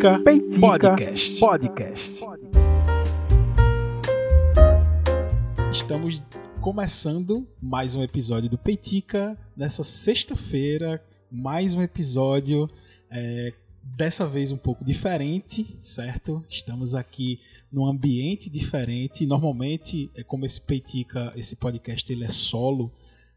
Peitica, 0.00 0.18
Peitica 0.20 0.60
Podcast. 0.60 1.40
Podcast. 1.40 2.20
Estamos 5.70 6.24
começando 6.62 7.46
mais 7.60 7.94
um 7.94 8.02
episódio 8.02 8.48
do 8.48 8.56
Peitica 8.56 9.38
nessa 9.54 9.84
sexta-feira, 9.84 11.04
mais 11.30 11.74
um 11.74 11.82
episódio 11.82 12.66
é, 13.10 13.52
dessa 13.82 14.26
vez 14.26 14.50
um 14.50 14.56
pouco 14.56 14.82
diferente, 14.82 15.76
certo? 15.80 16.42
Estamos 16.48 16.94
aqui 16.94 17.38
num 17.70 17.84
ambiente 17.84 18.48
diferente. 18.48 19.26
Normalmente, 19.26 20.08
é 20.16 20.22
como 20.22 20.46
esse 20.46 20.62
Peitica, 20.62 21.30
esse 21.36 21.56
podcast 21.56 22.10
ele 22.10 22.24
é 22.24 22.30
solo. 22.30 22.90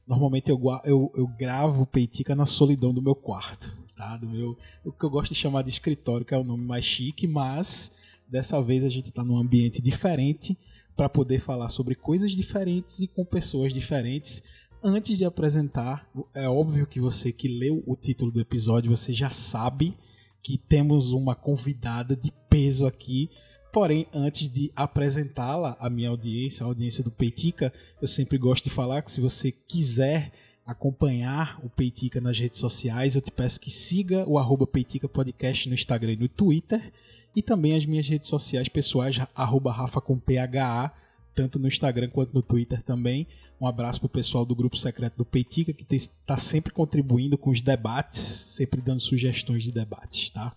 Normalmente 0.08 0.50
eu, 0.50 0.62
eu, 0.86 1.12
eu 1.14 1.28
gravo 1.28 1.84
o 1.84 1.88
Peitica 1.88 2.34
na 2.34 2.46
solidão 2.46 2.94
do 2.94 3.02
meu 3.02 3.16
quarto 3.16 3.83
meu, 4.22 4.58
o 4.84 4.92
que 4.92 5.04
eu 5.04 5.10
gosto 5.10 5.34
de 5.34 5.40
chamar 5.40 5.62
de 5.62 5.70
escritório, 5.70 6.26
que 6.26 6.34
é 6.34 6.38
o 6.38 6.44
nome 6.44 6.64
mais 6.64 6.84
chique, 6.84 7.28
mas 7.28 7.94
dessa 8.28 8.62
vez 8.62 8.84
a 8.84 8.90
gente 8.90 9.10
está 9.10 9.24
num 9.24 9.38
ambiente 9.38 9.82
diferente 9.82 10.58
para 10.96 11.10
poder 11.10 11.40
falar 11.40 11.70
sobre 11.70 11.96
coisas 11.96 12.32
diferentes 12.32 13.00
e 13.00 13.08
com 13.08 13.26
pessoas 13.26 13.74
diferentes. 13.74 14.44
Antes 14.84 15.18
de 15.18 15.26
apresentar, 15.26 16.08
é 16.34 16.48
óbvio 16.48 16.86
que 16.86 17.00
você 17.00 17.32
que 17.32 17.48
leu 17.48 17.84
o 17.88 17.96
título 17.96 18.32
do 18.32 18.42
episódio, 18.42 18.96
você 18.96 19.14
já 19.14 19.30
sabe 19.30 19.98
que 20.42 20.58
temos 20.58 21.14
uma 21.14 21.36
convidada 21.36 22.16
de 22.16 22.32
peso 22.50 22.86
aqui. 22.86 23.30
Porém, 23.72 24.06
antes 24.14 24.50
de 24.50 24.72
apresentá-la 24.76 25.78
à 25.80 25.90
minha 25.90 26.10
audiência, 26.10 26.64
à 26.64 26.68
audiência 26.68 27.04
do 27.04 27.10
Peitica, 27.10 27.74
eu 28.02 28.08
sempre 28.08 28.38
gosto 28.38 28.66
de 28.66 28.70
falar 28.70 29.02
que 29.02 29.12
se 29.12 29.22
você 29.22 29.52
quiser 29.52 30.32
acompanhar 30.66 31.60
o 31.64 31.70
Peitica 31.70 32.22
nas 32.22 32.40
redes 32.40 32.60
sociais, 32.60 33.16
eu 33.16 33.22
te 33.22 33.32
peço 33.32 33.60
que 33.60 33.70
siga 33.70 34.28
o 34.28 34.38
arroba 34.38 34.66
Peitica 34.66 35.10
Podcast 35.10 35.68
no 35.68 35.76
Instagram 35.76 36.14
e 36.14 36.18
no 36.18 36.28
Twitter, 36.28 36.92
e 37.36 37.42
também 37.42 37.76
as 37.76 37.86
minhas 37.86 38.08
redes 38.08 38.30
sociais 38.30 38.70
pessoais, 38.70 39.20
arroba 39.36 39.72
Rafa 39.72 40.00
com 40.00 40.18
PHA, 40.18 40.94
tanto 41.36 41.60
no 41.60 41.68
Instagram 41.68 42.10
quanto 42.10 42.34
no 42.34 42.42
Twitter 42.42 42.82
também. 42.84 43.28
Um 43.60 43.68
abraço 43.68 44.00
pro 44.00 44.10
pessoal 44.10 44.46
do 44.46 44.56
grupo 44.56 44.78
secreto 44.78 45.18
do 45.18 45.26
Peitica, 45.26 45.74
que 45.74 45.86
está 45.96 46.38
sempre 46.38 46.72
contribuindo 46.72 47.38
com 47.38 47.50
os 47.50 47.62
debates, 47.62 48.20
sempre 48.20 48.82
dando 48.82 49.00
sugestões 49.00 49.64
de 49.64 49.72
debates, 49.72 50.30
tá? 50.30 50.56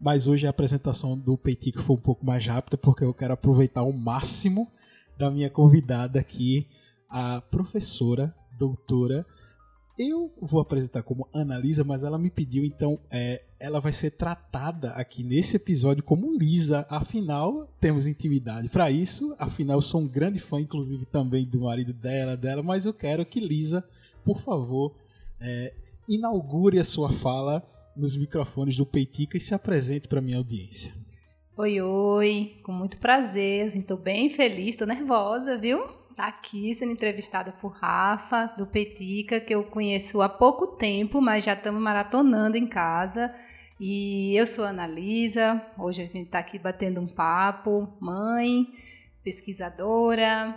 Mas 0.00 0.26
hoje 0.26 0.46
a 0.46 0.50
apresentação 0.50 1.16
do 1.18 1.36
Peitica 1.36 1.82
foi 1.82 1.96
um 1.96 2.00
pouco 2.00 2.24
mais 2.24 2.44
rápida, 2.46 2.76
porque 2.76 3.04
eu 3.04 3.14
quero 3.14 3.34
aproveitar 3.34 3.82
o 3.82 3.92
máximo 3.92 4.70
da 5.16 5.30
minha 5.30 5.50
convidada 5.50 6.18
aqui, 6.18 6.68
a 7.08 7.40
professora, 7.40 8.34
doutora 8.58 9.24
eu 9.98 10.32
vou 10.40 10.60
apresentar 10.60 11.02
como 11.02 11.28
Analisa, 11.32 11.84
mas 11.84 12.02
ela 12.02 12.18
me 12.18 12.30
pediu, 12.30 12.64
então 12.64 12.98
é, 13.10 13.42
ela 13.60 13.80
vai 13.80 13.92
ser 13.92 14.10
tratada 14.10 14.90
aqui 14.90 15.22
nesse 15.22 15.56
episódio 15.56 16.02
como 16.02 16.36
Lisa. 16.36 16.86
Afinal, 16.90 17.68
temos 17.80 18.06
intimidade 18.06 18.68
para 18.68 18.90
isso. 18.90 19.34
Afinal, 19.38 19.76
eu 19.76 19.80
sou 19.80 20.00
um 20.00 20.08
grande 20.08 20.40
fã, 20.40 20.60
inclusive 20.60 21.04
também 21.06 21.44
do 21.46 21.60
marido 21.60 21.92
dela, 21.92 22.36
dela, 22.36 22.62
mas 22.62 22.86
eu 22.86 22.92
quero 22.92 23.24
que 23.24 23.40
Lisa, 23.40 23.84
por 24.24 24.40
favor, 24.40 24.94
é, 25.40 25.72
inaugure 26.08 26.78
a 26.78 26.84
sua 26.84 27.10
fala 27.10 27.62
nos 27.96 28.16
microfones 28.16 28.76
do 28.76 28.84
Peitica 28.84 29.36
e 29.36 29.40
se 29.40 29.54
apresente 29.54 30.08
para 30.08 30.20
minha 30.20 30.38
audiência. 30.38 30.92
Oi, 31.56 31.80
oi, 31.80 32.56
com 32.64 32.72
muito 32.72 32.96
prazer. 32.96 33.68
Estou 33.76 33.96
bem 33.96 34.28
feliz, 34.28 34.70
estou 34.70 34.88
nervosa, 34.88 35.56
viu? 35.56 36.03
Tá 36.16 36.26
aqui 36.26 36.74
sendo 36.74 36.92
entrevistada 36.92 37.52
por 37.52 37.72
Rafa, 37.72 38.46
do 38.56 38.66
Petica, 38.66 39.40
que 39.40 39.54
eu 39.54 39.64
conheço 39.64 40.22
há 40.22 40.28
pouco 40.28 40.68
tempo, 40.68 41.20
mas 41.20 41.44
já 41.44 41.54
estamos 41.54 41.82
maratonando 41.82 42.56
em 42.56 42.66
casa. 42.66 43.34
E 43.80 44.36
eu 44.36 44.46
sou 44.46 44.64
a 44.64 44.68
Analisa, 44.68 45.60
hoje 45.76 46.02
a 46.02 46.06
gente 46.06 46.26
está 46.26 46.38
aqui 46.38 46.58
batendo 46.58 47.00
um 47.00 47.06
papo, 47.08 47.92
mãe, 48.00 48.68
pesquisadora, 49.24 50.54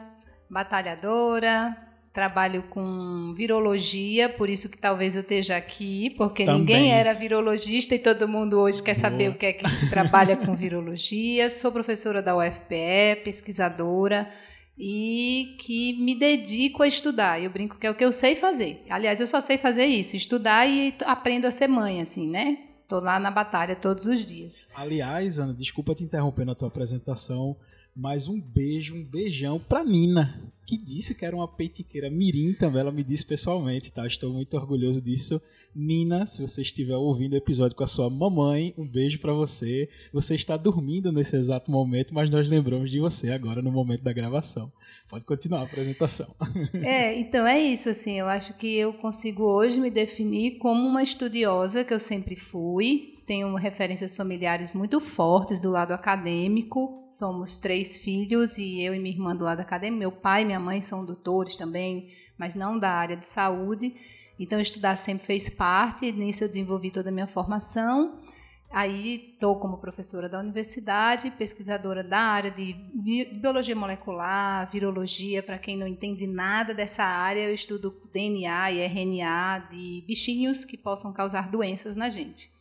batalhadora, 0.47 1.75
trabalho 2.13 2.63
com 2.69 3.34
virologia, 3.35 4.29
por 4.29 4.50
isso 4.50 4.69
que 4.69 4.78
talvez 4.78 5.16
eu 5.16 5.22
esteja 5.22 5.57
aqui, 5.57 6.12
porque 6.12 6.45
Também. 6.45 6.59
ninguém 6.59 6.91
era 6.91 7.13
virologista 7.13 7.95
e 7.95 8.00
todo 8.00 8.28
mundo 8.28 8.59
hoje 8.59 8.81
quer 8.81 8.95
saber 8.95 9.25
Boa. 9.25 9.35
o 9.35 9.38
que 9.39 9.45
é 9.47 9.53
que 9.53 9.68
se 9.69 9.89
trabalha 9.89 10.38
com 10.38 10.56
virologia. 10.56 11.50
Sou 11.50 11.72
professora 11.72 12.22
da 12.22 12.38
UFPE, 12.38 13.22
pesquisadora, 13.24 14.29
e 14.77 15.55
que 15.59 15.93
me 15.99 16.13
dedico 16.13 16.83
a 16.83 16.88
estudar. 16.88 17.41
Eu 17.41 17.49
brinco 17.49 17.77
que 17.77 17.88
é 17.88 17.91
o 17.91 17.95
que 17.95 18.05
eu 18.05 18.11
sei 18.11 18.35
fazer. 18.35 18.83
Aliás, 18.89 19.19
eu 19.19 19.27
só 19.27 19.41
sei 19.41 19.57
fazer 19.57 19.85
isso, 19.85 20.15
estudar 20.15 20.67
e 20.67 20.93
aprendo 21.05 21.45
a 21.47 21.51
ser 21.51 21.67
mãe, 21.67 22.01
assim, 22.01 22.29
né? 22.29 22.59
Tô 22.88 22.99
lá 22.99 23.19
na 23.19 23.31
batalha 23.31 23.75
todos 23.75 24.05
os 24.05 24.25
dias. 24.25 24.65
Aliás, 24.73 25.39
Ana, 25.39 25.53
desculpa 25.53 25.93
te 25.93 26.03
interromper 26.03 26.45
na 26.45 26.55
tua 26.55 26.69
apresentação, 26.69 27.57
mas 27.97 28.28
um 28.28 28.40
beijo, 28.40 28.94
um 28.94 29.03
beijão 29.03 29.59
pra 29.59 29.84
Nina, 29.84 30.40
que 30.68 30.78
disse 30.78 31.16
que 31.16 31.25
era 31.25 31.35
uma 31.35 31.47
peitiqueira 31.47 32.12
mirim 32.12 32.53
também, 32.53 32.81
ela 32.81 32.91
me 32.91 33.03
disse 33.03 33.25
pessoalmente, 33.25 33.91
tá? 33.91 34.06
Estou 34.06 34.31
muito 34.31 34.56
orgulhoso 34.56 35.02
disso. 35.02 35.41
Nina, 35.74 36.28
se 36.28 36.40
você 36.40 36.62
estiver 36.62 36.96
ouvindo 36.96 37.34
o 37.34 37.38
episódio 37.38 37.75
com 37.75 37.84
a 37.84 37.88
sua 37.88 38.07
mamãe, 38.07 38.72
um 38.78 38.86
beijo 38.86 39.18
para 39.18 39.34
você. 39.34 39.90
Você 40.13 40.36
está 40.36 40.56
dormindo 40.56 41.12
nesse 41.12 41.36
exato 41.36 41.72
momento, 41.72 42.13
mas 42.13 42.30
nós 42.30 42.47
lembramos 42.47 42.91
de 42.91 43.00
você 43.00 43.31
agora 43.31 43.63
no 43.63 43.72
momento 43.72 44.03
da 44.03 44.13
gravação. 44.13 44.72
Pode 45.09 45.25
continuar 45.25 45.62
a 45.62 45.63
apresentação. 45.63 46.36
É, 46.74 47.18
então 47.18 47.47
é 47.47 47.59
isso, 47.59 47.90
assim, 47.90 48.19
eu 48.19 48.28
acho 48.28 48.56
que 48.57 48.80
eu 48.80 48.94
consigo 48.94 49.44
hoje 49.44 49.80
me 49.80 49.90
definir 49.90 50.57
como 50.57 50.88
uma 50.88 51.02
estudiosa 51.02 51.84
que 51.84 51.94
eu 51.94 52.00
sempre 52.00 52.36
fui, 52.36 53.16
tenho 53.27 53.53
referências 53.55 54.15
familiares 54.15 54.73
muito 54.73 55.01
fortes 55.01 55.61
do 55.61 55.69
lado 55.69 55.91
acadêmico. 55.93 57.03
Somos 57.05 57.59
três 57.59 57.97
filhos 57.97 58.57
e 58.57 58.81
eu 58.81 58.95
e 58.95 58.99
minha 58.99 59.13
irmã 59.13 59.35
do 59.35 59.43
lado 59.43 59.59
acadêmico. 59.59 59.99
Meu 59.99 60.13
pai 60.13 60.43
e 60.43 60.45
minha 60.45 60.61
mãe 60.61 60.79
são 60.79 61.03
doutores 61.03 61.57
também, 61.57 62.09
mas 62.38 62.55
não 62.55 62.79
da 62.79 62.89
área 62.89 63.17
de 63.17 63.25
saúde. 63.25 63.93
Então, 64.39 64.61
estudar 64.61 64.95
sempre 64.95 65.25
fez 65.25 65.49
parte. 65.49 66.09
Nisso, 66.09 66.45
eu 66.45 66.47
desenvolvi 66.47 66.89
toda 66.89 67.09
a 67.09 67.11
minha 67.11 67.27
formação. 67.27 68.17
Aí, 68.71 69.31
estou 69.33 69.59
como 69.59 69.77
professora 69.77 70.29
da 70.29 70.39
universidade, 70.39 71.29
pesquisadora 71.31 72.05
da 72.05 72.19
área 72.19 72.51
de 72.51 72.73
biologia 73.41 73.75
molecular, 73.75 74.71
virologia. 74.71 75.44
Para 75.44 75.59
quem 75.59 75.75
não 75.75 75.85
entende 75.85 76.25
nada 76.25 76.73
dessa 76.73 77.03
área, 77.03 77.41
eu 77.41 77.53
estudo 77.53 77.94
DNA 78.13 78.71
e 78.71 78.79
RNA 78.85 79.67
de 79.69 80.03
bichinhos 80.07 80.63
que 80.63 80.77
possam 80.77 81.11
causar 81.11 81.49
doenças 81.49 81.94
na 81.94 82.09
gente. 82.09 82.55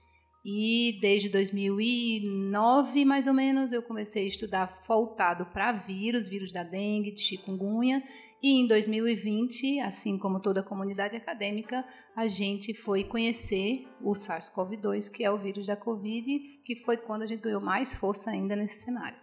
E 0.48 0.96
desde 1.00 1.28
2009, 1.28 3.04
mais 3.04 3.26
ou 3.26 3.34
menos, 3.34 3.72
eu 3.72 3.82
comecei 3.82 4.26
a 4.26 4.28
estudar 4.28 4.80
voltado 4.86 5.44
para 5.46 5.72
vírus, 5.72 6.28
vírus 6.28 6.52
da 6.52 6.62
dengue, 6.62 7.10
de 7.10 7.20
chikungunya. 7.20 8.00
E 8.40 8.60
em 8.60 8.68
2020, 8.68 9.80
assim 9.80 10.16
como 10.16 10.38
toda 10.38 10.60
a 10.60 10.62
comunidade 10.62 11.16
acadêmica, 11.16 11.84
a 12.14 12.28
gente 12.28 12.72
foi 12.72 13.02
conhecer 13.02 13.88
o 14.00 14.12
SARS-CoV-2, 14.12 15.10
que 15.10 15.24
é 15.24 15.30
o 15.32 15.36
vírus 15.36 15.66
da 15.66 15.74
Covid, 15.74 16.38
que 16.64 16.76
foi 16.76 16.96
quando 16.96 17.22
a 17.22 17.26
gente 17.26 17.42
ganhou 17.42 17.60
mais 17.60 17.96
força 17.96 18.30
ainda 18.30 18.54
nesse 18.54 18.84
cenário. 18.84 19.18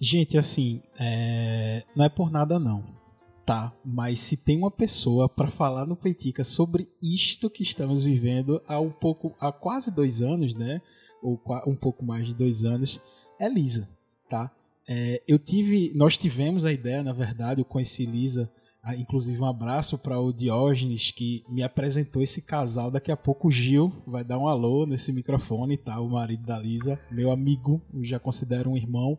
Gente, 0.00 0.38
assim, 0.38 0.80
é... 0.98 1.84
não 1.94 2.06
é 2.06 2.08
por 2.08 2.30
nada 2.30 2.58
não 2.58 3.03
tá, 3.44 3.72
mas 3.84 4.20
se 4.20 4.36
tem 4.36 4.56
uma 4.58 4.70
pessoa 4.70 5.28
para 5.28 5.50
falar 5.50 5.86
no 5.86 5.96
Peitica 5.96 6.42
sobre 6.42 6.88
isto 7.02 7.50
que 7.50 7.62
estamos 7.62 8.04
vivendo 8.04 8.62
há 8.66 8.80
um 8.80 8.90
pouco, 8.90 9.34
há 9.38 9.52
quase 9.52 9.90
dois 9.90 10.22
anos, 10.22 10.54
né? 10.54 10.80
Ou 11.22 11.40
um 11.66 11.76
pouco 11.76 12.04
mais 12.04 12.26
de 12.26 12.34
dois 12.34 12.64
anos, 12.64 13.00
é 13.38 13.48
Lisa, 13.48 13.88
tá? 14.28 14.50
É, 14.88 15.22
eu 15.26 15.38
tive, 15.38 15.92
nós 15.94 16.18
tivemos 16.18 16.64
a 16.64 16.72
ideia, 16.72 17.02
na 17.02 17.12
verdade, 17.12 17.60
eu 17.60 17.64
conheci 17.64 18.04
Lisa, 18.04 18.50
inclusive 18.98 19.40
um 19.40 19.46
abraço 19.46 19.96
para 19.96 20.20
o 20.20 20.32
Diógenes 20.32 21.10
que 21.10 21.42
me 21.48 21.62
apresentou 21.62 22.20
esse 22.22 22.42
casal. 22.42 22.90
Daqui 22.90 23.10
a 23.10 23.16
pouco 23.16 23.48
o 23.48 23.50
Gil 23.50 23.90
vai 24.06 24.22
dar 24.22 24.38
um 24.38 24.46
alô 24.46 24.84
nesse 24.84 25.10
microfone, 25.12 25.78
tá? 25.78 25.98
O 26.00 26.10
marido 26.10 26.44
da 26.44 26.58
Lisa, 26.58 27.00
meu 27.10 27.30
amigo, 27.30 27.80
já 28.02 28.18
considero 28.18 28.70
um 28.70 28.76
irmão. 28.76 29.18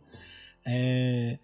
É, 0.68 1.40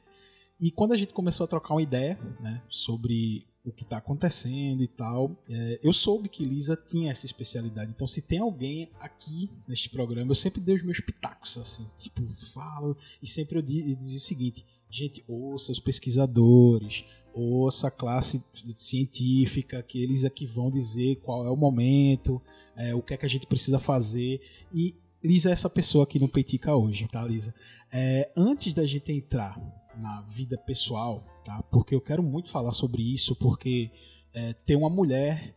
e 0.61 0.69
quando 0.69 0.93
a 0.93 0.97
gente 0.97 1.11
começou 1.11 1.43
a 1.43 1.47
trocar 1.47 1.73
uma 1.73 1.81
ideia 1.81 2.19
né, 2.39 2.61
sobre 2.69 3.47
o 3.63 3.71
que 3.71 3.83
está 3.83 3.97
acontecendo 3.97 4.83
e 4.83 4.87
tal, 4.87 5.35
é, 5.49 5.79
eu 5.83 5.91
soube 5.91 6.29
que 6.29 6.45
Lisa 6.45 6.75
tinha 6.75 7.11
essa 7.11 7.25
especialidade. 7.25 7.91
Então, 7.91 8.05
se 8.05 8.21
tem 8.21 8.39
alguém 8.39 8.89
aqui 8.99 9.49
neste 9.67 9.89
programa, 9.89 10.31
eu 10.31 10.35
sempre 10.35 10.61
dei 10.61 10.75
os 10.75 10.83
meus 10.83 10.99
pitacos, 10.99 11.57
assim, 11.57 11.85
tipo, 11.97 12.23
falo, 12.53 12.95
e 13.21 13.27
sempre 13.27 13.57
eu 13.57 13.61
dizia 13.61 14.17
o 14.17 14.21
seguinte: 14.21 14.63
gente, 14.89 15.23
ouça 15.27 15.71
os 15.71 15.79
pesquisadores, 15.79 17.05
ouça 17.33 17.87
a 17.87 17.91
classe 17.91 18.43
científica, 18.73 19.81
que 19.81 20.01
eles 20.01 20.25
aqui 20.25 20.45
vão 20.45 20.69
dizer 20.69 21.17
qual 21.17 21.45
é 21.45 21.49
o 21.49 21.57
momento, 21.57 22.41
é, 22.75 22.93
o 22.93 23.01
que 23.01 23.13
é 23.13 23.17
que 23.17 23.25
a 23.25 23.29
gente 23.29 23.47
precisa 23.47 23.79
fazer. 23.79 24.41
E 24.73 24.95
Lisa 25.23 25.49
é 25.49 25.53
essa 25.53 25.69
pessoa 25.69 26.03
aqui 26.03 26.19
no 26.19 26.27
Peitica 26.27 26.75
hoje, 26.75 27.07
tá, 27.07 27.23
Lisa? 27.23 27.53
É, 27.91 28.31
antes 28.35 28.73
da 28.73 28.85
gente 28.85 29.11
entrar 29.11 29.59
na 29.97 30.21
vida 30.21 30.57
pessoal, 30.57 31.23
tá? 31.43 31.61
Porque 31.63 31.93
eu 31.93 32.01
quero 32.01 32.23
muito 32.23 32.49
falar 32.49 32.71
sobre 32.71 33.01
isso, 33.01 33.35
porque 33.35 33.91
é, 34.33 34.53
ter 34.53 34.75
uma 34.75 34.89
mulher 34.89 35.55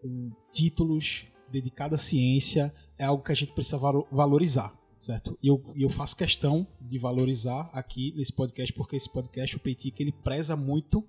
com 0.00 0.30
títulos 0.52 1.26
dedicada 1.50 1.94
à 1.94 1.98
ciência 1.98 2.72
é 2.98 3.04
algo 3.04 3.22
que 3.22 3.32
a 3.32 3.34
gente 3.34 3.52
precisa 3.52 3.78
valorizar, 4.10 4.76
certo? 4.98 5.38
E 5.42 5.48
eu, 5.48 5.62
eu 5.76 5.88
faço 5.88 6.16
questão 6.16 6.66
de 6.80 6.98
valorizar 6.98 7.70
aqui 7.72 8.12
nesse 8.16 8.32
podcast, 8.32 8.72
porque 8.72 8.96
esse 8.96 9.10
podcast, 9.10 9.56
o 9.56 9.60
Peitica, 9.60 10.02
ele 10.02 10.12
preza 10.12 10.56
muito 10.56 11.04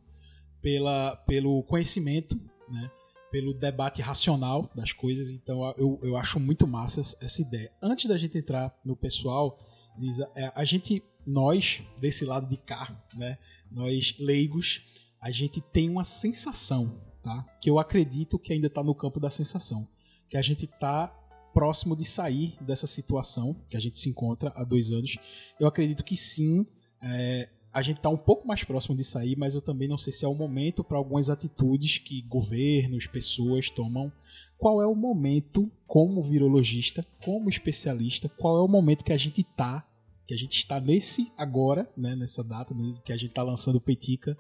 pela, 0.62 1.16
pelo 1.16 1.64
conhecimento, 1.64 2.40
né? 2.70 2.90
pelo 3.32 3.54
debate 3.54 4.02
racional 4.02 4.70
das 4.74 4.94
coisas. 4.94 5.30
Então 5.30 5.74
eu, 5.78 6.00
eu 6.02 6.16
acho 6.16 6.40
muito 6.40 6.66
massa 6.66 7.02
essa 7.02 7.42
ideia. 7.42 7.72
Antes 7.82 8.06
da 8.06 8.18
gente 8.18 8.38
entrar 8.38 8.74
no 8.84 8.96
pessoal, 8.96 9.60
Lisa, 9.98 10.32
é, 10.36 10.52
a 10.56 10.64
gente, 10.64 11.04
nós, 11.26 11.82
desse 12.00 12.26
lado 12.26 12.48
de 12.48 12.58
cá, 12.58 12.96
né, 13.16 13.38
nós 13.72 14.16
leigos, 14.20 14.82
a 15.20 15.32
gente 15.32 15.60
tem 15.60 15.90
uma 15.90 16.04
sensação, 16.04 17.02
tá? 17.24 17.44
que 17.60 17.70
eu 17.70 17.80
acredito 17.80 18.38
que 18.38 18.54
ainda 18.54 18.68
está 18.68 18.84
no 18.84 18.94
campo 18.94 19.20
da 19.20 19.30
sensação, 19.30 19.88
que 20.30 20.38
a 20.38 20.42
gente 20.42 20.66
está 20.66 21.08
próximo 21.54 21.96
de 21.96 22.04
sair 22.04 22.58
dessa 22.62 22.86
situação 22.86 23.56
que 23.70 23.78
a 23.78 23.80
gente 23.80 23.98
se 23.98 24.10
encontra 24.10 24.52
há 24.56 24.64
dois 24.64 24.92
anos. 24.92 25.18
Eu 25.60 25.68
acredito 25.68 26.04
que 26.04 26.18
sim, 26.18 26.68
é, 27.02 27.50
a 27.74 27.82
gente 27.82 27.98
está 27.98 28.10
um 28.10 28.18
pouco 28.18 28.46
mais 28.48 28.64
próximo 28.64 28.96
de 28.96 29.04
sair, 29.04 29.38
mas 29.38 29.56
eu 29.56 29.62
também 29.62 29.88
não 29.88 29.98
sei 29.98 30.12
se 30.12 30.26
é 30.26 30.28
o 30.28 30.36
momento 30.36 30.84
para 30.84 30.98
algumas 30.98 31.30
atitudes 31.30 31.98
que 31.98 32.22
governos, 32.24 33.08
pessoas 33.08 33.70
tomam. 33.70 34.12
Qual 34.58 34.82
é 34.82 34.86
o 34.86 34.94
momento, 34.94 35.72
como 35.88 36.22
virologista, 36.22 37.06
como 37.24 37.50
especialista, 37.50 38.30
qual 38.30 38.58
é 38.58 38.62
o 38.62 38.68
momento 38.68 39.04
que 39.04 39.14
a 39.14 39.18
gente 39.18 39.42
está, 39.42 39.88
que 40.28 40.34
a 40.34 40.38
gente 40.38 40.58
está 40.58 40.80
nesse 40.80 41.32
agora, 41.38 41.90
né, 41.96 42.16
nessa 42.16 42.44
data 42.44 42.74
né, 42.74 42.96
que 43.04 43.14
a 43.14 43.18
gente 43.18 43.30
está 43.30 43.44
lançando 43.44 43.76
o 43.76 43.82
Petica, 43.82 44.38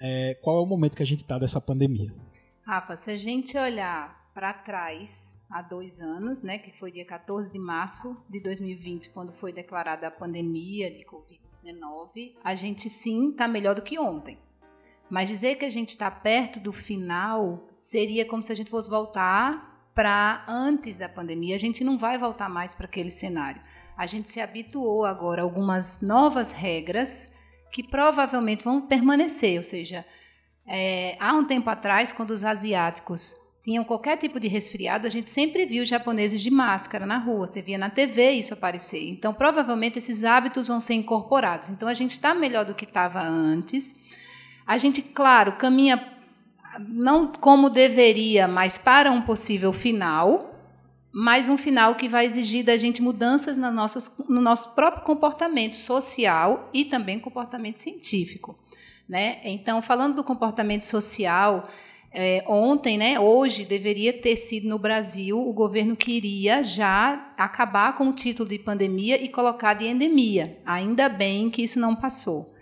é, 0.00 0.34
qual 0.42 0.58
é 0.58 0.60
o 0.60 0.66
momento 0.66 0.96
que 0.96 1.02
a 1.02 1.06
gente 1.06 1.22
está 1.22 1.38
dessa 1.38 1.60
pandemia? 1.60 2.12
Rafa, 2.62 2.96
se 2.96 3.10
a 3.10 3.16
gente 3.16 3.56
olhar 3.56 4.30
para 4.34 4.52
trás, 4.52 5.38
há 5.50 5.60
dois 5.60 6.00
anos, 6.00 6.42
né, 6.42 6.58
que 6.58 6.72
foi 6.72 6.90
dia 6.90 7.04
14 7.04 7.52
de 7.52 7.58
março 7.58 8.16
de 8.28 8.40
2020, 8.40 9.10
quando 9.10 9.32
foi 9.32 9.52
declarada 9.52 10.06
a 10.06 10.10
pandemia 10.10 10.90
de 10.90 11.04
Covid-19, 11.04 12.34
a 12.42 12.54
gente 12.54 12.88
sim 12.88 13.30
está 13.30 13.46
melhor 13.46 13.74
do 13.74 13.82
que 13.82 13.98
ontem. 13.98 14.38
Mas 15.10 15.28
dizer 15.28 15.56
que 15.56 15.64
a 15.66 15.70
gente 15.70 15.90
está 15.90 16.10
perto 16.10 16.58
do 16.58 16.72
final 16.72 17.68
seria 17.74 18.24
como 18.24 18.42
se 18.42 18.50
a 18.50 18.54
gente 18.54 18.70
fosse 18.70 18.88
voltar 18.88 19.90
para 19.94 20.44
antes 20.48 20.96
da 20.96 21.08
pandemia. 21.08 21.54
A 21.54 21.58
gente 21.58 21.84
não 21.84 21.98
vai 21.98 22.16
voltar 22.18 22.48
mais 22.48 22.72
para 22.72 22.86
aquele 22.86 23.10
cenário. 23.10 23.60
A 24.02 24.06
gente 24.06 24.28
se 24.28 24.40
habituou 24.40 25.04
agora 25.04 25.42
a 25.42 25.44
algumas 25.44 26.00
novas 26.00 26.50
regras 26.50 27.32
que 27.70 27.84
provavelmente 27.84 28.64
vão 28.64 28.80
permanecer. 28.80 29.58
Ou 29.58 29.62
seja, 29.62 30.04
é, 30.66 31.16
há 31.20 31.32
um 31.34 31.44
tempo 31.44 31.70
atrás, 31.70 32.10
quando 32.10 32.32
os 32.32 32.42
asiáticos 32.42 33.36
tinham 33.62 33.84
qualquer 33.84 34.16
tipo 34.16 34.40
de 34.40 34.48
resfriado, 34.48 35.06
a 35.06 35.08
gente 35.08 35.28
sempre 35.28 35.64
viu 35.64 35.84
japoneses 35.84 36.40
de 36.40 36.50
máscara 36.50 37.06
na 37.06 37.16
rua, 37.16 37.46
você 37.46 37.62
via 37.62 37.78
na 37.78 37.90
TV 37.90 38.32
isso 38.32 38.54
aparecer. 38.54 39.08
Então, 39.08 39.32
provavelmente, 39.32 40.00
esses 40.00 40.24
hábitos 40.24 40.66
vão 40.66 40.80
ser 40.80 40.94
incorporados. 40.94 41.68
Então, 41.68 41.86
a 41.86 41.94
gente 41.94 42.10
está 42.10 42.34
melhor 42.34 42.64
do 42.64 42.74
que 42.74 42.84
estava 42.84 43.22
antes. 43.22 44.00
A 44.66 44.78
gente, 44.78 45.00
claro, 45.00 45.52
caminha 45.52 46.12
não 46.88 47.28
como 47.28 47.70
deveria, 47.70 48.48
mas 48.48 48.76
para 48.76 49.12
um 49.12 49.22
possível 49.22 49.72
final, 49.72 50.51
mas 51.12 51.48
um 51.48 51.58
final 51.58 51.94
que 51.94 52.08
vai 52.08 52.24
exigir 52.24 52.64
da 52.64 52.76
gente 52.76 53.02
mudanças 53.02 53.58
nas 53.58 53.74
nossas, 53.74 54.18
no 54.28 54.40
nosso 54.40 54.74
próprio 54.74 55.04
comportamento 55.04 55.74
social 55.74 56.70
e 56.72 56.86
também 56.86 57.20
comportamento 57.20 57.78
científico. 57.78 58.58
Né? 59.08 59.40
Então, 59.44 59.82
falando 59.82 60.16
do 60.16 60.24
comportamento 60.24 60.82
social, 60.82 61.64
é, 62.14 62.44
ontem, 62.46 62.96
né, 62.96 63.20
hoje, 63.20 63.64
deveria 63.64 64.12
ter 64.12 64.36
sido 64.36 64.68
no 64.68 64.78
Brasil, 64.78 65.38
o 65.38 65.52
governo 65.52 65.96
queria 65.96 66.62
já 66.62 67.32
acabar 67.36 67.94
com 67.94 68.08
o 68.08 68.12
título 68.12 68.48
de 68.48 68.58
pandemia 68.58 69.22
e 69.22 69.28
colocar 69.28 69.74
de 69.74 69.86
endemia. 69.86 70.58
Ainda 70.64 71.08
bem 71.08 71.50
que 71.50 71.62
isso 71.62 71.78
não 71.78 71.94
passou. 71.94 72.52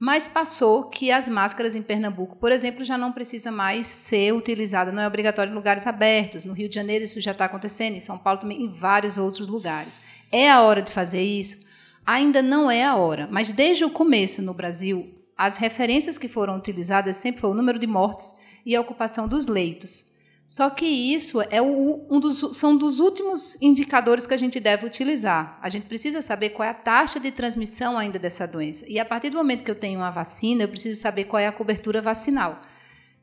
Mas 0.00 0.28
passou 0.28 0.84
que 0.84 1.10
as 1.10 1.26
máscaras 1.28 1.74
em 1.74 1.82
Pernambuco, 1.82 2.36
por 2.36 2.52
exemplo, 2.52 2.84
já 2.84 2.96
não 2.96 3.10
precisa 3.10 3.50
mais 3.50 3.86
ser 3.86 4.32
utilizada, 4.32 4.92
não 4.92 5.02
é 5.02 5.08
obrigatório 5.08 5.50
em 5.50 5.54
lugares 5.54 5.88
abertos. 5.88 6.44
No 6.44 6.52
Rio 6.52 6.68
de 6.68 6.74
Janeiro 6.76 7.04
isso 7.04 7.20
já 7.20 7.32
está 7.32 7.46
acontecendo, 7.46 7.96
em 7.96 8.00
São 8.00 8.16
Paulo 8.16 8.38
também, 8.38 8.62
em 8.62 8.72
vários 8.72 9.16
outros 9.16 9.48
lugares. 9.48 10.00
É 10.30 10.48
a 10.48 10.62
hora 10.62 10.82
de 10.82 10.92
fazer 10.92 11.22
isso? 11.22 11.66
Ainda 12.06 12.40
não 12.40 12.70
é 12.70 12.84
a 12.84 12.94
hora, 12.94 13.28
mas 13.30 13.52
desde 13.52 13.84
o 13.84 13.90
começo 13.90 14.40
no 14.40 14.54
Brasil, 14.54 15.12
as 15.36 15.56
referências 15.56 16.16
que 16.16 16.28
foram 16.28 16.56
utilizadas 16.56 17.16
sempre 17.16 17.40
foi 17.40 17.50
o 17.50 17.54
número 17.54 17.78
de 17.78 17.86
mortes 17.86 18.34
e 18.64 18.76
a 18.76 18.80
ocupação 18.80 19.26
dos 19.26 19.48
leitos. 19.48 20.12
Só 20.48 20.70
que 20.70 20.86
isso 20.86 21.42
é 21.50 21.60
o, 21.60 22.06
um 22.08 22.18
dos, 22.18 22.56
são 22.56 22.74
dos 22.74 23.00
últimos 23.00 23.60
indicadores 23.60 24.24
que 24.24 24.32
a 24.32 24.36
gente 24.38 24.58
deve 24.58 24.86
utilizar. 24.86 25.58
A 25.60 25.68
gente 25.68 25.86
precisa 25.86 26.22
saber 26.22 26.50
qual 26.50 26.66
é 26.66 26.70
a 26.70 26.74
taxa 26.74 27.20
de 27.20 27.30
transmissão 27.30 27.98
ainda 27.98 28.18
dessa 28.18 28.46
doença. 28.46 28.86
E 28.88 28.98
a 28.98 29.04
partir 29.04 29.28
do 29.28 29.36
momento 29.36 29.62
que 29.62 29.70
eu 29.70 29.74
tenho 29.74 30.00
uma 30.00 30.10
vacina, 30.10 30.62
eu 30.62 30.68
preciso 30.68 30.98
saber 30.98 31.24
qual 31.24 31.38
é 31.38 31.46
a 31.46 31.52
cobertura 31.52 32.00
vacinal. 32.00 32.62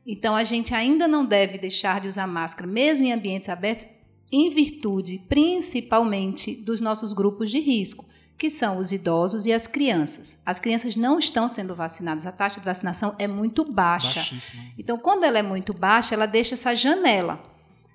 Então, 0.06 0.36
a 0.36 0.44
gente 0.44 0.72
ainda 0.72 1.08
não 1.08 1.26
deve 1.26 1.58
deixar 1.58 2.00
de 2.00 2.06
usar 2.06 2.28
máscara, 2.28 2.70
mesmo 2.70 3.02
em 3.02 3.12
ambientes 3.12 3.48
abertos, 3.48 3.86
em 4.30 4.48
virtude, 4.50 5.20
principalmente, 5.28 6.54
dos 6.54 6.80
nossos 6.80 7.12
grupos 7.12 7.50
de 7.50 7.58
risco 7.58 8.06
que 8.38 8.50
são 8.50 8.78
os 8.78 8.92
idosos 8.92 9.46
e 9.46 9.52
as 9.52 9.66
crianças. 9.66 10.40
As 10.44 10.58
crianças 10.58 10.96
não 10.96 11.18
estão 11.18 11.48
sendo 11.48 11.74
vacinadas, 11.74 12.26
a 12.26 12.32
taxa 12.32 12.60
de 12.60 12.66
vacinação 12.66 13.14
é 13.18 13.26
muito 13.26 13.64
baixa. 13.64 14.24
Então, 14.78 14.98
quando 14.98 15.24
ela 15.24 15.38
é 15.38 15.42
muito 15.42 15.72
baixa, 15.72 16.14
ela 16.14 16.26
deixa 16.26 16.54
essa 16.54 16.74
janela 16.74 17.42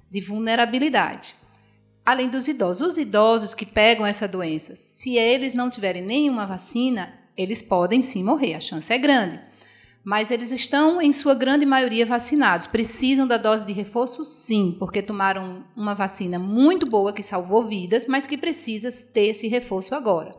de 0.09 0.19
vulnerabilidade. 0.19 1.35
Além 2.03 2.29
dos 2.29 2.47
idosos, 2.47 2.89
os 2.89 2.97
idosos 2.97 3.53
que 3.53 3.65
pegam 3.65 4.05
essa 4.05 4.27
doença, 4.27 4.75
se 4.75 5.15
eles 5.15 5.53
não 5.53 5.69
tiverem 5.69 6.03
nenhuma 6.03 6.47
vacina, 6.47 7.13
eles 7.37 7.61
podem 7.61 8.01
sim 8.01 8.23
morrer, 8.23 8.55
a 8.55 8.59
chance 8.59 8.91
é 8.91 8.97
grande 8.97 9.50
mas 10.03 10.31
eles 10.31 10.51
estão, 10.51 11.01
em 11.01 11.13
sua 11.13 11.35
grande 11.35 11.65
maioria, 11.65 12.05
vacinados. 12.05 12.65
Precisam 12.65 13.27
da 13.27 13.37
dose 13.37 13.65
de 13.65 13.71
reforço? 13.71 14.25
Sim, 14.25 14.75
porque 14.79 15.01
tomaram 15.01 15.63
uma 15.75 15.93
vacina 15.93 16.39
muito 16.39 16.85
boa 16.85 17.13
que 17.13 17.21
salvou 17.21 17.67
vidas, 17.67 18.07
mas 18.07 18.25
que 18.25 18.37
precisa 18.37 18.89
ter 19.13 19.27
esse 19.27 19.47
reforço 19.47 19.93
agora. 19.93 20.33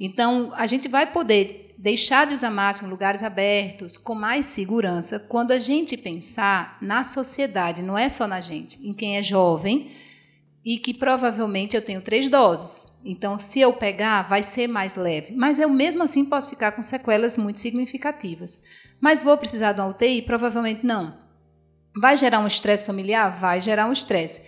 Então, 0.00 0.50
a 0.54 0.66
gente 0.66 0.88
vai 0.88 1.10
poder 1.12 1.74
deixar 1.76 2.26
de 2.26 2.34
usar 2.34 2.50
máscara 2.50 2.88
em 2.88 2.90
lugares 2.90 3.22
abertos 3.22 3.96
com 3.96 4.14
mais 4.14 4.46
segurança 4.46 5.18
quando 5.18 5.50
a 5.50 5.58
gente 5.58 5.96
pensar 5.96 6.78
na 6.80 7.04
sociedade, 7.04 7.82
não 7.82 7.98
é 7.98 8.08
só 8.08 8.26
na 8.26 8.40
gente, 8.40 8.78
em 8.86 8.94
quem 8.94 9.18
é 9.18 9.22
jovem 9.22 9.90
e 10.64 10.78
que 10.78 10.94
provavelmente 10.94 11.76
eu 11.76 11.82
tenho 11.82 12.00
três 12.00 12.28
doses. 12.28 12.90
Então, 13.04 13.36
se 13.36 13.60
eu 13.60 13.74
pegar, 13.74 14.22
vai 14.22 14.42
ser 14.42 14.66
mais 14.66 14.94
leve. 14.94 15.34
Mas 15.34 15.58
eu 15.58 15.68
mesmo 15.68 16.02
assim 16.02 16.24
posso 16.24 16.48
ficar 16.48 16.72
com 16.72 16.82
sequelas 16.82 17.36
muito 17.36 17.60
significativas. 17.60 18.62
Mas 19.00 19.22
vou 19.22 19.36
precisar 19.36 19.72
de 19.72 19.80
uma 19.80 19.88
UTI? 19.88 20.22
Provavelmente 20.22 20.84
não. 20.84 21.14
Vai 22.00 22.16
gerar 22.16 22.40
um 22.40 22.46
estresse 22.46 22.84
familiar? 22.84 23.38
Vai 23.38 23.60
gerar 23.60 23.86
um 23.86 23.92
estresse. 23.92 24.42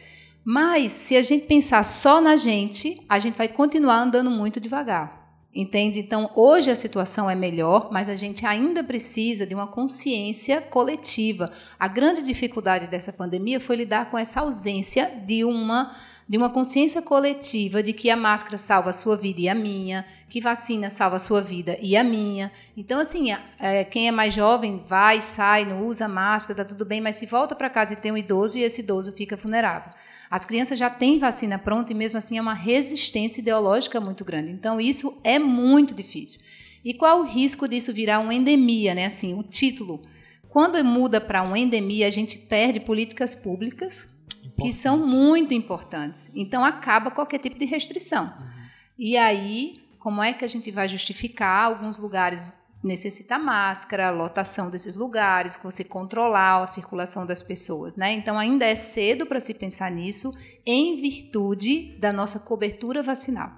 Mas 0.44 0.92
se 0.92 1.16
a 1.16 1.22
gente 1.22 1.46
pensar 1.46 1.84
só 1.84 2.20
na 2.20 2.36
gente, 2.36 3.04
a 3.08 3.18
gente 3.18 3.36
vai 3.36 3.48
continuar 3.48 4.00
andando 4.00 4.30
muito 4.30 4.60
devagar. 4.60 5.26
Entende? 5.52 5.98
Então, 5.98 6.30
hoje 6.36 6.70
a 6.70 6.76
situação 6.76 7.30
é 7.30 7.34
melhor, 7.34 7.88
mas 7.90 8.10
a 8.10 8.14
gente 8.14 8.44
ainda 8.44 8.84
precisa 8.84 9.46
de 9.46 9.54
uma 9.54 9.66
consciência 9.66 10.60
coletiva. 10.60 11.50
A 11.78 11.88
grande 11.88 12.22
dificuldade 12.22 12.88
dessa 12.88 13.10
pandemia 13.10 13.58
foi 13.58 13.76
lidar 13.76 14.10
com 14.10 14.18
essa 14.18 14.40
ausência 14.40 15.10
de 15.24 15.44
uma 15.44 15.96
de 16.28 16.36
uma 16.36 16.50
consciência 16.50 17.00
coletiva 17.00 17.82
de 17.82 17.92
que 17.92 18.10
a 18.10 18.16
máscara 18.16 18.58
salva 18.58 18.90
a 18.90 18.92
sua 18.92 19.16
vida 19.16 19.40
e 19.40 19.48
a 19.48 19.54
minha, 19.54 20.04
que 20.28 20.40
vacina 20.40 20.90
salva 20.90 21.16
a 21.16 21.20
sua 21.20 21.40
vida 21.40 21.78
e 21.80 21.96
a 21.96 22.02
minha. 22.02 22.50
Então, 22.76 22.98
assim, 22.98 23.28
é, 23.60 23.84
quem 23.84 24.08
é 24.08 24.10
mais 24.10 24.34
jovem 24.34 24.82
vai, 24.88 25.20
sai, 25.20 25.64
não 25.64 25.86
usa 25.86 26.08
máscara, 26.08 26.64
tá 26.64 26.64
tudo 26.64 26.84
bem, 26.84 27.00
mas 27.00 27.14
se 27.14 27.26
volta 27.26 27.54
para 27.54 27.70
casa 27.70 27.92
e 27.92 27.96
tem 27.96 28.10
um 28.10 28.16
idoso 28.16 28.58
e 28.58 28.62
esse 28.62 28.80
idoso 28.80 29.12
fica 29.12 29.36
vulnerável. 29.36 29.92
As 30.28 30.44
crianças 30.44 30.76
já 30.76 30.90
têm 30.90 31.20
vacina 31.20 31.58
pronta 31.58 31.92
e 31.92 31.94
mesmo 31.94 32.18
assim 32.18 32.38
é 32.38 32.40
uma 32.40 32.54
resistência 32.54 33.40
ideológica 33.40 34.00
muito 34.00 34.24
grande. 34.24 34.50
Então, 34.50 34.80
isso 34.80 35.20
é 35.22 35.38
muito 35.38 35.94
difícil. 35.94 36.40
E 36.84 36.92
qual 36.92 37.20
o 37.20 37.24
risco 37.24 37.68
disso 37.68 37.92
virar 37.92 38.18
uma 38.18 38.34
endemia, 38.34 38.94
né? 38.94 39.06
Assim, 39.06 39.34
o 39.34 39.44
título. 39.44 40.02
Quando 40.48 40.82
muda 40.84 41.20
para 41.20 41.42
uma 41.42 41.58
endemia, 41.58 42.06
a 42.06 42.10
gente 42.10 42.38
perde 42.38 42.80
políticas 42.80 43.34
públicas 43.34 44.15
que 44.56 44.72
são 44.72 44.98
muito 45.06 45.54
importantes. 45.54 46.32
Então 46.34 46.64
acaba 46.64 47.10
qualquer 47.10 47.38
tipo 47.38 47.58
de 47.58 47.64
restrição. 47.64 48.24
Uhum. 48.24 48.66
E 48.98 49.16
aí, 49.16 49.76
como 49.98 50.22
é 50.22 50.32
que 50.32 50.44
a 50.44 50.48
gente 50.48 50.70
vai 50.70 50.88
justificar 50.88 51.64
alguns 51.66 51.98
lugares 51.98 52.64
necessita 52.82 53.38
máscara, 53.38 54.10
lotação 54.10 54.70
desses 54.70 54.94
lugares, 54.94 55.58
você 55.62 55.82
controlar 55.82 56.62
a 56.62 56.66
circulação 56.66 57.26
das 57.26 57.42
pessoas, 57.42 57.96
né? 57.96 58.12
Então 58.12 58.38
ainda 58.38 58.64
é 58.64 58.76
cedo 58.76 59.26
para 59.26 59.40
se 59.40 59.54
pensar 59.54 59.90
nisso 59.90 60.32
em 60.64 60.96
virtude 61.00 61.96
da 61.98 62.12
nossa 62.12 62.38
cobertura 62.38 63.02
vacinal. 63.02 63.52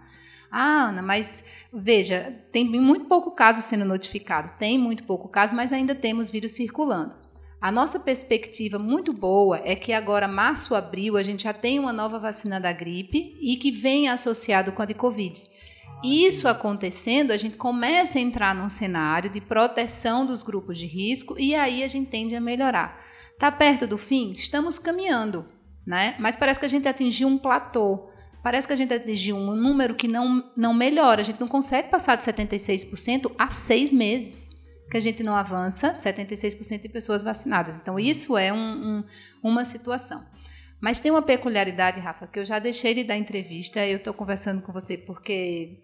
Ah, 0.51 0.89
Ana, 0.89 1.03
mas 1.03 1.45
veja, 1.73 2.35
tem 2.51 2.65
muito 2.65 3.05
pouco 3.05 3.33
caso 3.33 3.61
sendo 3.61 3.85
notificado. 3.85 4.55
Tem 4.59 4.79
muito 4.79 5.05
pouco 5.05 5.29
caso, 5.29 5.55
mas 5.55 5.73
ainda 5.73 5.95
temos 5.95 6.31
vírus 6.31 6.53
circulando. 6.53 7.15
A 7.61 7.73
nossa 7.73 7.99
perspectiva 7.99 8.79
muito 8.79 9.13
boa 9.13 9.61
é 9.65 9.75
que 9.75 9.93
agora, 9.93 10.29
março, 10.29 10.77
abril, 10.77 11.17
a 11.17 11.25
gente 11.25 11.43
já 11.43 11.53
tem 11.53 11.81
uma 11.81 11.93
nova 11.93 12.17
vacina 12.17 12.61
da 12.61 12.73
gripe 12.73 13.37
e 13.41 13.57
que 13.57 13.73
vem 13.73 14.09
associado 14.09 14.71
com 14.71 14.81
a 14.81 14.87
de 14.87 14.95
Covid. 14.95 15.43
Isso 16.05 16.47
acontecendo, 16.47 17.33
a 17.33 17.37
gente 17.37 17.57
começa 17.57 18.17
a 18.17 18.23
entrar 18.23 18.55
num 18.55 18.71
cenário 18.71 19.29
de 19.29 19.41
proteção 19.41 20.25
dos 20.25 20.45
grupos 20.45 20.79
de 20.79 20.87
risco 20.87 21.35
e 21.37 21.57
aí 21.57 21.83
a 21.83 21.89
gente 21.89 22.09
tende 22.09 22.37
a 22.37 22.41
melhorar. 22.41 23.05
Tá 23.41 23.51
perto 23.51 23.89
do 23.89 23.99
fim? 23.99 24.31
Estamos 24.31 24.79
caminhando, 24.79 25.45
né? 25.85 26.15
Mas 26.21 26.37
parece 26.37 26.61
que 26.61 26.67
a 26.67 26.69
gente 26.69 26.87
atingiu 26.87 27.27
um 27.27 27.37
platô. 27.37 28.09
Parece 28.41 28.69
que 28.69 28.73
a 28.73 28.77
gente 28.77 28.95
atingiu 28.95 29.35
um 29.35 29.57
número 29.57 29.97
que 29.97 30.07
não, 30.07 30.49
não 30.57 30.73
melhora. 30.73 31.23
A 31.23 31.25
gente 31.25 31.41
não 31.41 31.49
consegue 31.49 31.89
passar 31.89 32.17
de 32.17 32.23
76% 32.23 33.33
há 33.37 33.51
seis 33.51 33.91
meses 33.91 34.58
que 34.91 34.97
a 34.97 35.01
gente 35.01 35.23
não 35.23 35.35
avança, 35.35 35.93
76% 35.93 36.83
de 36.83 36.89
pessoas 36.89 37.23
vacinadas. 37.23 37.77
Então, 37.77 37.99
isso 37.99 38.37
é 38.37 38.53
um, 38.53 38.59
um, 38.59 39.05
uma 39.43 39.65
situação. 39.65 40.25
Mas 40.81 41.01
tem 41.01 41.11
uma 41.11 41.23
peculiaridade, 41.23 42.01
Rafa, 42.01 42.27
que 42.27 42.39
eu 42.39 42.45
já 42.45 42.59
deixei 42.59 42.95
de 42.95 43.05
dar 43.05 43.17
entrevista. 43.17 43.85
Eu 43.85 43.99
estou 43.99 44.15
conversando 44.15 44.63
com 44.63 44.73
você 44.73 44.97
porque 44.97 45.81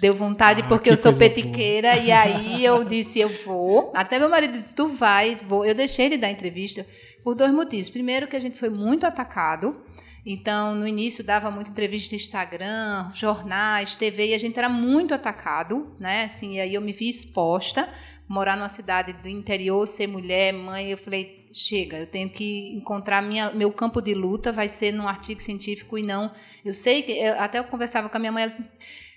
deu 0.00 0.14
vontade, 0.14 0.62
ah, 0.62 0.68
porque 0.68 0.90
eu 0.90 0.96
sou 0.96 1.14
petiqueira. 1.14 1.92
Boa. 1.92 2.04
E 2.04 2.10
aí 2.10 2.64
eu 2.64 2.82
disse, 2.84 3.20
eu 3.20 3.28
vou. 3.28 3.92
Até 3.94 4.18
meu 4.18 4.30
marido 4.30 4.52
disse, 4.52 4.74
tu 4.74 4.88
vais, 4.88 5.42
vou. 5.42 5.64
Eu 5.64 5.74
deixei 5.74 6.08
de 6.08 6.16
dar 6.16 6.30
entrevista 6.30 6.86
por 7.22 7.34
dois 7.34 7.52
motivos. 7.52 7.90
Primeiro, 7.90 8.26
que 8.26 8.36
a 8.36 8.40
gente 8.40 8.56
foi 8.56 8.70
muito 8.70 9.06
atacado. 9.06 9.76
Então, 10.24 10.76
no 10.76 10.86
início 10.86 11.24
dava 11.24 11.50
muita 11.50 11.70
entrevista 11.70 12.14
no 12.14 12.20
Instagram, 12.20 13.10
jornais, 13.12 13.96
TV, 13.96 14.28
e 14.28 14.34
a 14.34 14.38
gente 14.38 14.56
era 14.56 14.68
muito 14.68 15.12
atacado, 15.12 15.96
né? 15.98 16.24
Assim, 16.24 16.54
e 16.54 16.60
aí 16.60 16.74
eu 16.74 16.80
me 16.80 16.92
vi 16.92 17.08
exposta, 17.08 17.88
morar 18.32 18.56
numa 18.56 18.70
cidade 18.70 19.12
do 19.12 19.28
interior, 19.28 19.86
ser 19.86 20.06
mulher, 20.06 20.54
mãe, 20.54 20.90
eu 20.90 20.96
falei, 20.96 21.46
chega, 21.52 21.98
eu 21.98 22.06
tenho 22.06 22.30
que 22.30 22.74
encontrar 22.74 23.20
minha, 23.20 23.50
meu 23.50 23.70
campo 23.70 24.00
de 24.00 24.14
luta, 24.14 24.50
vai 24.50 24.68
ser 24.68 24.90
num 24.90 25.06
artigo 25.06 25.38
científico 25.42 25.98
e 25.98 26.02
não. 26.02 26.32
Eu 26.64 26.72
sei 26.72 27.02
que, 27.02 27.12
eu, 27.12 27.38
até 27.38 27.58
eu 27.58 27.64
conversava 27.64 28.08
com 28.08 28.16
a 28.16 28.20
minha 28.20 28.32
mãe, 28.32 28.44
ela 28.44 28.48
disse, 28.48 28.64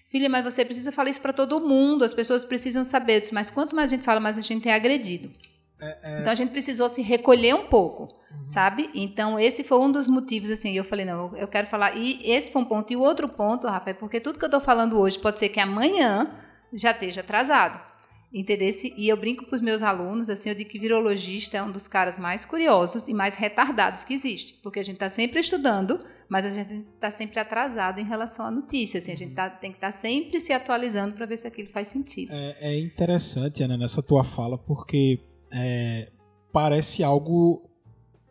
filha, 0.10 0.27
mas 0.27 0.43
você 0.43 0.65
precisa 0.65 0.91
falar 0.91 1.10
isso 1.10 1.22
para 1.22 1.31
todo 1.31 1.65
mundo, 1.65 2.03
as 2.03 2.13
pessoas 2.13 2.43
precisam 2.43 2.84
saber. 2.84 3.22
disse, 3.22 3.34
mas 3.34 3.50
quanto 3.50 3.74
mais 3.74 3.89
a 3.89 3.95
gente 3.95 4.03
fala, 4.03 4.19
mais 4.19 4.38
a 4.38 4.41
gente 4.41 4.67
é 4.67 4.74
agredido. 4.74 5.31
É, 5.79 5.98
é... 6.03 6.19
Então 6.19 6.34
a 6.34 6.36
gente 6.36 6.51
precisou 6.51 6.89
se 6.89 7.01
recolher 7.01 7.55
um 7.55 7.67
pouco, 7.67 8.03
uhum. 8.03 8.45
sabe? 8.45 8.89
Então 8.93 9.39
esse 9.39 9.63
foi 9.63 9.79
um 9.79 9.89
dos 9.89 10.07
motivos, 10.07 10.50
assim, 10.50 10.74
eu 10.74 10.84
falei, 10.84 11.05
não, 11.05 11.34
eu 11.38 11.48
quero 11.48 11.67
falar. 11.67 11.95
E 11.95 12.19
esse 12.29 12.51
foi 12.51 12.62
um 12.62 12.65
ponto. 12.65 12.91
E 12.91 12.98
o 12.98 13.00
outro 13.00 13.29
ponto, 13.29 13.65
Rafa, 13.65 13.91
é 13.91 13.93
porque 13.93 14.19
tudo 14.19 14.38
que 14.38 14.43
eu 14.43 14.48
estou 14.48 14.60
falando 14.60 15.00
hoje 15.00 15.17
pode 15.17 15.39
ser 15.39 15.48
que 15.48 15.62
amanhã 15.62 16.36
já 16.74 16.91
esteja 16.91 17.22
atrasado. 17.22 17.94
Entendesse? 18.34 18.94
E 18.98 19.08
eu 19.08 19.15
brinco 19.15 19.46
para 19.46 19.55
os 19.55 19.62
meus 19.62 19.82
alunos, 19.82 20.29
assim, 20.29 20.50
eu 20.50 20.55
digo 20.55 20.70
que 20.70 20.77
virologista 20.77 21.58
é 21.58 21.63
um 21.63 21.72
dos 21.72 21.88
caras 21.88 22.17
mais 22.17 22.44
curiosos 22.44 23.08
e 23.08 23.13
mais 23.13 23.36
retardados 23.36 24.03
que 24.03 24.13
existe. 24.13 24.60
Porque 24.62 24.79
a 24.79 24.84
gente 24.84 24.96
está 24.96 25.10
sempre 25.10 25.39
estudando, 25.39 26.03
mas 26.27 26.44
a 26.46 26.50
gente 26.50 26.86
está 26.96 27.10
sempre 27.10 27.39
atrasado 27.39 28.00
em 28.00 28.03
relação 28.03 28.46
à 28.46 28.51
notícia. 28.51 28.98
Assim, 28.98 29.12
a 29.13 29.15
gente 29.15 29.34
tá, 29.34 29.50
tem 29.50 29.72
que 29.72 29.77
estar 29.77 29.88
tá 29.88 29.91
sempre 29.91 30.39
se 30.41 30.51
atualizando 30.51 31.15
para 31.15 31.25
ver 31.25 31.38
se 31.38 31.48
aquilo 31.48 31.70
faz 31.70 31.88
sentido. 31.88 32.34
É, 32.34 32.58
é 32.60 32.79
interessante, 32.79 33.63
Ana, 33.63 33.77
nessa 33.77 34.03
tua 34.03 34.24
fala, 34.24 34.58
porque 34.58 35.20
é, 35.53 36.12
parece 36.51 37.03
algo 37.03 37.70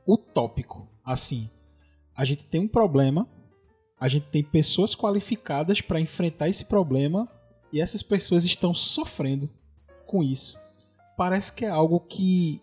utópico. 0.07 0.87
Assim, 1.03 1.51
a 2.15 2.25
gente 2.25 2.45
tem 2.45 2.61
um 2.61 2.69
problema, 2.69 3.29
a 3.99 4.09
gente 4.09 4.27
tem 4.27 4.43
pessoas 4.43 4.95
qualificadas 4.95 5.81
para 5.81 6.01
enfrentar 6.01 6.49
esse 6.49 6.67
problema 6.67 7.27
e 7.73 7.81
essas 7.81 8.03
pessoas 8.03 8.45
estão 8.45 8.75
sofrendo 8.75 9.51
com 10.15 10.23
isso. 10.23 10.57
Parece 11.17 11.53
que 11.53 11.65
é 11.65 11.69
algo 11.69 11.99
que 11.99 12.63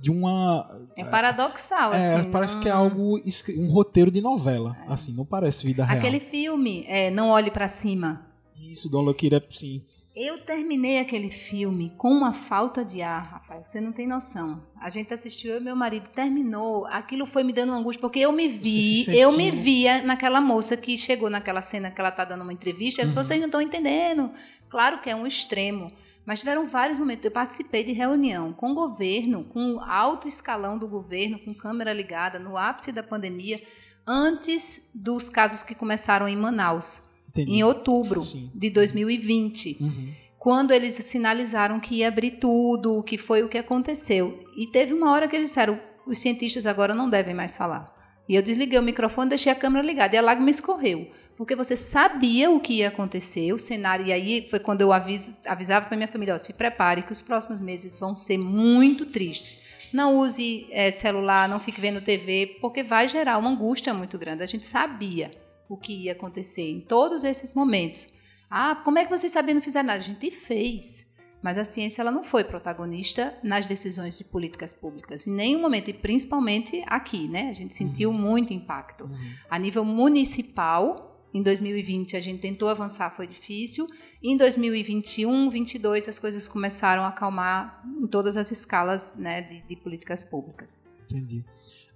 de 0.00 0.10
uma 0.10 0.68
é 0.96 1.04
paradoxal 1.04 1.92
é, 1.94 2.16
assim, 2.16 2.30
parece 2.30 2.54
não... 2.56 2.62
que 2.62 2.68
é 2.68 2.72
algo 2.72 3.20
um 3.56 3.70
roteiro 3.70 4.10
de 4.10 4.20
novela 4.20 4.76
é. 4.86 4.92
assim 4.92 5.12
não 5.14 5.24
parece 5.24 5.64
vida 5.64 5.84
real 5.84 5.98
aquele 5.98 6.20
filme 6.20 6.84
é, 6.86 7.10
não 7.10 7.28
olhe 7.28 7.50
para 7.50 7.68
cima 7.68 8.26
isso 8.56 8.90
Don 8.90 9.02
Loquira 9.02 9.42
sim 9.48 9.82
eu 10.14 10.38
terminei 10.38 11.00
aquele 11.00 11.30
filme 11.30 11.92
com 11.98 12.08
uma 12.08 12.32
falta 12.32 12.84
de 12.84 13.02
ar, 13.02 13.32
Rafael. 13.32 13.64
Você 13.64 13.80
não 13.80 13.90
tem 13.90 14.06
noção. 14.06 14.62
A 14.80 14.88
gente 14.88 15.12
assistiu, 15.12 15.50
eu 15.50 15.60
e 15.60 15.64
meu 15.64 15.74
marido 15.74 16.08
terminou. 16.14 16.86
Aquilo 16.86 17.26
foi 17.26 17.42
me 17.42 17.52
dando 17.52 17.72
angústia, 17.72 18.00
porque 18.00 18.20
eu 18.20 18.30
me 18.30 18.46
vi, 18.46 19.10
eu 19.12 19.32
me 19.32 19.50
via 19.50 20.02
naquela 20.02 20.40
moça 20.40 20.76
que 20.76 20.96
chegou 20.96 21.28
naquela 21.28 21.60
cena 21.60 21.90
que 21.90 22.00
ela 22.00 22.10
está 22.10 22.24
dando 22.24 22.42
uma 22.42 22.52
entrevista. 22.52 23.04
Uhum. 23.04 23.12
vocês 23.12 23.40
não 23.40 23.46
estão 23.46 23.60
entendendo. 23.60 24.30
Claro 24.68 25.00
que 25.00 25.10
é 25.10 25.16
um 25.16 25.26
extremo. 25.26 25.90
Mas 26.26 26.40
tiveram 26.40 26.66
vários 26.66 26.98
momentos. 26.98 27.24
Eu 27.24 27.30
participei 27.30 27.84
de 27.84 27.92
reunião 27.92 28.52
com 28.52 28.72
o 28.72 28.74
governo, 28.74 29.44
com 29.44 29.74
o 29.74 29.80
alto 29.80 30.26
escalão 30.26 30.78
do 30.78 30.88
governo, 30.88 31.38
com 31.38 31.54
câmera 31.54 31.92
ligada, 31.92 32.38
no 32.38 32.56
ápice 32.56 32.92
da 32.92 33.02
pandemia, 33.02 33.62
antes 34.06 34.90
dos 34.94 35.28
casos 35.28 35.62
que 35.62 35.74
começaram 35.74 36.28
em 36.28 36.36
Manaus. 36.36 37.14
Entendi. 37.34 37.52
em 37.52 37.64
outubro 37.64 38.20
Sim. 38.20 38.50
de 38.54 38.70
2020. 38.70 39.78
Uhum. 39.80 40.12
Quando 40.38 40.70
eles 40.70 40.94
sinalizaram 40.94 41.80
que 41.80 41.96
ia 41.96 42.08
abrir 42.08 42.32
tudo, 42.32 43.02
que 43.02 43.18
foi 43.18 43.42
o 43.42 43.48
que 43.48 43.58
aconteceu. 43.58 44.44
E 44.56 44.68
teve 44.68 44.94
uma 44.94 45.10
hora 45.10 45.26
que 45.26 45.34
eles 45.34 45.48
disseram: 45.48 45.80
os 46.06 46.18
cientistas 46.18 46.66
agora 46.66 46.94
não 46.94 47.10
devem 47.10 47.34
mais 47.34 47.56
falar. 47.56 47.92
E 48.28 48.36
eu 48.36 48.42
desliguei 48.42 48.78
o 48.78 48.82
microfone, 48.82 49.28
deixei 49.28 49.52
a 49.52 49.56
câmera 49.56 49.84
ligada 49.84 50.14
e 50.14 50.18
a 50.18 50.22
lágrima 50.22 50.48
escorreu. 50.48 51.10
Porque 51.36 51.56
você 51.56 51.76
sabia 51.76 52.50
o 52.50 52.60
que 52.60 52.74
ia 52.74 52.88
acontecer, 52.88 53.52
o 53.52 53.58
cenário. 53.58 54.06
E 54.06 54.12
aí 54.12 54.46
foi 54.48 54.60
quando 54.60 54.82
eu 54.82 54.92
avis, 54.92 55.36
avisava 55.46 55.86
para 55.86 55.96
minha 55.96 56.08
família: 56.08 56.34
ó, 56.34 56.38
se 56.38 56.52
prepare, 56.52 57.02
que 57.02 57.12
os 57.12 57.22
próximos 57.22 57.60
meses 57.60 57.98
vão 57.98 58.14
ser 58.14 58.38
muito 58.38 59.06
tristes. 59.06 59.90
Não 59.92 60.18
use 60.18 60.66
é, 60.70 60.90
celular, 60.90 61.48
não 61.48 61.60
fique 61.60 61.80
vendo 61.80 62.00
TV, 62.00 62.58
porque 62.60 62.82
vai 62.82 63.06
gerar 63.08 63.38
uma 63.38 63.50
angústia 63.50 63.94
muito 63.94 64.18
grande. 64.18 64.42
A 64.42 64.46
gente 64.46 64.66
sabia 64.66 65.30
o 65.68 65.76
que 65.76 66.04
ia 66.04 66.12
acontecer 66.12 66.68
em 66.68 66.80
todos 66.80 67.24
esses 67.24 67.54
momentos. 67.54 68.12
Ah, 68.50 68.76
como 68.84 68.98
é 68.98 69.04
que 69.04 69.10
vocês 69.10 69.32
sabiam 69.32 69.54
não 69.54 69.62
fizeram 69.62 69.86
nada? 69.88 69.98
A 69.98 70.02
gente 70.02 70.30
fez. 70.30 71.12
Mas 71.42 71.58
a 71.58 71.64
ciência 71.64 72.00
ela 72.00 72.10
não 72.10 72.24
foi 72.24 72.42
protagonista 72.42 73.34
nas 73.42 73.66
decisões 73.66 74.16
de 74.16 74.24
políticas 74.24 74.72
públicas, 74.72 75.26
em 75.26 75.32
nenhum 75.32 75.60
momento, 75.60 75.90
e 75.90 75.92
principalmente 75.92 76.82
aqui, 76.86 77.28
né? 77.28 77.50
A 77.50 77.52
gente 77.52 77.74
sentiu 77.74 78.10
uhum. 78.10 78.18
muito 78.18 78.54
impacto. 78.54 79.04
Uhum. 79.04 79.30
A 79.50 79.58
nível 79.58 79.84
municipal, 79.84 81.13
em 81.34 81.42
2020 81.42 82.16
a 82.16 82.20
gente 82.20 82.40
tentou 82.40 82.68
avançar, 82.68 83.10
foi 83.10 83.26
difícil. 83.26 83.88
Em 84.22 84.36
2021, 84.36 85.30
2022 85.48 86.08
as 86.08 86.18
coisas 86.20 86.46
começaram 86.46 87.02
a 87.02 87.08
acalmar 87.08 87.82
em 88.00 88.06
todas 88.06 88.36
as 88.36 88.52
escalas 88.52 89.16
né, 89.18 89.42
de, 89.42 89.60
de 89.62 89.74
políticas 89.74 90.22
públicas. 90.22 90.78
Entendi. 91.10 91.44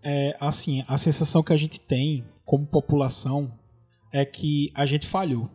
É, 0.02 0.36
assim, 0.40 0.82
a 0.88 0.98
sensação 0.98 1.42
que 1.42 1.52
a 1.52 1.56
gente 1.56 1.78
tem 1.78 2.24
como 2.44 2.66
população 2.66 3.56
é 4.12 4.24
que 4.24 4.72
a 4.74 4.84
gente 4.84 5.06
falhou. 5.06 5.48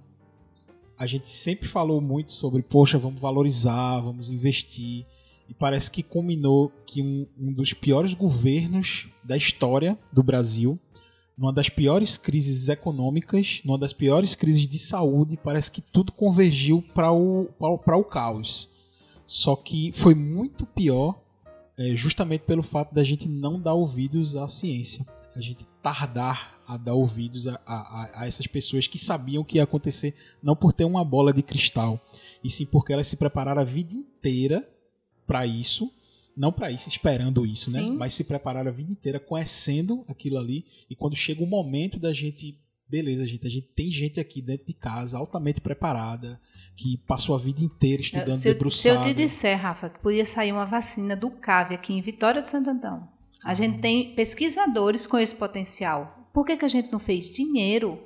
A 0.97 1.05
gente 1.05 1.29
sempre 1.29 1.67
falou 1.67 1.99
muito 1.99 2.31
sobre, 2.31 2.61
poxa, 2.61 2.97
vamos 2.97 3.19
valorizar, 3.19 3.99
vamos 3.99 4.29
investir. 4.29 5.05
E 5.49 5.53
parece 5.53 5.91
que 5.91 6.01
culminou 6.01 6.71
que 6.85 7.01
um, 7.01 7.27
um 7.37 7.51
dos 7.51 7.73
piores 7.73 8.13
governos 8.13 9.09
da 9.23 9.35
história 9.35 9.99
do 10.11 10.23
Brasil, 10.23 10.79
numa 11.37 11.51
das 11.51 11.69
piores 11.69 12.17
crises 12.17 12.69
econômicas, 12.69 13.61
numa 13.65 13.77
das 13.77 13.93
piores 13.93 14.35
crises 14.35 14.67
de 14.67 14.77
saúde, 14.77 15.37
parece 15.37 15.71
que 15.71 15.81
tudo 15.81 16.11
convergiu 16.11 16.83
para 16.93 17.11
o, 17.11 17.49
o 17.59 18.03
caos. 18.03 18.69
Só 19.25 19.55
que 19.55 19.91
foi 19.93 20.13
muito 20.13 20.65
pior 20.65 21.19
é, 21.77 21.95
justamente 21.95 22.41
pelo 22.41 22.61
fato 22.61 22.93
da 22.93 23.03
gente 23.03 23.27
não 23.27 23.59
dar 23.59 23.73
ouvidos 23.73 24.35
à 24.35 24.47
ciência. 24.47 25.05
A 25.35 25.41
gente 25.41 25.65
tardar 25.81 26.61
a 26.67 26.77
dar 26.77 26.93
ouvidos 26.93 27.47
a, 27.47 27.59
a, 27.65 28.21
a, 28.21 28.27
essas 28.27 28.47
pessoas 28.47 28.87
que 28.87 28.97
sabiam 28.97 29.41
o 29.41 29.45
que 29.45 29.57
ia 29.57 29.63
acontecer, 29.63 30.15
não 30.41 30.55
por 30.55 30.71
ter 30.71 30.85
uma 30.85 31.03
bola 31.03 31.33
de 31.33 31.41
cristal, 31.41 31.99
e 32.43 32.49
sim 32.49 32.65
porque 32.65 32.93
elas 32.93 33.07
se 33.07 33.17
prepararam 33.17 33.61
a 33.61 33.65
vida 33.65 33.93
inteira 33.93 34.67
para 35.27 35.45
isso, 35.45 35.91
não 36.35 36.51
para 36.51 36.71
isso, 36.71 36.89
esperando 36.89 37.45
isso, 37.45 37.71
né? 37.71 37.79
sim. 37.79 37.91
né? 37.91 37.97
Mas 37.97 38.13
se 38.13 38.23
prepararam 38.23 38.69
a 38.69 38.73
vida 38.73 38.91
inteira 38.91 39.19
conhecendo 39.19 40.03
aquilo 40.07 40.37
ali, 40.37 40.65
e 40.89 40.95
quando 40.95 41.15
chega 41.15 41.43
o 41.43 41.47
momento 41.47 41.99
da 41.99 42.13
gente, 42.13 42.59
beleza, 42.87 43.25
gente, 43.27 43.45
a 43.45 43.49
gente 43.49 43.67
tem 43.75 43.89
gente 43.89 44.19
aqui 44.19 44.41
dentro 44.41 44.65
de 44.65 44.73
casa 44.73 45.17
altamente 45.17 45.61
preparada, 45.61 46.39
que 46.75 46.97
passou 47.07 47.35
a 47.35 47.39
vida 47.39 47.63
inteira 47.63 48.01
estudando 48.01 48.33
se 48.33 48.51
debruçado. 48.51 49.03
Se 49.03 49.09
eu 49.09 49.13
te 49.13 49.13
disser, 49.13 49.59
Rafa, 49.59 49.89
que 49.89 49.99
podia 49.99 50.25
sair 50.25 50.51
uma 50.51 50.65
vacina 50.65 51.15
do 51.15 51.29
CAV 51.29 51.73
aqui 51.73 51.93
em 51.93 52.01
Vitória 52.01 52.41
de 52.41 52.49
Santo 52.49 52.69
Antão, 52.69 53.07
a 53.43 53.53
gente 53.53 53.79
tem 53.79 54.15
pesquisadores 54.15 55.05
com 55.05 55.17
esse 55.17 55.35
potencial. 55.35 56.29
Por 56.33 56.45
que, 56.45 56.57
que 56.57 56.65
a 56.65 56.69
gente 56.69 56.91
não 56.91 56.99
fez? 56.99 57.29
Dinheiro, 57.29 58.01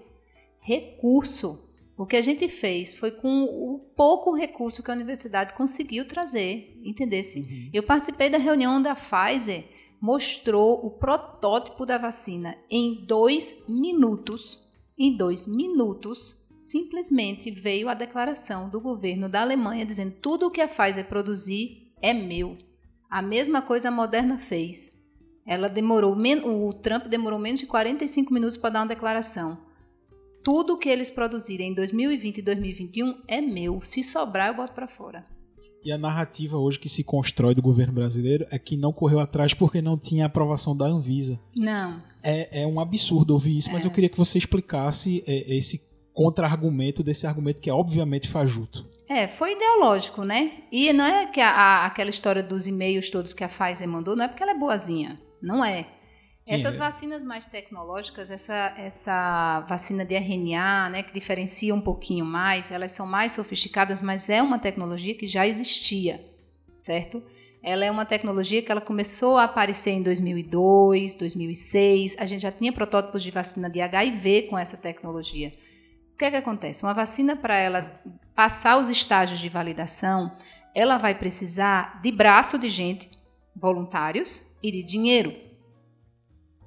recurso. 0.60 1.66
O 1.98 2.06
que 2.06 2.16
a 2.16 2.22
gente 2.22 2.48
fez 2.48 2.96
foi 2.96 3.10
com 3.10 3.46
o 3.46 3.80
pouco 3.96 4.32
recurso 4.32 4.84
que 4.84 4.92
a 4.92 4.94
universidade 4.94 5.56
conseguiu 5.56 6.08
trazer, 6.08 6.80
entendesse? 6.84 7.39
Uhum. 7.39 7.70
Eu 7.74 7.82
participei 7.82 8.30
da 8.30 8.38
reunião 8.38 8.80
da 8.80 8.96
Pfizer, 8.96 9.66
mostrou 10.00 10.86
o 10.86 10.92
protótipo 10.92 11.88
da 11.88 11.98
vacina 11.98 12.56
em 12.70 13.04
dois 13.06 13.58
minutos. 13.68 14.63
Em 14.96 15.18
dois 15.18 15.48
minutos, 15.48 16.48
simplesmente 16.58 17.50
veio 17.50 17.89
a 17.89 17.96
declaração 17.96 18.70
do 18.70 18.80
governo 18.80 19.27
da 19.27 19.42
Alemanha 19.42 19.86
dizendo 19.86 20.16
tudo 20.22 20.48
o 20.48 20.51
que 20.51 20.62
a 20.62 20.68
Pfizer 20.68 21.08
produzir 21.08 21.94
é 22.00 22.13
meu. 22.13 22.58
A 23.10 23.24
mesma 23.24 23.62
coisa 23.62 23.88
a 23.88 23.92
Moderna 23.92 24.38
fez. 24.38 24.92
Ela 25.48 25.68
demorou 25.68 26.16
o 26.16 26.74
Trump 26.74 27.06
demorou 27.06 27.39
menos 27.39 27.60
de 27.60 27.66
45 27.66 28.32
minutos 28.32 28.58
para 28.58 28.72
dar 28.72 28.80
uma 28.82 28.88
declaração. 28.88 29.66
Tudo 30.48 30.77
que 30.77 30.88
eles 30.88 31.10
produzirem 31.10 31.72
em 31.72 31.74
2020 31.74 32.38
e 32.38 32.42
2021 32.42 33.16
é 33.27 33.42
meu. 33.42 33.82
Se 33.82 34.01
sobrar, 34.01 34.48
eu 34.48 34.56
boto 34.56 34.72
para 34.72 34.88
fora. 34.88 35.25
E 35.84 35.92
a 35.92 35.98
narrativa 35.98 36.58
hoje 36.58 36.80
que 36.80 36.88
se 36.88 37.04
constrói 37.04 37.54
do 37.54 37.62
governo 37.62 37.92
brasileiro 37.92 38.46
é 38.50 38.58
que 38.58 38.77
não 38.77 38.94
correu 38.94 39.20
atrás 39.20 39.54
porque 39.54 39.82
não 39.82 39.98
tinha 39.98 40.25
aprovação 40.25 40.75
da 40.75 40.86
Anvisa. 40.86 41.38
Não. 41.54 42.01
É, 42.24 42.62
é 42.62 42.66
um 42.66 42.80
absurdo 42.80 43.32
ouvir 43.34 43.58
isso, 43.58 43.70
mas 43.74 43.84
É. 43.84 43.88
eu 43.88 43.92
queria 43.92 44.08
que 44.10 44.18
você 44.18 44.38
explicasse 44.38 45.22
é, 45.27 45.54
esse 45.58 45.82
contra-argumento 46.13 47.04
desse 47.04 47.27
argumento 47.27 47.60
que 47.60 47.70
é 47.70 47.74
obviamente 47.74 48.30
fajuto. 48.30 48.88
É, 49.10 49.27
foi 49.27 49.51
ideológico, 49.51 50.24
né? 50.24 50.63
E 50.72 50.94
não 50.94 51.04
é 51.04 51.27
que 51.27 51.42
a- 51.42 51.51
a- 51.51 51.86
aquela 51.88 52.10
história 52.10 52.42
dos 52.42 52.68
e-mails 52.68 53.10
todos 53.10 53.34
que 53.34 53.44
a 53.44 53.50
Pfizer 53.50 53.88
mandou, 53.89 54.16
não 54.16 54.24
é 54.24 54.27
porque 54.30 54.44
ela 54.44 54.54
é 54.54 54.58
boazinha. 54.58 55.20
Não 55.42 55.63
é. 55.63 55.88
Essas 56.48 56.77
vacinas 56.77 57.24
mais 57.24 57.46
tecnológicas, 57.46 58.32
essa, 58.32 58.74
essa 58.77 59.66
vacina 59.68 60.06
de 60.06 60.16
RNA, 60.16 60.89
né, 60.89 61.04
que 61.04 61.13
diferencia 61.13 61.75
um 61.75 61.82
pouquinho 61.82 62.25
mais, 62.25 62.72
elas 62.72 62.94
são 62.94 63.06
mais 63.06 63.34
sofisticadas, 63.34 64.01
mas 64.01 64.30
é 64.30 64.42
uma 64.42 64.58
tecnologia 64.58 65.13
que 65.13 65.27
já 65.27 65.46
existia, 65.46 66.24
certo? 66.77 67.22
Ela 67.62 67.84
é 67.84 67.92
uma 67.92 68.06
tecnologia 68.06 68.62
que 68.62 68.72
ela 68.72 68.80
começou 68.80 69.38
a 69.38 69.44
aparecer 69.44 69.92
em 69.92 70.01
2002, 70.01 71.16
2006. 71.16 72.16
A 72.18 72.25
gente 72.25 72.42
já 72.42 72.51
tinha 72.51 72.72
protótipos 72.72 73.22
de 73.22 73.32
vacina 73.32 73.70
de 73.70 73.82
HIV 73.82 74.44
com 74.44 74.58
essa 74.58 74.77
tecnologia. 74.77 75.51
O 76.13 76.18
que 76.18 76.25
é 76.25 76.32
que 76.32 76.38
acontece? 76.38 76.84
Uma 76.84 76.94
vacina, 76.94 77.36
para 77.36 77.58
ela 77.58 78.01
passar 78.34 78.77
os 78.77 78.89
estágios 78.89 79.39
de 79.39 79.50
validação, 79.50 80.32
ela 80.74 80.98
vai 80.98 81.13
precisar 81.13 82.00
de 82.01 82.12
braço 82.12 82.58
de 82.58 82.70
gente, 82.70 83.10
voluntários, 83.56 84.48
e 84.62 84.72
de 84.72 84.84
dinheiro. 84.84 85.47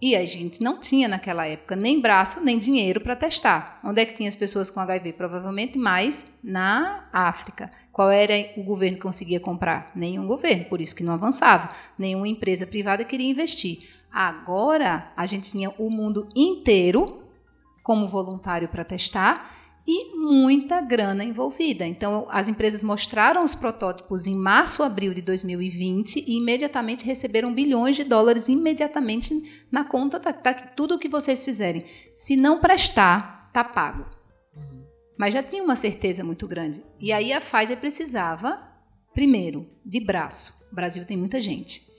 E 0.00 0.16
a 0.16 0.24
gente 0.24 0.62
não 0.62 0.80
tinha 0.80 1.06
naquela 1.06 1.46
época 1.46 1.76
nem 1.76 2.00
braço 2.00 2.42
nem 2.42 2.58
dinheiro 2.58 3.00
para 3.00 3.14
testar. 3.14 3.78
Onde 3.84 4.00
é 4.00 4.06
que 4.06 4.14
tinha 4.14 4.28
as 4.28 4.36
pessoas 4.36 4.70
com 4.70 4.80
HIV? 4.80 5.12
Provavelmente 5.12 5.78
mais 5.78 6.32
na 6.42 7.04
África. 7.12 7.70
Qual 7.92 8.10
era 8.10 8.32
o 8.56 8.62
governo 8.62 8.96
que 8.96 9.02
conseguia 9.02 9.38
comprar? 9.38 9.90
Nenhum 9.94 10.26
governo, 10.26 10.64
por 10.64 10.80
isso 10.80 10.96
que 10.96 11.04
não 11.04 11.12
avançava. 11.12 11.68
Nenhuma 11.98 12.26
empresa 12.26 12.66
privada 12.66 13.04
queria 13.04 13.30
investir. 13.30 13.78
Agora 14.10 15.12
a 15.14 15.26
gente 15.26 15.50
tinha 15.50 15.70
o 15.78 15.90
mundo 15.90 16.26
inteiro 16.34 17.22
como 17.82 18.06
voluntário 18.06 18.68
para 18.68 18.84
testar 18.84 19.59
e 19.86 20.16
muita 20.16 20.80
grana 20.80 21.24
envolvida. 21.24 21.86
Então, 21.86 22.26
as 22.30 22.48
empresas 22.48 22.82
mostraram 22.82 23.42
os 23.42 23.54
protótipos 23.54 24.26
em 24.26 24.34
março, 24.34 24.82
abril 24.82 25.12
de 25.12 25.22
2020 25.22 26.24
e 26.26 26.38
imediatamente 26.38 27.04
receberam 27.04 27.52
bilhões 27.52 27.96
de 27.96 28.04
dólares 28.04 28.48
imediatamente 28.48 29.64
na 29.70 29.84
conta 29.84 30.18
da, 30.18 30.30
da 30.30 30.54
tudo 30.54 30.94
o 30.94 30.98
que 30.98 31.08
vocês 31.08 31.44
fizerem. 31.44 31.84
Se 32.14 32.36
não 32.36 32.60
prestar, 32.60 33.50
tá 33.52 33.64
pago. 33.64 34.06
Mas 35.18 35.34
já 35.34 35.42
tinha 35.42 35.62
uma 35.62 35.76
certeza 35.76 36.24
muito 36.24 36.46
grande. 36.46 36.82
E 36.98 37.12
aí 37.12 37.32
a 37.32 37.40
Pfizer 37.40 37.78
precisava, 37.78 38.58
primeiro, 39.12 39.68
de 39.84 40.00
braço. 40.00 40.66
O 40.72 40.74
Brasil 40.74 41.04
tem 41.04 41.16
muita 41.16 41.40
gente. 41.40 41.89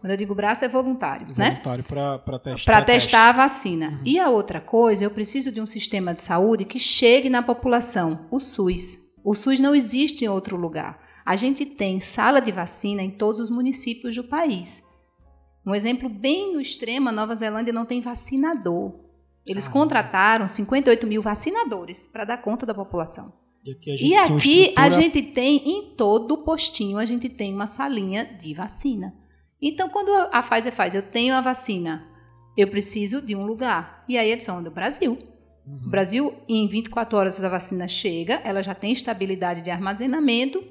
Quando 0.00 0.12
eu 0.12 0.16
digo 0.16 0.34
braço, 0.34 0.64
é 0.64 0.68
voluntário, 0.68 1.26
né? 1.36 1.50
Voluntário 1.62 1.84
para 1.84 2.38
testar. 2.38 2.64
para 2.72 2.84
testar 2.84 3.28
a 3.28 3.32
vacina. 3.32 4.00
E 4.04 4.18
a 4.18 4.30
outra 4.30 4.60
coisa, 4.60 5.04
eu 5.04 5.10
preciso 5.10 5.52
de 5.52 5.60
um 5.60 5.66
sistema 5.66 6.14
de 6.14 6.20
saúde 6.22 6.64
que 6.64 6.78
chegue 6.78 7.28
na 7.28 7.42
população, 7.42 8.26
o 8.30 8.40
SUS. 8.40 8.98
O 9.22 9.34
SUS 9.34 9.60
não 9.60 9.74
existe 9.74 10.24
em 10.24 10.28
outro 10.28 10.56
lugar. 10.56 10.98
A 11.26 11.36
gente 11.36 11.66
tem 11.66 12.00
sala 12.00 12.40
de 12.40 12.50
vacina 12.50 13.02
em 13.02 13.10
todos 13.10 13.40
os 13.40 13.50
municípios 13.50 14.14
do 14.16 14.24
país. 14.24 14.82
Um 15.66 15.74
exemplo 15.74 16.08
bem 16.08 16.54
no 16.54 16.60
extremo, 16.62 17.10
a 17.10 17.12
Nova 17.12 17.36
Zelândia 17.36 17.72
não 17.72 17.84
tem 17.84 18.00
vacinador. 18.00 18.94
Eles 19.46 19.66
Ah. 19.66 19.70
contrataram 19.70 20.48
58 20.48 21.06
mil 21.06 21.20
vacinadores 21.20 22.06
para 22.06 22.24
dar 22.24 22.38
conta 22.38 22.64
da 22.64 22.72
população. 22.74 23.32
E 23.62 23.72
aqui 23.72 23.90
a 23.90 23.96
gente 23.96 24.08
E 24.10 24.14
aqui 24.16 24.60
a 24.74 24.88
estrutura- 24.88 24.90
gente 24.90 25.22
tem, 25.22 25.56
em 25.68 25.94
todo 25.94 26.38
postinho, 26.38 26.96
a 26.96 27.04
gente 27.04 27.28
tem 27.28 27.52
uma 27.52 27.66
salinha 27.66 28.24
de 28.24 28.54
vacina. 28.54 29.12
Então, 29.62 29.88
quando 29.88 30.10
a 30.32 30.42
Pfizer 30.42 30.72
faz, 30.72 30.94
eu 30.94 31.02
tenho 31.02 31.34
a 31.34 31.40
vacina, 31.40 32.06
eu 32.56 32.68
preciso 32.68 33.20
de 33.20 33.34
um 33.36 33.44
lugar. 33.44 34.04
E 34.08 34.16
aí 34.16 34.30
eles 34.30 34.44
são 34.44 34.62
do 34.62 34.70
Brasil. 34.70 35.18
Uhum. 35.66 35.80
O 35.86 35.90
Brasil, 35.90 36.34
em 36.48 36.66
24 36.66 37.18
horas 37.18 37.42
a 37.44 37.48
vacina 37.48 37.86
chega, 37.86 38.34
ela 38.44 38.62
já 38.62 38.74
tem 38.74 38.92
estabilidade 38.92 39.62
de 39.62 39.70
armazenamento, 39.70 40.62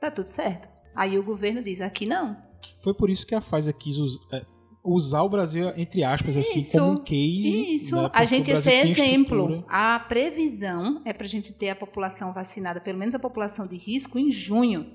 tá 0.00 0.10
tudo 0.10 0.28
certo. 0.28 0.68
Aí 0.94 1.18
o 1.18 1.22
governo 1.24 1.62
diz, 1.62 1.80
aqui 1.80 2.06
não. 2.06 2.36
Foi 2.82 2.94
por 2.94 3.10
isso 3.10 3.26
que 3.26 3.34
a 3.34 3.40
Pfizer 3.40 3.74
quis 3.76 3.98
us- 3.98 4.20
é, 4.32 4.44
usar 4.84 5.22
o 5.22 5.28
Brasil, 5.28 5.68
entre 5.76 6.02
aspas, 6.04 6.36
assim, 6.36 6.60
Isso. 6.60 6.78
como 6.78 6.92
um 6.92 6.96
case. 6.96 7.74
Isso, 7.74 7.96
né, 8.00 8.10
a 8.12 8.24
gente 8.24 8.48
ia 8.48 8.54
Brasil 8.54 8.72
ser 8.72 8.88
exemplo. 8.88 9.38
estrutura. 9.40 9.64
A 9.68 9.98
previsão 10.00 11.02
é 11.04 11.12
para 11.12 11.24
a 11.24 11.28
gente 11.28 11.52
ter 11.52 11.68
a 11.70 11.76
população 11.76 12.32
vacinada, 12.32 12.80
pelo 12.80 12.98
menos 12.98 13.14
a 13.14 13.18
população 13.18 13.66
de 13.66 13.76
risco, 13.76 14.18
em 14.18 14.30
junho. 14.30 14.86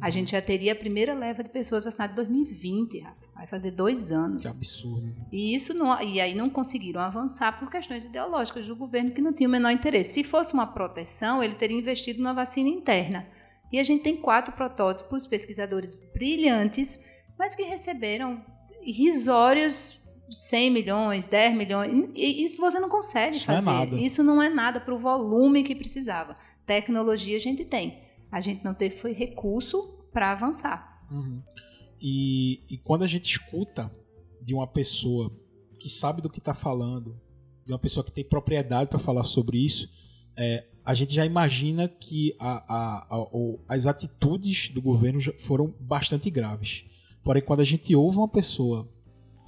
A 0.00 0.10
gente 0.10 0.32
já 0.32 0.42
teria 0.42 0.72
a 0.72 0.76
primeira 0.76 1.14
leva 1.14 1.42
de 1.42 1.50
pessoas 1.50 1.84
vacinadas 1.84 2.12
em 2.12 2.16
2020, 2.16 3.00
Rafa. 3.00 3.16
vai 3.34 3.46
fazer 3.46 3.70
dois 3.70 4.12
anos. 4.12 4.42
Que 4.42 4.48
absurdo. 4.48 5.14
E 5.32 5.54
isso 5.54 5.72
não, 5.74 6.00
e 6.02 6.20
aí 6.20 6.34
não 6.34 6.50
conseguiram 6.50 7.00
avançar 7.00 7.58
por 7.58 7.70
questões 7.70 8.04
ideológicas 8.04 8.66
do 8.66 8.76
governo 8.76 9.10
que 9.10 9.22
não 9.22 9.32
tinha 9.32 9.48
o 9.48 9.52
menor 9.52 9.70
interesse. 9.70 10.14
Se 10.14 10.24
fosse 10.24 10.52
uma 10.54 10.66
proteção, 10.66 11.42
ele 11.42 11.54
teria 11.54 11.78
investido 11.78 12.20
numa 12.20 12.34
vacina 12.34 12.68
interna. 12.68 13.26
E 13.72 13.78
a 13.78 13.84
gente 13.84 14.02
tem 14.02 14.16
quatro 14.16 14.54
protótipos, 14.54 15.26
pesquisadores 15.26 15.98
brilhantes, 16.12 17.00
mas 17.38 17.54
que 17.54 17.62
receberam 17.62 18.44
irrisórios 18.82 20.00
100 20.30 20.70
milhões, 20.70 21.26
10 21.26 21.56
milhões. 21.56 22.10
E 22.14 22.44
isso 22.44 22.60
você 22.60 22.78
não 22.78 22.88
consegue 22.88 23.36
Isso 23.36 23.50
não 23.50 23.58
é 23.58 23.62
fazer. 23.62 23.96
Isso 23.96 24.22
não 24.22 24.42
é 24.42 24.48
nada 24.48 24.80
para 24.80 24.94
o 24.94 24.98
volume 24.98 25.62
que 25.62 25.74
precisava. 25.74 26.36
Tecnologia 26.64 27.36
a 27.36 27.40
gente 27.40 27.64
tem. 27.64 28.05
A 28.36 28.40
gente 28.40 28.62
não 28.62 28.74
teve 28.74 28.98
foi 28.98 29.14
recurso 29.14 29.80
para 30.12 30.30
avançar. 30.30 31.06
Uhum. 31.10 31.40
E, 31.98 32.62
e 32.68 32.76
quando 32.76 33.02
a 33.02 33.06
gente 33.06 33.24
escuta 33.24 33.90
de 34.42 34.52
uma 34.52 34.66
pessoa 34.66 35.32
que 35.80 35.88
sabe 35.88 36.20
do 36.20 36.28
que 36.28 36.38
está 36.38 36.52
falando, 36.52 37.18
de 37.64 37.72
uma 37.72 37.78
pessoa 37.78 38.04
que 38.04 38.12
tem 38.12 38.22
propriedade 38.22 38.90
para 38.90 38.98
falar 38.98 39.24
sobre 39.24 39.56
isso, 39.56 39.88
é, 40.36 40.66
a 40.84 40.92
gente 40.92 41.14
já 41.14 41.24
imagina 41.24 41.88
que 41.88 42.36
a- 42.38 42.62
a- 42.68 43.06
a- 43.16 43.74
as 43.74 43.86
atitudes 43.86 44.68
do 44.68 44.82
governo 44.82 45.18
foram 45.38 45.74
bastante 45.80 46.28
graves. 46.28 46.84
Porém, 47.24 47.42
quando 47.42 47.60
a 47.60 47.64
gente 47.64 47.96
ouve 47.96 48.18
uma 48.18 48.28
pessoa 48.28 48.86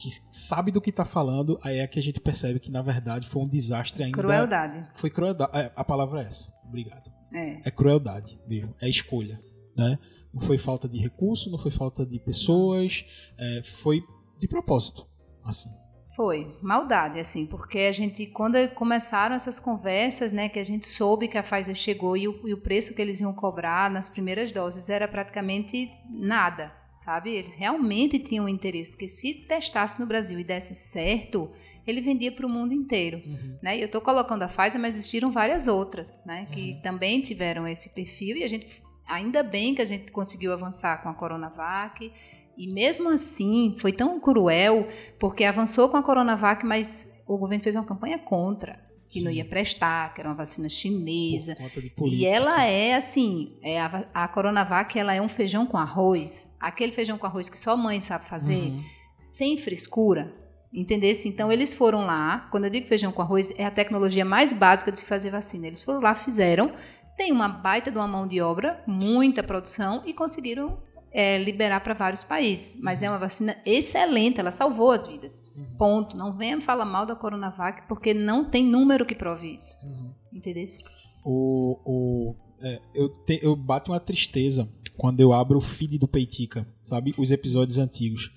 que 0.01 0.09
sabe 0.31 0.73
do 0.73 0.81
que 0.81 0.89
está 0.89 1.05
falando, 1.05 1.59
aí 1.63 1.77
é 1.81 1.87
que 1.87 1.99
a 1.99 2.03
gente 2.03 2.21
percebe 2.21 2.59
que 2.59 2.71
na 2.71 2.81
verdade 2.81 3.29
foi 3.29 3.43
um 3.43 3.49
desastre 3.49 4.03
ainda. 4.05 4.17
Crueldade. 4.19 4.89
Foi 4.95 5.11
crueldade. 5.11 5.55
É, 5.59 5.71
a 5.77 5.85
palavra 5.85 6.23
é 6.23 6.27
essa. 6.29 6.51
Obrigado 6.67 7.18
É. 7.33 7.61
é 7.69 7.71
crueldade 7.71 8.39
mesmo, 8.47 8.75
é 8.81 8.89
escolha, 8.89 9.41
né? 9.77 9.99
Não 10.33 10.41
foi 10.41 10.59
falta 10.59 10.89
de 10.89 10.99
recurso, 10.99 11.51
não 11.51 11.59
foi 11.59 11.71
falta 11.71 12.05
de 12.05 12.19
pessoas, 12.19 13.05
é, 13.39 13.63
foi 13.63 14.03
de 14.39 14.47
propósito, 14.47 15.07
assim. 15.45 15.71
Foi, 16.15 16.59
maldade, 16.61 17.21
assim, 17.21 17.47
porque 17.47 17.79
a 17.79 17.93
gente, 17.93 18.27
quando 18.27 18.57
começaram 18.71 19.37
essas 19.37 19.61
conversas, 19.61 20.33
né, 20.33 20.49
que 20.49 20.59
a 20.59 20.65
gente 20.65 20.85
soube 20.85 21.29
que 21.29 21.39
a 21.39 21.45
Pfizer 21.45 21.77
chegou 21.77 22.17
e 22.17 22.27
o, 22.27 22.49
e 22.49 22.53
o 22.53 22.61
preço 22.61 22.93
que 22.93 23.01
eles 23.01 23.21
iam 23.21 23.33
cobrar 23.33 23.89
nas 23.89 24.09
primeiras 24.09 24.51
doses 24.51 24.89
era 24.89 25.07
praticamente 25.07 25.93
nada, 26.11 26.73
sabe? 26.93 27.31
Eles 27.31 27.55
realmente 27.55 28.19
tinham 28.19 28.49
interesse, 28.49 28.91
porque 28.91 29.07
se 29.07 29.33
testasse 29.33 30.01
no 30.01 30.09
Brasil 30.09 30.41
e 30.41 30.45
desse 30.45 30.75
certo, 30.75 31.53
ele 31.91 32.01
vendia 32.01 32.31
para 32.33 32.47
o 32.47 32.51
mundo 32.51 32.73
inteiro. 32.73 33.23
Né? 33.63 33.79
Eu 33.81 33.87
estou 33.87 34.01
colocando 34.01 34.43
a 34.43 34.49
Pfizer, 34.49 34.81
mas 34.81 34.97
existiram 34.97 35.31
várias 35.31 35.67
outras, 35.67 36.23
né, 36.25 36.47
que 36.53 36.79
também 36.83 37.21
tiveram 37.21 37.67
esse 37.67 37.91
perfil 37.91 38.37
e 38.37 38.45
a 38.45 38.49
gente, 38.49 38.83
ainda 39.07 39.43
bem 39.43 39.75
que 39.75 39.83
a 39.83 39.85
gente 39.85 40.11
conseguiu 40.13 40.53
avançar 40.53 41.03
com 41.03 41.09
a 41.09 41.15
Coronavac 41.15 42.13
e 42.57 42.73
mesmo 42.73 43.09
assim 43.09 43.75
foi 43.79 43.93
tão 43.93 44.19
cruel 44.21 44.89
porque 45.19 45.45
avançou 45.45 45.89
com 45.89 45.97
a 45.97 46.03
Coronavac, 46.03 46.65
mas 46.67 47.09
o 47.27 47.37
governo 47.39 47.63
fez 47.63 47.77
uma 47.77 47.85
campanha 47.85 48.19
contra, 48.19 48.81
que 49.09 49.23
não 49.23 49.31
Sim. 49.31 49.39
ia 49.39 49.45
prestar, 49.45 50.13
que 50.13 50.21
era 50.21 50.29
uma 50.29 50.35
vacina 50.35 50.69
chinesa. 50.69 51.57
E 52.05 52.27
ela 52.27 52.63
é 52.65 52.95
assim, 52.95 53.57
é 53.63 53.81
a, 53.81 54.07
a 54.13 54.29
Coronavac 54.29 54.99
ela 54.99 55.15
é 55.15 55.23
um 55.23 55.29
feijão 55.29 55.65
com 55.67 55.77
arroz, 55.79 56.55
aquele 56.61 56.93
feijão 56.93 57.17
com 57.17 57.27
arroz 57.27 57.49
que 57.49 57.59
só 57.59 57.77
mãe 57.77 58.01
sabe 58.01 58.27
fazer, 58.27 58.71
Uhum. 58.71 58.83
sem 59.19 59.57
frescura. 59.57 60.35
Entendesse? 60.73 61.29
Então 61.29 61.51
eles 61.51 61.75
foram 61.75 62.05
lá, 62.05 62.49
quando 62.51 62.65
eu 62.65 62.71
digo 62.71 62.87
feijão 62.87 63.11
com 63.11 63.23
arroz, 63.23 63.53
é 63.57 63.65
a 63.65 63.71
tecnologia 63.71 64.25
mais 64.25 64.53
básica 64.53 64.93
de 64.93 64.99
se 64.99 65.07
fazer 65.07 65.31
vacina. 65.31 65.67
Eles 65.67 65.83
foram 65.83 66.01
lá, 66.01 66.15
fizeram, 66.15 66.73
tem 67.17 67.33
uma 67.33 67.49
baita 67.49 67.91
de 67.91 67.97
uma 67.97 68.07
mão 68.07 68.27
de 68.27 68.41
obra, 68.41 68.83
muita 68.87 69.43
produção 69.43 70.03
e 70.05 70.13
conseguiram 70.13 70.79
é, 71.11 71.39
liberar 71.43 71.81
para 71.81 71.95
vários 71.95 72.23
países. 72.23 72.79
Mas 72.81 73.03
é 73.03 73.09
uma 73.09 73.19
vacina 73.19 73.57
excelente, 73.65 74.41
ela 74.41 74.51
salvou 74.51 74.91
as 74.91 75.07
vidas. 75.07 75.43
Uhum. 75.57 75.65
Ponto. 75.77 76.17
Não 76.17 76.33
venha 76.33 76.61
falar 76.61 76.85
mal 76.85 77.07
da 77.07 77.17
Coronavac 77.17 77.89
porque 77.89 78.15
não 78.15 78.45
tem 78.45 78.65
número 78.65 79.07
que 79.07 79.15
prove 79.15 79.57
isso. 79.57 79.77
Uhum. 79.85 80.11
Entendesse? 80.33 80.85
O, 81.25 81.79
o, 81.85 82.37
é, 82.63 82.81
eu, 82.95 83.09
te, 83.09 83.41
eu 83.43 83.57
bato 83.57 83.91
uma 83.91 84.01
tristeza 84.01 84.69
quando 84.97 85.21
eu 85.21 85.33
abro 85.33 85.59
o 85.59 85.61
feed 85.61 85.99
do 85.99 86.09
Peitica, 86.09 86.67
sabe? 86.81 87.15
Os 87.17 87.31
episódios 87.31 87.79
antigos. 87.79 88.31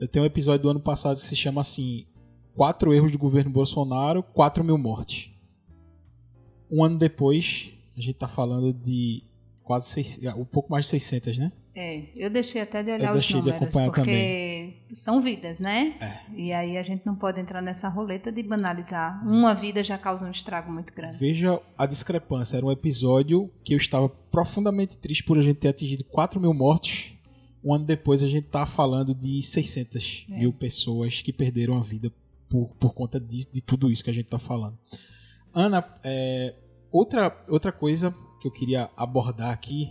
Eu 0.00 0.06
tenho 0.06 0.22
um 0.22 0.26
episódio 0.26 0.62
do 0.62 0.70
ano 0.70 0.80
passado 0.80 1.18
que 1.18 1.24
se 1.24 1.36
chama 1.36 1.60
assim: 1.60 2.06
Quatro 2.54 2.94
erros 2.94 3.12
do 3.12 3.18
governo 3.18 3.50
Bolsonaro, 3.50 4.22
4 4.22 4.64
mil 4.64 4.78
mortes. 4.78 5.30
um 6.70 6.84
ano 6.84 6.98
depois, 6.98 7.72
a 7.96 8.00
gente 8.00 8.14
está 8.14 8.28
falando 8.28 8.72
de 8.72 9.22
quase 9.62 9.88
seis, 9.88 10.20
um 10.36 10.44
pouco 10.44 10.70
mais 10.70 10.86
de 10.86 10.90
600, 10.92 11.38
né? 11.38 11.52
É, 11.74 12.08
eu 12.16 12.28
deixei 12.28 12.60
até 12.60 12.82
de 12.82 12.90
olhar 12.90 13.12
eu 13.12 13.18
os 13.18 13.30
números, 13.30 13.44
de 13.44 13.56
acompanhar 13.56 13.86
porque 13.92 14.00
também. 14.00 14.82
são 14.92 15.20
vidas, 15.20 15.60
né? 15.60 15.96
É. 16.00 16.18
E 16.34 16.52
aí 16.52 16.76
a 16.76 16.82
gente 16.82 17.06
não 17.06 17.14
pode 17.14 17.40
entrar 17.40 17.62
nessa 17.62 17.88
roleta 17.88 18.32
de 18.32 18.42
banalizar. 18.42 19.24
Uma 19.24 19.54
vida 19.54 19.80
já 19.84 19.96
causa 19.96 20.26
um 20.26 20.30
estrago 20.30 20.72
muito 20.72 20.92
grande. 20.92 21.16
Veja 21.16 21.60
a 21.76 21.86
discrepância. 21.86 22.56
Era 22.56 22.66
um 22.66 22.72
episódio 22.72 23.48
que 23.62 23.74
eu 23.74 23.76
estava 23.76 24.08
profundamente 24.08 24.98
triste 24.98 25.22
por 25.22 25.38
a 25.38 25.42
gente 25.42 25.58
ter 25.58 25.68
atingido 25.68 26.02
4 26.02 26.40
mil 26.40 26.52
mortos. 26.52 27.12
Um 27.68 27.74
ano 27.74 27.84
depois 27.84 28.22
a 28.22 28.26
gente 28.26 28.46
está 28.46 28.64
falando 28.64 29.14
de 29.14 29.42
600 29.42 30.26
É. 30.30 30.38
mil 30.38 30.52
pessoas 30.52 31.20
que 31.20 31.32
perderam 31.32 31.76
a 31.76 31.82
vida 31.82 32.10
por, 32.48 32.68
por 32.80 32.94
conta 32.94 33.20
disso, 33.20 33.48
de 33.52 33.60
tudo 33.60 33.90
isso 33.90 34.02
que 34.02 34.08
a 34.10 34.14
gente 34.14 34.24
está 34.24 34.38
falando. 34.38 34.78
Ana, 35.52 35.84
é, 36.02 36.54
outra, 36.90 37.44
outra 37.46 37.70
coisa 37.70 38.14
que 38.40 38.48
eu 38.48 38.52
queria 38.52 38.88
abordar 38.96 39.50
aqui, 39.50 39.90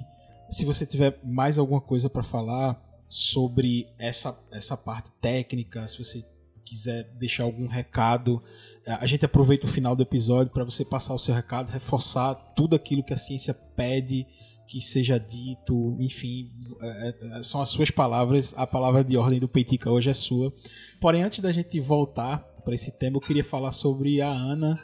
se 0.49 0.65
você 0.65 0.85
tiver 0.85 1.19
mais 1.23 1.59
alguma 1.59 1.81
coisa 1.81 2.09
para 2.09 2.23
falar 2.23 2.81
sobre 3.07 3.87
essa, 3.99 4.37
essa 4.51 4.75
parte 4.75 5.11
técnica, 5.21 5.87
se 5.87 6.03
você 6.03 6.25
quiser 6.65 7.03
deixar 7.19 7.43
algum 7.43 7.67
recado, 7.67 8.41
é, 8.85 8.93
a 8.93 9.05
gente 9.05 9.23
aproveita 9.23 9.65
o 9.65 9.69
final 9.69 9.95
do 9.95 10.01
episódio 10.03 10.51
para 10.51 10.63
você 10.63 10.83
passar 10.83 11.13
o 11.13 11.19
seu 11.19 11.35
recado, 11.35 11.69
reforçar 11.69 12.33
tudo 12.55 12.75
aquilo 12.75 13.03
que 13.03 13.13
a 13.13 13.17
ciência 13.17 13.53
pede 13.53 14.25
que 14.67 14.81
seja 14.81 15.17
dito, 15.17 15.95
enfim, 15.99 16.51
é, 16.81 17.15
é, 17.39 17.43
são 17.43 17.61
as 17.61 17.69
suas 17.69 17.89
palavras, 17.89 18.53
a 18.57 18.67
palavra 18.67 19.03
de 19.03 19.15
ordem 19.15 19.39
do 19.39 19.47
Peitica 19.47 19.89
hoje 19.89 20.09
é 20.09 20.13
sua. 20.13 20.53
Porém, 20.99 21.23
antes 21.23 21.39
da 21.39 21.51
gente 21.51 21.79
voltar 21.79 22.39
para 22.65 22.75
esse 22.75 22.91
tema, 22.97 23.15
eu 23.15 23.21
queria 23.21 23.45
falar 23.45 23.71
sobre 23.71 24.21
a 24.21 24.29
Ana, 24.29 24.83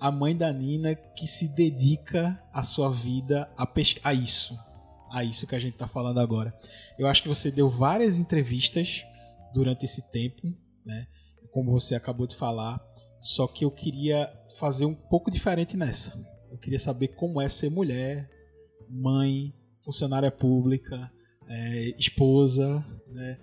a 0.00 0.12
mãe 0.12 0.36
da 0.36 0.52
Nina, 0.52 0.94
que 0.94 1.26
se 1.26 1.48
dedica 1.48 2.40
a 2.52 2.62
sua 2.62 2.88
vida 2.88 3.50
a, 3.56 3.68
a 4.04 4.14
isso, 4.14 4.56
a 5.10 5.24
isso 5.24 5.46
que 5.46 5.56
a 5.56 5.58
gente 5.58 5.72
está 5.74 5.88
falando 5.88 6.20
agora. 6.20 6.56
Eu 6.96 7.08
acho 7.08 7.20
que 7.20 7.28
você 7.28 7.50
deu 7.50 7.68
várias 7.68 8.18
entrevistas 8.18 9.04
durante 9.52 9.84
esse 9.84 10.08
tempo, 10.12 10.54
né? 10.84 11.06
Como 11.50 11.72
você 11.72 11.96
acabou 11.96 12.26
de 12.26 12.36
falar, 12.36 12.80
só 13.18 13.48
que 13.48 13.64
eu 13.64 13.70
queria 13.72 14.32
fazer 14.56 14.84
um 14.84 14.94
pouco 14.94 15.30
diferente 15.30 15.76
nessa. 15.76 16.16
Eu 16.50 16.58
queria 16.58 16.78
saber 16.78 17.08
como 17.08 17.40
é 17.40 17.48
ser 17.48 17.70
mulher, 17.70 18.30
mãe, 18.90 19.52
funcionária 19.84 20.30
pública, 20.30 21.10
é, 21.48 21.94
esposa, 21.98 22.84
né? 23.08 23.38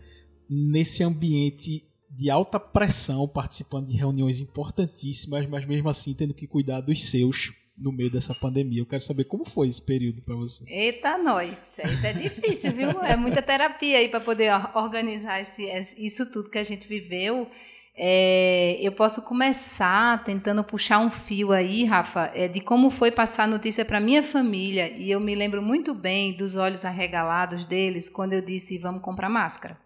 nesse 0.50 1.04
ambiente 1.04 1.82
de 2.10 2.30
alta 2.30 2.60
pressão, 2.60 3.28
participando 3.28 3.88
de 3.88 3.98
reuniões 3.98 4.40
importantíssimas, 4.40 5.48
mas 5.48 5.66
mesmo 5.66 5.90
assim 5.90 6.14
tendo 6.14 6.34
que 6.34 6.46
cuidar 6.48 6.82
dos 6.82 7.04
seus 7.06 7.52
no 7.76 7.92
meio 7.92 8.12
dessa 8.12 8.36
pandemia. 8.36 8.82
Eu 8.82 8.86
quero 8.86 9.02
saber 9.02 9.24
como 9.24 9.44
foi 9.46 9.68
esse 9.68 9.82
período 9.82 10.22
para 10.22 10.36
você. 10.36 10.64
Eita, 10.72 11.18
nós. 11.18 11.58
Isso 11.84 12.06
é 12.06 12.14
difícil, 12.14 12.72
viu? 12.72 12.90
É 13.02 13.16
muita 13.16 13.42
terapia 13.42 13.98
aí 13.98 14.10
para 14.10 14.20
poder 14.22 14.52
or- 14.54 14.72
organizar 14.78 15.42
esse- 15.42 15.66
isso 15.98 16.30
tudo 16.30 16.52
que 16.52 16.60
a 16.60 16.64
gente 16.64 16.88
viveu. 16.88 17.50
É, 17.96 18.78
eu 18.82 18.92
posso 18.92 19.22
começar 19.22 20.24
tentando 20.24 20.64
puxar 20.64 20.98
um 21.00 21.12
fio 21.12 21.52
aí, 21.52 21.86
Rafa, 21.86 22.32
é, 22.34 22.48
de 22.48 22.60
como 22.60 22.90
foi 22.90 23.12
passar 23.12 23.44
a 23.44 23.48
notícia 23.48 23.86
para 23.86 24.00
minha 24.00 24.24
família. 24.24 24.92
E 24.98 25.12
eu 25.12 25.20
me 25.20 25.36
lembro 25.36 25.62
muito 25.62 25.94
bem 25.94 26.36
dos 26.36 26.56
olhos 26.56 26.86
arregalados 26.86 27.68
deles 27.68 28.10
quando 28.10 28.34
eu 28.34 28.42
disse: 28.42 28.80
vamos 28.80 29.02
comprar 29.02 29.30
máscara. 29.30 29.78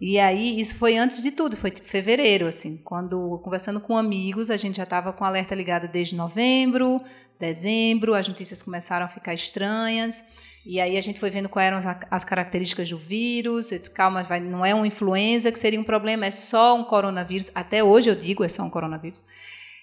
E 0.00 0.18
aí, 0.18 0.58
isso 0.58 0.76
foi 0.76 0.96
antes 0.96 1.22
de 1.22 1.30
tudo, 1.30 1.56
foi 1.58 1.70
tipo 1.70 1.86
fevereiro, 1.86 2.46
assim, 2.46 2.78
quando 2.78 3.38
conversando 3.44 3.78
com 3.80 3.98
amigos, 3.98 4.48
a 4.48 4.56
gente 4.56 4.78
já 4.78 4.84
estava 4.84 5.12
com 5.12 5.22
o 5.22 5.26
alerta 5.26 5.54
ligado 5.54 5.88
desde 5.88 6.16
novembro, 6.16 7.02
dezembro, 7.38 8.14
as 8.14 8.26
notícias 8.26 8.62
começaram 8.62 9.04
a 9.04 9.08
ficar 9.08 9.34
estranhas. 9.34 10.24
E 10.64 10.78
aí 10.78 10.96
a 10.96 11.00
gente 11.00 11.18
foi 11.18 11.30
vendo 11.30 11.48
quais 11.48 11.66
eram 11.66 11.78
as, 11.78 11.86
as 12.10 12.24
características 12.24 12.88
do 12.90 12.98
vírus. 12.98 13.72
Eu 13.72 13.78
disse, 13.78 13.92
calma, 13.92 14.22
vai, 14.22 14.40
não 14.40 14.64
é 14.64 14.74
uma 14.74 14.86
influenza 14.86 15.50
que 15.50 15.58
seria 15.58 15.80
um 15.80 15.84
problema, 15.84 16.26
é 16.26 16.30
só 16.30 16.76
um 16.76 16.84
coronavírus. 16.84 17.50
Até 17.54 17.82
hoje 17.82 18.10
eu 18.10 18.14
digo, 18.14 18.44
é 18.44 18.48
só 18.48 18.62
um 18.62 18.70
coronavírus. 18.70 19.24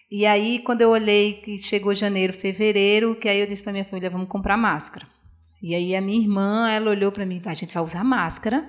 E 0.10 0.26
aí, 0.26 0.60
quando 0.60 0.82
eu 0.82 0.90
olhei 0.90 1.42
que 1.42 1.58
chegou 1.58 1.94
janeiro, 1.94 2.32
fevereiro, 2.32 3.16
que 3.16 3.28
aí 3.28 3.40
eu 3.40 3.48
disse 3.48 3.62
para 3.62 3.74
minha 3.74 3.84
família, 3.84 4.10
vamos 4.10 4.30
comprar 4.30 4.56
máscara. 4.56 5.06
E 5.62 5.76
aí 5.76 5.96
a 5.96 6.02
minha 6.02 6.22
irmã, 6.22 6.70
ela 6.70 6.92
olhou 6.92 7.12
para 7.12 7.26
mim, 7.26 7.42
a 7.44 7.54
gente 7.54 7.74
vai 7.74 7.84
usar 7.84 8.04
máscara? 8.04 8.63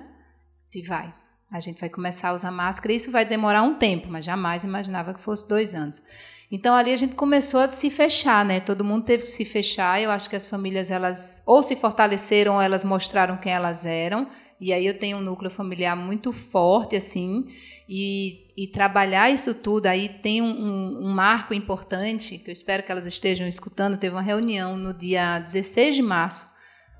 Se 0.65 0.81
vai. 0.81 1.13
A 1.51 1.59
gente 1.59 1.79
vai 1.79 1.89
começar 1.89 2.29
a 2.29 2.33
usar 2.33 2.51
máscara. 2.51 2.93
Isso 2.93 3.11
vai 3.11 3.23
demorar 3.23 3.63
um 3.63 3.75
tempo, 3.75 4.07
mas 4.09 4.25
jamais 4.25 4.63
imaginava 4.63 5.13
que 5.13 5.21
fosse 5.21 5.47
dois 5.47 5.73
anos. 5.73 6.03
Então 6.51 6.73
ali 6.73 6.91
a 6.91 6.97
gente 6.97 7.15
começou 7.15 7.59
a 7.59 7.67
se 7.67 7.89
fechar, 7.89 8.43
né? 8.43 8.59
Todo 8.59 8.83
mundo 8.83 9.05
teve 9.05 9.23
que 9.23 9.29
se 9.29 9.45
fechar. 9.45 10.01
Eu 10.01 10.09
acho 10.09 10.29
que 10.29 10.35
as 10.35 10.45
famílias 10.45 10.89
elas 10.89 11.43
ou 11.45 11.61
se 11.61 11.75
fortaleceram, 11.75 12.55
ou 12.55 12.61
elas 12.61 12.83
mostraram 12.83 13.37
quem 13.37 13.51
elas 13.51 13.85
eram. 13.85 14.27
E 14.59 14.73
aí 14.73 14.85
eu 14.85 14.97
tenho 14.97 15.17
um 15.17 15.21
núcleo 15.21 15.51
familiar 15.51 15.95
muito 15.95 16.33
forte, 16.33 16.95
assim. 16.95 17.47
E, 17.87 18.47
e 18.57 18.67
trabalhar 18.67 19.29
isso 19.29 19.53
tudo 19.53 19.87
aí 19.87 20.09
tem 20.09 20.41
um, 20.41 20.45
um, 20.45 21.07
um 21.07 21.09
marco 21.13 21.53
importante 21.53 22.37
que 22.37 22.49
eu 22.49 22.53
espero 22.53 22.83
que 22.83 22.91
elas 22.91 23.05
estejam 23.05 23.47
escutando. 23.47 23.97
Teve 23.97 24.15
uma 24.15 24.21
reunião 24.21 24.75
no 24.75 24.93
dia 24.93 25.39
16 25.39 25.95
de 25.95 26.01
março 26.01 26.59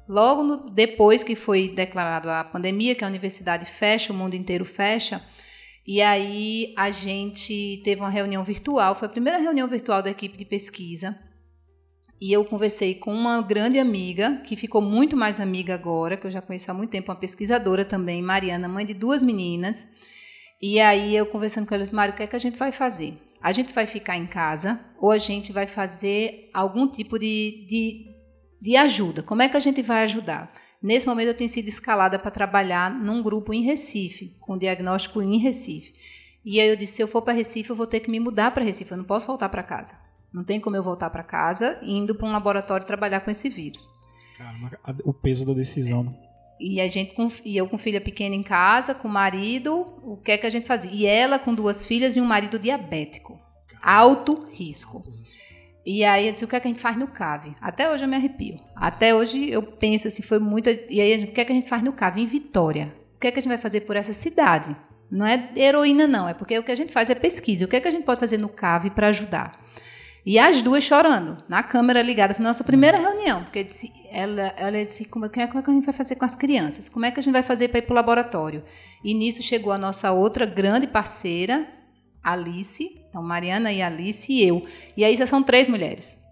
Logo 0.09 0.43
no, 0.43 0.57
depois 0.71 1.23
que 1.23 1.35
foi 1.35 1.69
declarado 1.69 2.31
a 2.31 2.43
pandemia, 2.43 2.95
que 2.95 3.03
a 3.03 3.07
universidade 3.07 3.63
fecha, 3.65 4.12
o 4.12 4.15
mundo 4.15 4.33
inteiro 4.33 4.65
fecha, 4.65 5.21
e 5.86 6.02
aí 6.02 6.74
a 6.78 6.92
gente 6.92 7.82
teve 7.84 8.02
uma 8.02 8.10
reunião 8.10 8.44
virtual, 8.44 8.96
foi 8.96 9.08
a 9.08 9.12
primeira 9.12 9.39
reunião 9.39 9.68
virtual 9.68 10.02
da 10.04 10.10
equipe 10.10 10.38
de 10.38 10.46
pesquisa, 10.46 11.18
e 12.22 12.32
eu 12.36 12.44
conversei 12.44 12.96
com 12.96 13.13
uma 13.13 13.42
grande 13.42 13.80
amiga, 13.80 14.42
que 14.46 14.56
ficou 14.56 14.82
muito 14.82 15.15
mais 15.15 15.39
amiga 15.39 15.74
agora, 15.74 16.18
que 16.18 16.28
eu 16.28 16.32
já 16.32 16.42
conheço 16.42 16.70
há 16.70 16.74
muito 16.74 16.92
tempo, 16.92 17.12
uma 17.12 17.18
pesquisadora 17.18 17.86
também, 17.86 18.22
Mariana, 18.22 18.68
mãe 18.68 18.86
de 18.86 18.94
duas 18.94 19.24
meninas, 19.24 19.88
e 20.62 20.80
aí 20.80 21.15
eu 21.15 21.26
conversando 21.26 21.65
com 21.65 21.74
elas, 21.74 21.92
Mário, 21.92 22.13
o 22.13 22.18
que 22.18 22.24
é 22.24 22.28
que 22.28 22.36
a 22.36 22.39
gente 22.39 22.58
vai 22.58 22.72
fazer? 22.72 23.18
A 23.42 23.54
gente 23.54 23.72
vai 23.72 23.86
ficar 23.86 24.18
em 24.18 24.28
casa 24.28 24.80
ou 25.00 25.12
a 25.12 25.18
gente 25.18 25.54
vai 25.54 25.65
fazer 25.65 26.50
algum 26.54 26.86
tipo 26.86 27.18
de, 27.18 27.65
de 27.70 28.10
de 28.62 28.76
ajuda. 28.76 29.24
Como 29.24 29.42
é 29.42 29.50
que 29.50 29.58
a 29.58 29.60
gente 29.60 29.82
vai 29.82 30.04
ajudar? 30.04 30.52
Nesse 30.82 31.08
momento 31.08 31.28
eu 31.28 31.38
tenho 31.38 31.50
sido 31.50 31.68
escalada 31.68 32.18
para 32.18 32.32
trabalhar 32.32 32.89
num 32.89 33.22
grupo 33.22 33.54
em 33.54 33.63
Recife, 33.63 34.36
com 34.39 34.58
diagnóstico 34.58 35.22
em 35.22 35.38
Recife. 35.38 35.94
E 36.44 36.60
aí 36.60 36.70
eu 36.70 36.76
disse, 36.78 36.94
se 36.94 37.04
eu 37.04 37.08
for 37.08 37.22
para 37.22 37.34
Recife, 37.34 37.70
eu 37.70 37.76
vou 37.76 37.86
ter 37.86 38.00
que 38.00 38.10
me 38.10 38.20
mudar 38.20 38.52
para 38.52 38.63
Recife, 38.63 38.92
eu 38.92 38.98
não 38.98 39.04
posso 39.04 39.28
voltar 39.28 39.50
para 39.50 39.62
casa. 39.62 40.00
Não 40.34 40.44
tem 40.44 40.60
como 40.60 40.76
eu 40.76 40.84
voltar 40.84 41.10
para 41.10 41.24
casa 41.24 41.78
indo 41.82 42.15
para 42.15 42.28
um 42.28 42.32
laboratório 42.32 42.86
trabalhar 42.86 43.20
com 43.22 43.32
esse 43.32 43.50
vírus. 43.50 43.89
Caramba, 44.38 44.80
o 45.04 45.13
peso 45.13 45.46
da 45.46 45.54
decisão. 45.54 46.04
né? 46.04 46.15
E 46.60 46.80
a 46.80 46.88
gente 46.88 47.15
e 47.46 47.58
eu 47.58 47.68
com 47.68 47.78
filha 47.78 48.02
pequena 48.02 48.36
em 48.36 48.44
casa, 48.44 48.94
com 48.94 49.08
marido, 49.08 49.88
o 50.04 50.18
que 50.18 50.32
é 50.32 50.38
que 50.38 50.46
a 50.46 50.50
gente 50.50 50.68
fazia? 50.68 50.92
E 50.92 51.06
ela 51.06 51.39
com 51.39 51.54
duas 51.54 51.86
filhas 51.86 52.15
e 52.15 52.22
um 52.22 52.26
marido 52.26 52.60
diabético. 52.60 53.39
Alto 53.82 54.46
risco. 54.52 55.02
E 55.91 56.06
aí 56.06 56.28
eu 56.28 56.32
disse, 56.34 56.45
o 56.45 56.47
que 56.47 56.56
é 56.56 56.60
que 56.60 56.67
a 56.67 56.71
gente 56.71 56.80
faz 56.80 56.95
no 56.95 57.08
CAV? 57.08 57.56
Até 57.60 57.91
hoje 57.91 58.04
eu 58.04 58.08
me 58.08 58.15
arrepio. 58.15 58.58
Até 58.75 59.15
hoje 59.15 59.49
eu 59.49 59.63
penso 59.63 60.08
assim, 60.08 60.21
foi 60.21 60.38
muito. 60.38 60.69
E 60.88 61.02
aí, 61.02 61.23
o 61.23 61.32
que 61.32 61.41
é 61.41 61.45
que 61.45 61.52
a 61.52 61.56
gente 61.56 61.67
faz 61.67 61.82
no 61.82 61.91
CAV? 61.91 62.19
Em 62.21 62.28
Vitória. 62.28 62.93
O 63.15 63.19
que 63.19 63.25
é 63.25 63.32
que 63.32 63.39
a 63.39 63.41
gente 63.41 63.49
vai 63.49 63.58
fazer 63.58 63.82
por 63.82 63.95
essa 63.95 64.13
cidade? 64.13 64.75
Não 65.10 65.25
é 65.25 65.49
heroína, 65.56 66.06
não. 66.06 66.30
É 66.30 66.36
porque 66.36 66.60
o 66.60 66.63
que 66.63 66.71
a 66.71 66.75
gente 66.75 66.93
faz 66.93 67.10
é 67.10 67.15
pesquisa. 67.15 67.65
O 67.65 67.67
que 67.67 67.75
é 67.75 67.80
que 67.80 67.88
a 67.88 67.91
gente 67.91 68.04
pode 68.04 68.19
fazer 68.19 68.38
no 68.38 68.47
CAV 68.49 68.91
para 68.91 69.08
ajudar? 69.08 69.52
E 70.23 70.38
as 70.38 70.62
duas 70.62 70.84
chorando, 70.84 71.38
na 71.49 71.63
câmera 71.63 72.04
ligada. 72.04 72.36
Foi 72.36 72.45
nossa 72.45 72.63
primeira 72.63 72.99
reunião. 72.99 73.43
Porque 73.45 73.63
disse- 73.63 73.91
ela, 74.12 74.54
ela 74.58 74.86
disse, 74.86 75.06
como 75.06 75.25
é, 75.25 75.30
que- 75.30 75.47
como 75.47 75.60
é 75.60 75.63
que 75.63 75.71
a 75.71 75.73
gente 75.73 75.86
vai 75.86 75.95
fazer 75.95 76.15
com 76.17 76.25
as 76.25 76.36
crianças? 76.36 76.88
Como 76.88 77.04
é 77.04 77.10
que 77.10 77.19
a 77.19 77.23
gente 77.23 77.34
vai 77.34 77.41
fazer 77.41 77.69
para 77.69 77.80
ir 77.80 77.82
para 77.82 77.93
o 77.93 77.95
laboratório? 77.95 78.63
E 79.04 79.12
nisso 79.15 79.41
chegou 79.41 79.73
a 79.73 79.78
nossa 79.80 80.12
outra 80.12 80.45
grande 80.45 80.86
parceira, 80.86 81.65
Alice. 82.23 82.98
Então, 83.10 83.24
Mariana 83.24 83.74
e 83.74 83.82
Alice 83.82 84.32
e 84.32 84.48
eu. 84.48 84.65
E 84.95 85.04
aí 85.04 85.15
são 85.28 85.41
três 85.41 85.67
mulheres. 85.67 86.24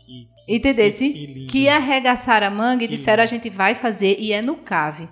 Que, 0.00 0.28
que, 0.46 0.56
Entendesse? 0.56 1.10
que. 1.10 1.46
Que 1.46 1.68
arregaçaram 1.68 2.46
a 2.46 2.50
manga 2.50 2.84
e 2.84 2.88
disseram 2.88 3.22
a 3.22 3.26
lindo. 3.26 3.42
gente 3.42 3.50
vai 3.50 3.74
fazer 3.74 4.16
e 4.18 4.32
é 4.32 4.40
no 4.40 4.56
CAV. 4.56 5.08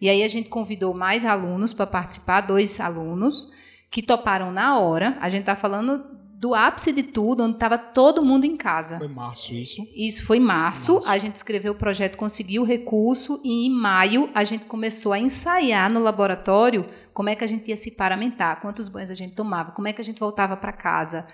E 0.00 0.08
aí 0.08 0.22
a 0.22 0.28
gente 0.28 0.48
convidou 0.48 0.94
mais 0.94 1.24
alunos 1.24 1.72
para 1.72 1.86
participar, 1.86 2.42
dois 2.42 2.80
alunos 2.80 3.50
que 3.90 4.02
toparam 4.02 4.52
na 4.52 4.78
hora. 4.78 5.16
A 5.20 5.28
gente 5.28 5.40
está 5.40 5.56
falando 5.56 6.18
do 6.38 6.54
ápice 6.54 6.92
de 6.92 7.02
tudo, 7.02 7.42
onde 7.42 7.54
estava 7.54 7.76
todo 7.76 8.22
mundo 8.24 8.44
em 8.44 8.56
casa. 8.56 8.98
Foi 8.98 9.08
março 9.08 9.52
isso. 9.54 9.84
Isso 9.92 10.24
foi 10.24 10.38
março, 10.38 10.94
Março. 10.94 11.08
a 11.08 11.18
gente 11.18 11.34
escreveu 11.34 11.72
o 11.72 11.74
projeto, 11.76 12.16
conseguiu 12.16 12.62
o 12.62 12.64
recurso 12.64 13.40
e 13.44 13.66
em 13.66 13.70
maio 13.70 14.30
a 14.32 14.44
gente 14.44 14.64
começou 14.66 15.12
a 15.12 15.18
ensaiar 15.18 15.90
no 15.90 15.98
laboratório 15.98 16.86
como 17.18 17.30
é 17.30 17.34
que 17.34 17.42
a 17.42 17.48
gente 17.48 17.68
ia 17.68 17.76
se 17.76 17.96
paramentar, 17.96 18.60
quantos 18.60 18.88
banhos 18.88 19.10
a 19.10 19.14
gente 19.14 19.34
tomava, 19.34 19.72
como 19.72 19.88
é 19.88 19.92
que 19.92 20.00
a 20.00 20.04
gente 20.04 20.20
voltava 20.20 20.56
para 20.56 20.72
casa. 20.72 21.26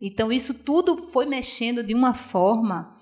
Então 0.00 0.30
isso 0.30 0.62
tudo 0.62 0.96
foi 0.96 1.26
mexendo 1.26 1.82
de 1.82 1.96
uma 1.96 2.14
forma 2.14 2.96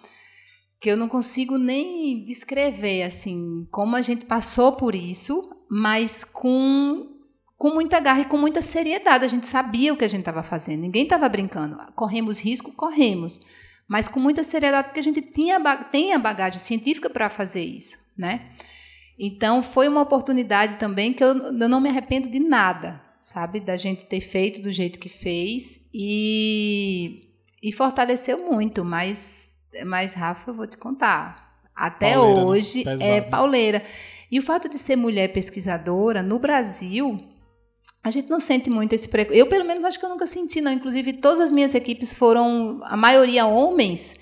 que 0.80 0.90
eu 0.90 0.96
não 0.96 1.06
consigo 1.06 1.58
nem 1.58 2.24
descrever 2.24 3.02
assim 3.02 3.68
como 3.70 3.94
a 3.94 4.00
gente 4.00 4.24
passou 4.24 4.74
por 4.74 4.94
isso, 4.94 5.54
mas 5.70 6.24
com 6.24 7.14
com 7.58 7.74
muita 7.74 8.00
garra 8.00 8.22
e 8.22 8.24
com 8.24 8.38
muita 8.38 8.62
seriedade. 8.62 9.22
A 9.22 9.28
gente 9.28 9.46
sabia 9.46 9.92
o 9.92 9.96
que 9.98 10.04
a 10.06 10.08
gente 10.08 10.20
estava 10.20 10.42
fazendo. 10.42 10.80
Ninguém 10.80 11.02
estava 11.02 11.28
brincando. 11.28 11.76
Corremos 11.94 12.40
risco, 12.40 12.72
corremos. 12.72 13.38
mas 13.86 14.08
com 14.08 14.18
muita 14.18 14.42
seriedade, 14.42 14.88
porque 14.88 15.00
a 15.00 15.02
gente 15.02 15.20
tinha, 15.20 15.60
tem 15.92 16.14
a 16.14 16.18
bagagem 16.18 16.58
científica 16.58 17.10
para 17.10 17.28
fazer 17.28 17.62
isso, 17.62 17.98
né? 18.16 18.48
Então, 19.22 19.62
foi 19.62 19.86
uma 19.86 20.00
oportunidade 20.00 20.76
também 20.76 21.12
que 21.12 21.22
eu, 21.22 21.36
eu 21.36 21.68
não 21.68 21.78
me 21.78 21.90
arrependo 21.90 22.30
de 22.30 22.40
nada, 22.40 22.98
sabe? 23.20 23.60
Da 23.60 23.76
gente 23.76 24.06
ter 24.06 24.22
feito 24.22 24.62
do 24.62 24.70
jeito 24.70 24.98
que 24.98 25.10
fez 25.10 25.86
e, 25.92 27.28
e 27.62 27.70
fortaleceu 27.70 28.50
muito, 28.50 28.82
mas, 28.82 29.58
mas, 29.84 30.14
Rafa, 30.14 30.50
eu 30.50 30.54
vou 30.54 30.66
te 30.66 30.78
contar. 30.78 31.50
Até 31.76 32.14
pauleira, 32.14 32.40
né? 32.40 32.46
hoje 32.46 32.82
né? 32.82 33.16
é 33.18 33.20
pauleira. 33.20 33.82
E 34.30 34.38
o 34.38 34.42
fato 34.42 34.70
de 34.70 34.78
ser 34.78 34.96
mulher 34.96 35.30
pesquisadora 35.34 36.22
no 36.22 36.38
Brasil, 36.38 37.18
a 38.02 38.10
gente 38.10 38.30
não 38.30 38.40
sente 38.40 38.70
muito 38.70 38.94
esse 38.94 39.06
preconceito. 39.06 39.38
Eu, 39.38 39.50
pelo 39.50 39.66
menos, 39.66 39.84
acho 39.84 39.98
que 39.98 40.04
eu 40.06 40.10
nunca 40.10 40.26
senti, 40.26 40.62
não. 40.62 40.72
Inclusive, 40.72 41.12
todas 41.14 41.40
as 41.40 41.52
minhas 41.52 41.74
equipes 41.74 42.14
foram, 42.14 42.80
a 42.84 42.96
maioria 42.96 43.44
homens, 43.44 44.14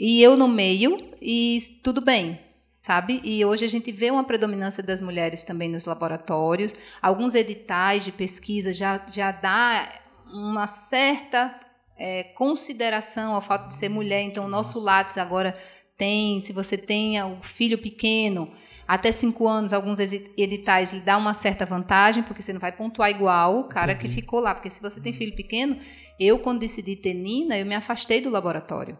e 0.00 0.22
eu 0.22 0.34
no 0.34 0.48
meio, 0.48 1.10
e 1.20 1.58
tudo 1.82 2.00
bem, 2.00 2.40
sabe? 2.86 3.20
E 3.24 3.44
hoje 3.44 3.64
a 3.64 3.68
gente 3.68 3.90
vê 3.90 4.12
uma 4.12 4.22
predominância 4.22 4.80
das 4.80 5.02
mulheres 5.02 5.42
também 5.42 5.68
nos 5.68 5.86
laboratórios. 5.86 6.72
Alguns 7.02 7.34
editais 7.34 8.04
de 8.04 8.12
pesquisa 8.12 8.72
já, 8.72 9.04
já 9.12 9.32
dá 9.32 9.92
uma 10.32 10.68
certa 10.68 11.58
é, 11.98 12.22
consideração 12.22 13.34
ao 13.34 13.42
fato 13.42 13.66
de 13.66 13.74
ser 13.74 13.88
mulher. 13.88 14.22
Então, 14.22 14.44
o 14.44 14.48
nosso 14.48 14.78
Lattes 14.78 15.18
agora 15.18 15.56
tem, 15.98 16.40
se 16.40 16.52
você 16.52 16.78
tem 16.78 17.20
o 17.24 17.42
filho 17.42 17.76
pequeno, 17.76 18.52
até 18.86 19.10
cinco 19.10 19.48
anos, 19.48 19.72
alguns 19.72 19.98
editais 19.98 20.92
lhe 20.92 21.00
dá 21.00 21.18
uma 21.18 21.34
certa 21.34 21.66
vantagem, 21.66 22.22
porque 22.22 22.40
você 22.40 22.52
não 22.52 22.60
vai 22.60 22.70
pontuar 22.70 23.10
igual 23.10 23.58
o 23.58 23.64
cara 23.64 23.94
Entendi. 23.94 24.14
que 24.14 24.14
ficou 24.14 24.38
lá. 24.38 24.54
Porque 24.54 24.70
se 24.70 24.80
você 24.80 25.00
tem 25.00 25.12
filho 25.12 25.34
pequeno, 25.34 25.76
eu, 26.20 26.38
quando 26.38 26.60
decidi 26.60 26.94
ter 26.94 27.14
Nina, 27.14 27.58
eu 27.58 27.66
me 27.66 27.74
afastei 27.74 28.20
do 28.20 28.30
laboratório 28.30 28.96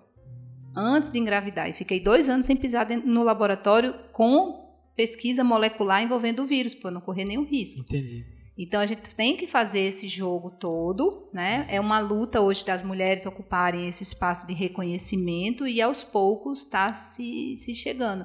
antes 0.77 1.11
de 1.11 1.19
engravidar. 1.19 1.69
E 1.71 1.73
fiquei 1.73 1.99
dois 1.99 2.29
anos 2.29 2.47
sem 2.47 2.55
pisar 2.55 2.87
no 2.89 3.23
laboratório 3.23 3.95
com 4.13 4.67
pesquisa 4.95 5.43
molecular 5.43 6.03
envolvendo 6.03 6.43
o 6.43 6.47
vírus, 6.47 6.75
para 6.75 6.91
não 6.91 7.01
correr 7.01 7.25
nenhum 7.25 7.45
risco. 7.45 7.81
Entendi. 7.81 8.25
Então 8.59 8.81
a 8.81 8.87
gente 8.87 9.15
tem 9.15 9.37
que 9.37 9.47
fazer 9.47 9.81
esse 9.81 10.09
jogo 10.09 10.51
todo, 10.51 11.29
né? 11.33 11.67
É 11.69 11.79
uma 11.79 12.01
luta 12.01 12.41
hoje 12.41 12.65
das 12.65 12.83
mulheres 12.83 13.27
ocuparem 13.27 13.87
esse 13.87 14.03
espaço 14.03 14.47
de 14.47 14.55
reconhecimento 14.55 15.67
e 15.67 15.83
aos 15.83 16.03
poucos 16.03 16.63
está 16.63 16.95
se, 16.95 17.55
se 17.57 17.75
chegando. 17.75 18.25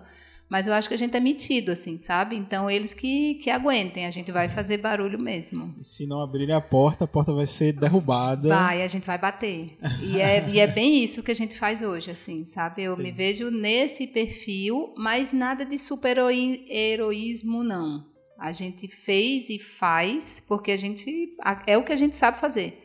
Mas 0.51 0.67
eu 0.67 0.73
acho 0.73 0.89
que 0.89 0.93
a 0.93 0.97
gente 0.97 1.15
é 1.15 1.19
metido, 1.21 1.71
assim, 1.71 1.97
sabe? 1.97 2.35
Então 2.35 2.69
eles 2.69 2.93
que, 2.93 3.35
que 3.35 3.49
aguentem, 3.49 4.05
a 4.05 4.11
gente 4.11 4.33
vai 4.33 4.49
fazer 4.49 4.79
barulho 4.79 5.17
mesmo. 5.17 5.73
Se 5.79 6.05
não 6.05 6.19
abrirem 6.19 6.53
a 6.53 6.59
porta, 6.59 7.05
a 7.05 7.07
porta 7.07 7.31
vai 7.31 7.47
ser 7.47 7.71
derrubada. 7.71 8.49
Vai, 8.49 8.83
a 8.83 8.87
gente 8.87 9.05
vai 9.05 9.17
bater. 9.17 9.77
E 10.03 10.19
é, 10.19 10.45
e 10.49 10.59
é 10.59 10.67
bem 10.67 11.01
isso 11.01 11.23
que 11.23 11.31
a 11.31 11.33
gente 11.33 11.57
faz 11.57 11.81
hoje, 11.81 12.11
assim, 12.11 12.43
sabe? 12.43 12.83
Eu 12.83 12.97
Sim. 12.97 13.01
me 13.03 13.13
vejo 13.13 13.49
nesse 13.49 14.05
perfil, 14.05 14.93
mas 14.97 15.31
nada 15.31 15.63
de 15.63 15.77
super 15.77 16.17
heroísmo, 16.17 17.63
não. 17.63 18.05
A 18.37 18.51
gente 18.51 18.89
fez 18.89 19.49
e 19.49 19.57
faz 19.57 20.43
porque 20.45 20.71
a 20.71 20.77
gente 20.77 21.33
é 21.65 21.77
o 21.77 21.85
que 21.85 21.93
a 21.93 21.95
gente 21.95 22.17
sabe 22.17 22.37
fazer. 22.37 22.77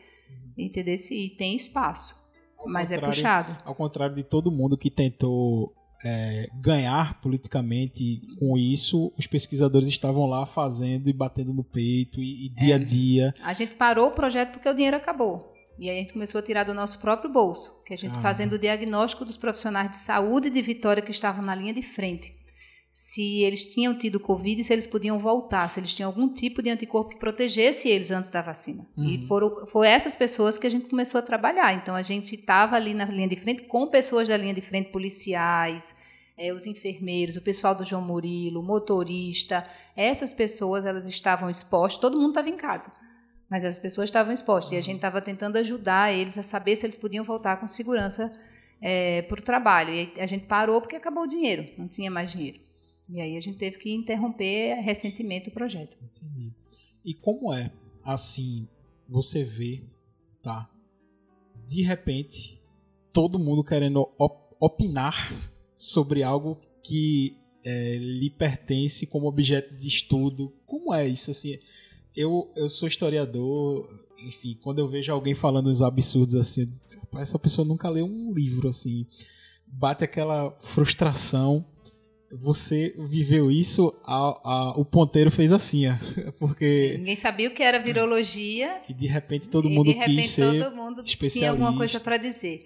Entendeu? 0.57 0.95
E 1.11 1.29
tem 1.31 1.53
espaço. 1.53 2.15
Ao 2.57 2.69
mas 2.69 2.91
é 2.91 2.97
puxado. 2.97 3.57
Ao 3.65 3.75
contrário 3.75 4.15
de 4.15 4.23
todo 4.23 4.49
mundo 4.49 4.77
que 4.77 4.89
tentou 4.89 5.75
é, 6.03 6.47
ganhar 6.61 7.19
politicamente 7.21 8.21
com 8.39 8.57
isso, 8.57 9.11
os 9.17 9.27
pesquisadores 9.27 9.87
estavam 9.87 10.25
lá 10.25 10.45
fazendo 10.45 11.09
e 11.09 11.13
batendo 11.13 11.53
no 11.53 11.63
peito 11.63 12.21
e, 12.21 12.45
e 12.45 12.49
dia 12.49 12.75
é. 12.75 12.77
a 12.77 12.83
dia. 12.83 13.33
A 13.41 13.53
gente 13.53 13.73
parou 13.73 14.09
o 14.09 14.11
projeto 14.11 14.53
porque 14.53 14.69
o 14.69 14.73
dinheiro 14.73 14.97
acabou. 14.97 15.53
E 15.79 15.89
aí 15.89 15.97
a 15.97 16.01
gente 16.01 16.13
começou 16.13 16.39
a 16.39 16.41
tirar 16.41 16.63
do 16.63 16.73
nosso 16.73 16.99
próprio 16.99 17.31
bolso, 17.31 17.83
que 17.85 17.93
a 17.93 17.97
gente 17.97 18.17
ah. 18.17 18.21
fazendo 18.21 18.53
o 18.53 18.59
diagnóstico 18.59 19.23
dos 19.23 19.37
profissionais 19.37 19.91
de 19.91 19.97
saúde 19.97 20.49
de 20.49 20.61
Vitória 20.61 21.03
que 21.03 21.11
estavam 21.11 21.43
na 21.43 21.53
linha 21.53 21.73
de 21.73 21.83
frente. 21.83 22.36
Se 22.99 23.43
eles 23.43 23.63
tinham 23.63 23.95
tido 23.95 24.19
Covid, 24.19 24.63
se 24.63 24.73
eles 24.73 24.87
podiam 24.87 25.19
voltar, 25.19 25.69
se 25.69 25.79
eles 25.79 25.93
tinham 25.93 26.09
algum 26.09 26.27
tipo 26.27 26.63
de 26.63 26.71
anticorpo 26.71 27.11
que 27.11 27.19
protegesse 27.19 27.87
eles 27.87 28.09
antes 28.09 28.31
da 28.31 28.41
vacina. 28.41 28.87
Uhum. 28.97 29.05
E 29.05 29.21
foram, 29.27 29.67
foram 29.67 29.87
essas 29.87 30.15
pessoas 30.15 30.57
que 30.57 30.65
a 30.65 30.69
gente 30.69 30.89
começou 30.89 31.19
a 31.19 31.21
trabalhar. 31.21 31.75
Então 31.75 31.93
a 31.93 32.01
gente 32.01 32.33
estava 32.33 32.75
ali 32.75 32.95
na 32.95 33.05
linha 33.05 33.27
de 33.27 33.35
frente 33.35 33.65
com 33.65 33.85
pessoas 33.85 34.27
da 34.27 34.35
linha 34.35 34.51
de 34.51 34.61
frente, 34.61 34.89
policiais, 34.89 35.95
é, 36.35 36.51
os 36.51 36.65
enfermeiros, 36.65 37.35
o 37.35 37.41
pessoal 37.43 37.75
do 37.75 37.85
João 37.85 38.01
Murilo, 38.01 38.61
o 38.61 38.63
motorista. 38.63 39.63
Essas 39.95 40.33
pessoas 40.33 40.83
elas 40.83 41.05
estavam 41.05 41.51
expostas, 41.51 42.01
todo 42.01 42.17
mundo 42.17 42.29
estava 42.29 42.49
em 42.49 42.57
casa. 42.57 42.91
Mas 43.47 43.63
as 43.63 43.77
pessoas 43.77 44.09
estavam 44.09 44.33
expostas 44.33 44.73
e 44.73 44.75
a 44.75 44.81
gente 44.81 44.95
estava 44.95 45.21
tentando 45.21 45.57
ajudar 45.57 46.11
eles 46.11 46.35
a 46.35 46.41
saber 46.41 46.75
se 46.75 46.87
eles 46.87 46.95
podiam 46.95 47.23
voltar 47.23 47.57
com 47.57 47.67
segurança 47.67 48.31
é, 48.81 49.21
para 49.21 49.39
o 49.39 49.43
trabalho. 49.43 49.93
E 49.93 50.19
a 50.19 50.25
gente 50.25 50.47
parou 50.47 50.81
porque 50.81 50.95
acabou 50.95 51.25
o 51.25 51.27
dinheiro, 51.27 51.63
não 51.77 51.87
tinha 51.87 52.09
mais 52.09 52.31
dinheiro. 52.31 52.65
E 53.09 53.21
aí 53.21 53.37
a 53.37 53.39
gente 53.39 53.57
teve 53.57 53.77
que 53.77 53.93
interromper 53.93 54.75
recentemente 54.81 55.49
o 55.49 55.51
projeto. 55.51 55.97
Entendi. 56.01 56.53
E 57.05 57.13
como 57.13 57.53
é, 57.53 57.71
assim, 58.03 58.67
você 59.07 59.43
vê, 59.43 59.83
tá? 60.43 60.69
De 61.65 61.81
repente, 61.81 62.61
todo 63.13 63.39
mundo 63.39 63.63
querendo 63.63 64.09
op 64.17 64.47
opinar 64.59 65.51
sobre 65.75 66.23
algo 66.23 66.59
que 66.83 67.37
é, 67.63 67.97
lhe 67.97 68.29
pertence 68.29 69.05
como 69.05 69.27
objeto 69.27 69.75
de 69.75 69.87
estudo. 69.87 70.51
Como 70.65 70.93
é 70.93 71.07
isso, 71.07 71.29
assim? 71.29 71.59
Eu, 72.15 72.51
eu 72.55 72.67
sou 72.67 72.87
historiador, 72.87 73.87
enfim, 74.17 74.57
quando 74.63 74.79
eu 74.79 74.89
vejo 74.89 75.11
alguém 75.11 75.35
falando 75.35 75.69
uns 75.69 75.83
absurdos 75.83 76.33
assim, 76.33 76.65
digo, 76.65 77.07
essa 77.19 77.37
pessoa 77.37 77.67
nunca 77.67 77.87
leu 77.87 78.05
um 78.05 78.33
livro, 78.33 78.67
assim. 78.67 79.05
Bate 79.67 80.03
aquela 80.03 80.51
frustração 80.59 81.63
você 82.31 82.93
viveu 82.97 83.49
isso, 83.49 83.93
a, 84.03 84.15
a, 84.43 84.69
o 84.77 84.83
ponteiro 84.83 85.31
fez 85.31 85.51
assim, 85.51 85.85
porque... 86.39 86.95
Ninguém 86.97 87.15
sabia 87.15 87.49
o 87.49 87.53
que 87.53 87.63
era 87.63 87.79
virologia. 87.79 88.81
E 88.89 88.93
de 88.93 89.07
repente 89.07 89.47
todo 89.47 89.69
mundo 89.69 89.91
repente, 89.91 90.15
quis 90.15 90.29
ser 90.29 90.63
todo 90.63 90.75
mundo 90.75 91.01
especialista. 91.01 91.39
tinha 91.39 91.51
alguma 91.51 91.75
coisa 91.75 91.99
para 91.99 92.17
dizer. 92.17 92.65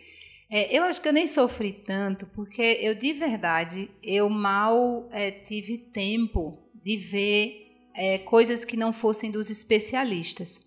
É, 0.50 0.78
eu 0.78 0.84
acho 0.84 1.02
que 1.02 1.08
eu 1.08 1.14
nem 1.14 1.28
sofri 1.28 1.72
tanto, 1.72 2.26
porque 2.36 2.80
eu, 2.82 2.94
de 2.94 3.14
verdade, 3.14 3.90
eu 4.04 4.30
mal 4.30 5.08
é, 5.12 5.32
tive 5.32 5.78
tempo 5.78 6.58
de 6.84 6.98
ver 6.98 7.68
é, 7.96 8.18
coisas 8.18 8.66
que 8.66 8.76
não 8.76 8.92
fossem 8.92 9.32
dos 9.32 9.50
especialistas. 9.50 10.66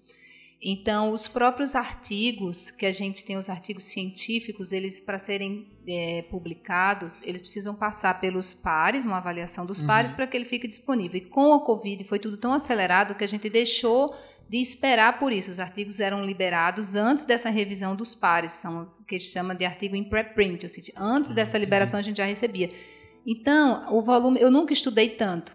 Então, 0.66 1.10
os 1.10 1.28
próprios 1.28 1.74
artigos 1.74 2.70
que 2.70 2.86
a 2.86 2.92
gente 2.92 3.22
tem, 3.22 3.36
os 3.36 3.50
artigos 3.50 3.84
científicos, 3.84 4.72
eles 4.72 4.98
para 4.98 5.18
serem 5.18 5.68
é, 5.86 6.22
publicados, 6.30 7.20
eles 7.22 7.42
precisam 7.42 7.74
passar 7.74 8.18
pelos 8.18 8.54
pares, 8.54 9.04
uma 9.04 9.18
avaliação 9.18 9.66
dos 9.66 9.80
uhum. 9.80 9.86
pares, 9.86 10.10
para 10.10 10.26
que 10.26 10.34
ele 10.34 10.46
fique 10.46 10.66
disponível. 10.66 11.18
E 11.18 11.26
com 11.26 11.52
a 11.52 11.62
Covid 11.62 12.02
foi 12.04 12.18
tudo 12.18 12.38
tão 12.38 12.54
acelerado 12.54 13.14
que 13.14 13.22
a 13.22 13.26
gente 13.26 13.50
deixou 13.50 14.16
de 14.48 14.56
esperar 14.56 15.18
por 15.18 15.34
isso. 15.34 15.50
Os 15.50 15.60
artigos 15.60 16.00
eram 16.00 16.24
liberados 16.24 16.94
antes 16.94 17.26
dessa 17.26 17.50
revisão 17.50 17.94
dos 17.94 18.14
pares, 18.14 18.52
são 18.52 18.84
o 18.84 19.04
que 19.04 19.16
a 19.16 19.18
gente 19.18 19.30
chama 19.30 19.54
de 19.54 19.66
artigo 19.66 19.94
em 19.94 20.04
preprint, 20.04 20.64
ou 20.64 20.70
seja, 20.70 20.94
antes 20.96 21.30
ah, 21.32 21.34
dessa 21.34 21.58
liberação 21.58 22.00
a 22.00 22.02
gente 22.02 22.16
já 22.16 22.24
recebia. 22.24 22.72
Então, 23.26 23.94
o 23.94 24.02
volume, 24.02 24.40
eu 24.40 24.50
nunca 24.50 24.72
estudei 24.72 25.10
tanto. 25.10 25.54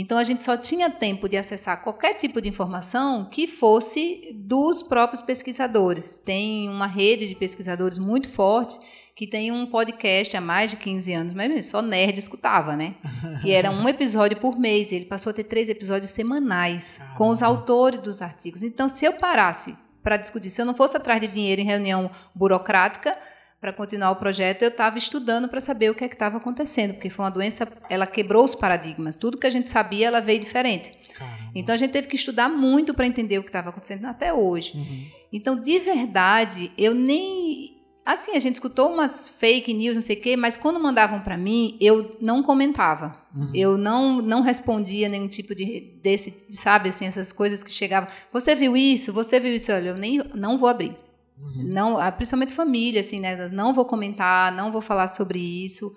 Então 0.00 0.16
a 0.16 0.22
gente 0.22 0.44
só 0.44 0.56
tinha 0.56 0.88
tempo 0.88 1.28
de 1.28 1.36
acessar 1.36 1.82
qualquer 1.82 2.14
tipo 2.14 2.40
de 2.40 2.48
informação 2.48 3.28
que 3.28 3.48
fosse 3.48 4.30
dos 4.32 4.80
próprios 4.80 5.20
pesquisadores. 5.20 6.20
Tem 6.20 6.68
uma 6.68 6.86
rede 6.86 7.26
de 7.26 7.34
pesquisadores 7.34 7.98
muito 7.98 8.28
forte 8.28 8.78
que 9.16 9.26
tem 9.26 9.50
um 9.50 9.66
podcast 9.66 10.36
há 10.36 10.40
mais 10.40 10.70
de 10.70 10.76
15 10.76 11.12
anos, 11.12 11.34
mas 11.34 11.66
só 11.66 11.82
nerd 11.82 12.16
escutava, 12.16 12.76
né? 12.76 12.94
Que 13.42 13.50
era 13.50 13.72
um 13.72 13.88
episódio 13.88 14.38
por 14.38 14.56
mês. 14.56 14.92
Ele 14.92 15.06
passou 15.06 15.30
a 15.30 15.34
ter 15.34 15.42
três 15.42 15.68
episódios 15.68 16.12
semanais 16.12 17.00
com 17.16 17.28
os 17.28 17.42
autores 17.42 18.00
dos 18.00 18.22
artigos. 18.22 18.62
Então, 18.62 18.88
se 18.88 19.04
eu 19.04 19.14
parasse 19.14 19.76
para 20.00 20.16
discutir, 20.16 20.50
se 20.50 20.62
eu 20.62 20.64
não 20.64 20.74
fosse 20.74 20.96
atrás 20.96 21.20
de 21.20 21.26
dinheiro 21.26 21.60
em 21.60 21.64
reunião 21.64 22.08
burocrática, 22.32 23.18
para 23.60 23.72
continuar 23.72 24.12
o 24.12 24.16
projeto, 24.16 24.62
eu 24.62 24.68
estava 24.68 24.98
estudando 24.98 25.48
para 25.48 25.60
saber 25.60 25.90
o 25.90 25.94
que 25.94 26.04
é 26.04 26.06
estava 26.06 26.36
acontecendo, 26.36 26.94
porque 26.94 27.10
foi 27.10 27.24
uma 27.24 27.30
doença, 27.30 27.66
ela 27.90 28.06
quebrou 28.06 28.44
os 28.44 28.54
paradigmas. 28.54 29.16
Tudo 29.16 29.38
que 29.38 29.46
a 29.46 29.50
gente 29.50 29.68
sabia, 29.68 30.06
ela 30.06 30.20
veio 30.20 30.40
diferente. 30.40 30.92
Caramba. 31.12 31.50
Então 31.54 31.74
a 31.74 31.78
gente 31.78 31.90
teve 31.90 32.06
que 32.06 32.16
estudar 32.16 32.48
muito 32.48 32.94
para 32.94 33.06
entender 33.06 33.38
o 33.38 33.42
que 33.42 33.48
estava 33.48 33.70
acontecendo 33.70 34.04
até 34.06 34.32
hoje. 34.32 34.76
Uhum. 34.76 35.06
Então, 35.32 35.60
de 35.60 35.78
verdade, 35.78 36.72
eu 36.78 36.94
nem 36.94 37.78
Assim, 38.08 38.34
a 38.34 38.38
gente 38.38 38.54
escutou 38.54 38.90
umas 38.90 39.28
fake 39.28 39.74
news, 39.74 39.94
não 39.94 40.00
sei 40.00 40.16
o 40.16 40.20
quê, 40.22 40.34
mas 40.34 40.56
quando 40.56 40.80
mandavam 40.80 41.20
para 41.20 41.36
mim, 41.36 41.76
eu 41.78 42.16
não 42.22 42.42
comentava. 42.42 43.14
Uhum. 43.36 43.52
Eu 43.54 43.76
não 43.76 44.22
não 44.22 44.40
respondia 44.40 45.10
nenhum 45.10 45.28
tipo 45.28 45.54
de 45.54 46.00
desse, 46.02 46.30
sabe, 46.56 46.88
assim, 46.88 47.04
essas 47.04 47.34
coisas 47.34 47.62
que 47.62 47.70
chegavam. 47.70 48.08
Você 48.32 48.54
viu 48.54 48.74
isso? 48.74 49.12
Você 49.12 49.38
viu 49.38 49.54
isso? 49.54 49.70
Olha, 49.70 49.90
eu 49.90 49.98
nem 49.98 50.24
não 50.34 50.56
vou 50.56 50.70
abrir. 50.70 50.96
Uhum. 51.40 51.64
Não, 51.64 51.98
ah, 51.98 52.10
principalmente 52.10 52.52
família, 52.52 53.00
assim, 53.00 53.20
né? 53.20 53.48
Não 53.48 53.72
vou 53.72 53.84
comentar, 53.84 54.52
não 54.52 54.72
vou 54.72 54.80
falar 54.80 55.08
sobre 55.08 55.38
isso, 55.38 55.92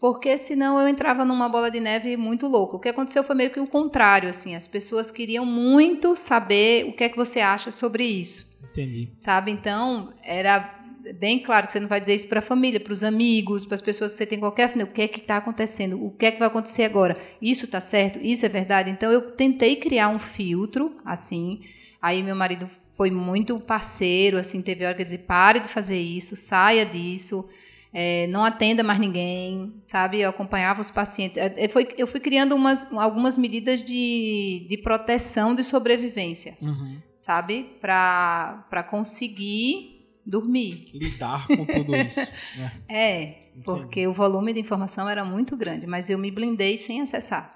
porque 0.00 0.36
senão 0.38 0.80
eu 0.80 0.88
entrava 0.88 1.24
numa 1.24 1.48
bola 1.48 1.70
de 1.70 1.78
neve 1.78 2.16
muito 2.16 2.46
louca. 2.46 2.76
O 2.76 2.80
que 2.80 2.88
aconteceu 2.88 3.22
foi 3.22 3.36
meio 3.36 3.50
que 3.50 3.60
o 3.60 3.68
contrário, 3.68 4.28
assim. 4.28 4.54
As 4.54 4.66
pessoas 4.66 5.10
queriam 5.10 5.44
muito 5.44 6.16
saber 6.16 6.86
o 6.86 6.92
que 6.92 7.04
é 7.04 7.08
que 7.08 7.16
você 7.16 7.40
acha 7.40 7.70
sobre 7.70 8.04
isso. 8.04 8.58
Entendi. 8.70 9.12
Sabe? 9.16 9.50
Então, 9.50 10.12
era 10.22 10.80
bem 11.18 11.42
claro 11.42 11.66
que 11.66 11.72
você 11.72 11.80
não 11.80 11.88
vai 11.88 12.00
dizer 12.00 12.14
isso 12.14 12.28
para 12.28 12.38
a 12.38 12.42
família, 12.42 12.80
para 12.80 12.92
os 12.92 13.04
amigos, 13.04 13.64
para 13.64 13.74
as 13.74 13.82
pessoas 13.82 14.12
que 14.12 14.18
você 14.18 14.26
tem 14.26 14.38
qualquer. 14.38 14.70
O 14.76 14.86
que 14.86 15.02
é 15.02 15.08
que 15.08 15.20
está 15.20 15.36
acontecendo? 15.36 16.02
O 16.02 16.10
que 16.10 16.26
é 16.26 16.30
que 16.30 16.38
vai 16.38 16.48
acontecer 16.48 16.84
agora? 16.84 17.16
Isso 17.40 17.64
está 17.64 17.80
certo? 17.80 18.18
Isso 18.20 18.46
é 18.46 18.48
verdade? 18.48 18.90
Então 18.90 19.10
eu 19.10 19.32
tentei 19.32 19.76
criar 19.76 20.08
um 20.08 20.18
filtro, 20.18 20.96
assim. 21.04 21.60
Aí 22.00 22.22
meu 22.22 22.34
marido 22.34 22.70
foi 23.00 23.10
muito 23.10 23.58
parceiro, 23.58 24.36
assim, 24.36 24.60
teve 24.60 24.84
hora 24.84 24.94
que 24.94 25.02
dizer, 25.02 25.20
pare 25.20 25.58
de 25.60 25.68
fazer 25.68 25.98
isso, 25.98 26.36
saia 26.36 26.84
disso. 26.84 27.48
É, 27.94 28.26
não 28.26 28.44
atenda 28.44 28.82
mais 28.82 28.98
ninguém, 29.00 29.72
sabe? 29.80 30.20
Eu 30.20 30.28
acompanhava 30.28 30.82
os 30.82 30.90
pacientes. 30.90 31.38
É, 31.38 31.64
é 31.64 31.66
foi, 31.66 31.94
eu 31.96 32.06
fui 32.06 32.20
criando 32.20 32.54
umas, 32.54 32.92
algumas 32.92 33.38
medidas 33.38 33.82
de, 33.82 34.66
de 34.68 34.76
proteção 34.82 35.54
de 35.54 35.64
sobrevivência, 35.64 36.58
Uhum. 36.60 36.98
sabe? 37.16 37.70
Para 37.80 38.86
conseguir 38.90 40.06
dormir. 40.26 40.90
Lidar 40.92 41.46
com 41.46 41.64
tudo 41.64 41.96
isso. 41.96 42.20
né? 42.58 42.72
É, 42.86 43.22
Entendi. 43.22 43.64
porque 43.64 44.06
o 44.06 44.12
volume 44.12 44.52
de 44.52 44.60
informação 44.60 45.08
era 45.08 45.24
muito 45.24 45.56
grande, 45.56 45.86
mas 45.86 46.10
eu 46.10 46.18
me 46.18 46.30
blindei 46.30 46.76
sem 46.76 47.00
acessar. 47.00 47.50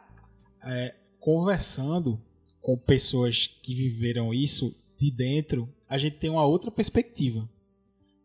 É, 0.64 0.94
conversando 1.20 2.18
com 2.62 2.78
pessoas 2.78 3.46
que 3.62 3.74
viveram 3.74 4.32
isso 4.32 4.74
de 5.10 5.16
dentro, 5.16 5.68
a 5.88 5.98
gente 5.98 6.16
tem 6.16 6.30
uma 6.30 6.44
outra 6.44 6.70
perspectiva. 6.70 7.48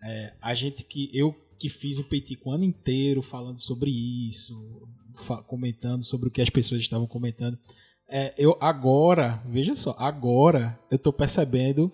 É, 0.03 0.33
a 0.41 0.53
gente 0.55 0.83
que 0.85 1.09
eu 1.13 1.35
que 1.57 1.67
fiz 1.67 1.97
o 1.99 2.05
Peitico 2.05 2.49
o 2.49 2.53
ano 2.53 2.63
inteiro 2.63 3.21
falando 3.21 3.59
sobre 3.59 3.91
isso, 3.91 4.87
comentando 5.45 6.05
sobre 6.05 6.29
o 6.29 6.31
que 6.31 6.41
as 6.41 6.49
pessoas 6.49 6.79
estavam 6.81 7.05
comentando. 7.05 7.59
É, 8.07 8.33
eu 8.37 8.57
agora, 8.61 9.43
veja 9.45 9.75
só, 9.75 9.93
agora 9.99 10.79
eu 10.89 10.97
tô 10.97 11.11
percebendo 11.11 11.91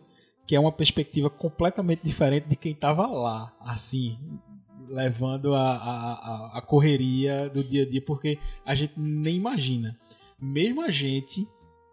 que 0.47 0.55
é 0.55 0.59
uma 0.59 0.71
perspectiva 0.71 1.31
completamente 1.31 2.01
diferente 2.03 2.47
de 2.47 2.55
quem 2.55 2.73
estava 2.73 3.07
lá, 3.07 3.55
assim, 3.59 4.19
levando 4.87 5.55
a, 5.55 5.75
a- 5.75 6.57
a 6.59 6.61
correria 6.61 7.49
do 7.49 7.63
dia 7.63 7.81
a 7.81 7.89
dia, 7.89 8.01
porque 8.01 8.37
a 8.63 8.75
gente 8.75 8.93
nem 8.95 9.35
imagina. 9.35 9.99
Mesmo 10.39 10.81
a 10.81 10.91
gente 10.91 11.47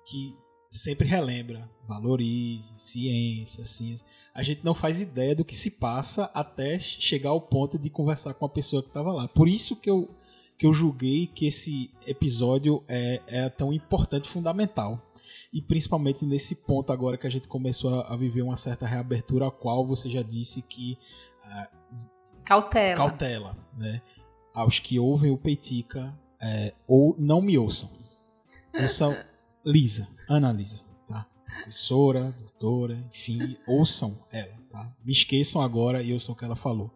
que 0.06 0.36
sempre 0.72 1.06
relembra, 1.06 1.68
valorize, 1.86 2.72
ciência, 2.78 3.62
ciência, 3.62 4.06
a 4.34 4.42
gente 4.42 4.64
não 4.64 4.74
faz 4.74 5.02
ideia 5.02 5.34
do 5.34 5.44
que 5.44 5.54
se 5.54 5.72
passa 5.72 6.30
até 6.32 6.78
chegar 6.78 7.28
ao 7.28 7.42
ponto 7.42 7.78
de 7.78 7.90
conversar 7.90 8.32
com 8.32 8.46
a 8.46 8.48
pessoa 8.48 8.82
que 8.82 8.88
estava 8.88 9.12
lá. 9.12 9.28
Por 9.28 9.46
isso 9.48 9.76
que 9.76 9.90
eu, 9.90 10.08
que 10.56 10.64
eu 10.64 10.72
julguei 10.72 11.26
que 11.26 11.46
esse 11.46 11.90
episódio 12.06 12.82
é, 12.88 13.20
é 13.26 13.48
tão 13.50 13.70
importante 13.70 14.26
fundamental. 14.26 15.12
E 15.52 15.60
principalmente 15.60 16.24
nesse 16.24 16.54
ponto 16.54 16.90
agora 16.90 17.18
que 17.18 17.26
a 17.26 17.30
gente 17.30 17.48
começou 17.48 18.00
a, 18.00 18.14
a 18.14 18.16
viver 18.16 18.40
uma 18.40 18.56
certa 18.56 18.86
reabertura, 18.86 19.48
a 19.48 19.50
qual 19.50 19.86
você 19.86 20.08
já 20.08 20.22
disse 20.22 20.62
que 20.62 20.96
Cautela. 22.46 22.96
cautela, 22.96 23.56
né? 23.76 24.00
Aos 24.54 24.78
que 24.78 24.98
ouvem 24.98 25.30
o 25.30 25.36
Peitica, 25.36 26.18
é, 26.40 26.72
ou 26.86 27.14
não 27.18 27.42
me 27.42 27.58
ouçam. 27.58 27.90
Ouçam 28.74 29.14
Lisa, 29.64 30.08
Ana 30.28 30.52
Lisa, 30.52 30.84
tá? 31.08 31.26
Professora, 31.46 32.32
doutora, 32.32 32.98
enfim, 33.14 33.56
ouçam 33.66 34.18
ela, 34.30 34.54
tá? 34.70 34.92
Me 35.04 35.12
esqueçam 35.12 35.60
agora 35.62 36.02
e 36.02 36.12
ouçam 36.12 36.34
o 36.34 36.36
que 36.36 36.44
ela 36.44 36.56
falou. 36.56 36.90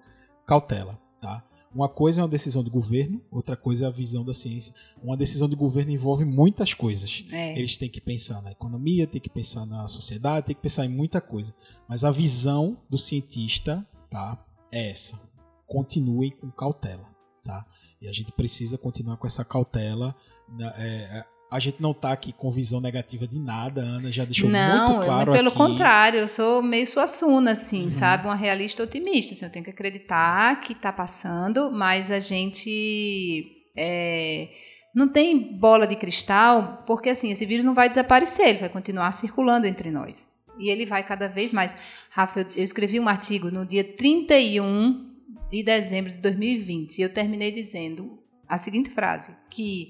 Cautela, 0.47 0.99
tá? 1.21 1.45
Uma 1.75 1.89
coisa 1.91 2.21
é 2.21 2.25
uma 2.25 2.29
decisão 2.31 2.63
do 2.63 2.71
governo, 2.71 3.21
outra 3.31 3.55
coisa 3.57 3.85
é 3.85 3.89
a 3.89 3.91
visão 3.91 4.25
da 4.25 4.33
ciência. 4.33 4.75
Uma 5.03 5.17
decisão 5.17 5.47
do 5.49 5.57
governo 5.57 5.93
envolve 5.93 6.25
muitas 6.25 6.73
coisas. 6.73 7.27
É. 7.31 7.59
Eles 7.59 7.77
têm 7.77 7.91
que 7.91 8.01
pensar 8.01 8.41
na 8.41 8.51
economia, 8.51 9.07
têm 9.07 9.21
que 9.21 9.29
pensar 9.29 9.67
na 9.67 9.87
sociedade, 9.87 10.47
têm 10.47 10.57
que 10.57 10.63
pensar 10.63 10.87
em 10.87 10.89
muita 10.89 11.21
coisa. 11.21 11.55
Mas 11.87 12.03
a 12.03 12.11
visão 12.11 12.79
do 12.89 12.97
cientista, 12.97 13.87
tá? 14.09 14.43
É 14.73 14.91
essa. 14.91 15.21
Continuem 15.67 16.31
com 16.31 16.51
cautela, 16.51 17.07
tá? 17.45 17.67
E 18.01 18.09
a 18.09 18.13
gente 18.13 18.33
precisa 18.33 18.79
continuar 18.79 19.17
com 19.19 19.27
essa 19.27 19.45
cautela. 19.45 20.15
na- 20.49 20.73
é, 20.79 21.25
a 21.51 21.59
gente 21.61 21.81
não 21.81 21.95
tá 21.95 22.13
aqui 22.13 22.33
com 22.33 22.51
visão 22.51 22.81
negativa 22.81 23.27
de 23.27 23.39
nada, 23.39 23.81
a 23.81 23.85
Ana 23.85 24.11
já 24.13 24.25
deixou 24.25 24.51
não, 24.51 24.89
muito 24.95 25.07
claro 25.07 25.31
eu, 25.31 25.37
pelo 25.37 25.49
aqui. 25.49 25.57
contrário, 25.57 26.19
eu 26.21 26.29
sou 26.29 26.63
meio 26.63 26.87
suassuna, 26.87 27.53
assim, 27.53 27.85
Uhum. 27.85 27.91
sabe? 27.91 28.27
Uma 28.27 28.35
realista 28.35 28.83
otimista. 28.83 29.35
Assim, 29.35 29.45
eu 29.45 29.51
tenho 29.53 29.65
que 29.65 29.71
acreditar 29.71 30.61
que 30.61 30.73
está 30.73 30.93
passando, 30.93 31.71
mas 31.71 32.11
a 32.11 32.19
gente 32.19 33.47
é, 33.77 34.49
não 34.95 35.09
tem 35.09 35.57
bola 35.57 35.87
de 35.87 35.95
cristal, 35.97 36.83
porque 36.87 37.11
assim, 37.11 37.31
esse 37.31 37.47
vírus 37.47 37.65
não 37.65 37.75
vai 37.75 37.89
desaparecer, 37.89 38.49
ele 38.49 38.59
vai 38.59 38.69
continuar 38.69 39.13
circulando 39.13 39.67
entre 39.67 39.91
nós. 39.91 40.29
E 40.59 40.71
ele 40.71 40.87
vai 40.87 41.05
cada 41.05 41.29
vez 41.29 41.53
mais. 41.53 41.77
Rafa, 42.11 42.41
eu, 42.41 42.47
eu 42.57 42.65
escrevi 42.65 42.99
um 42.99 43.07
artigo 43.09 43.51
no 43.51 43.65
dia 43.67 43.85
31 43.85 45.05
de 45.51 45.63
dezembro 45.63 46.11
de 46.11 46.19
2020 46.19 46.99
e 46.99 47.03
eu 47.03 47.13
terminei 47.13 47.53
dizendo 47.53 48.19
a 48.49 48.57
seguinte 48.59 48.91
frase, 48.91 49.33
que 49.51 49.89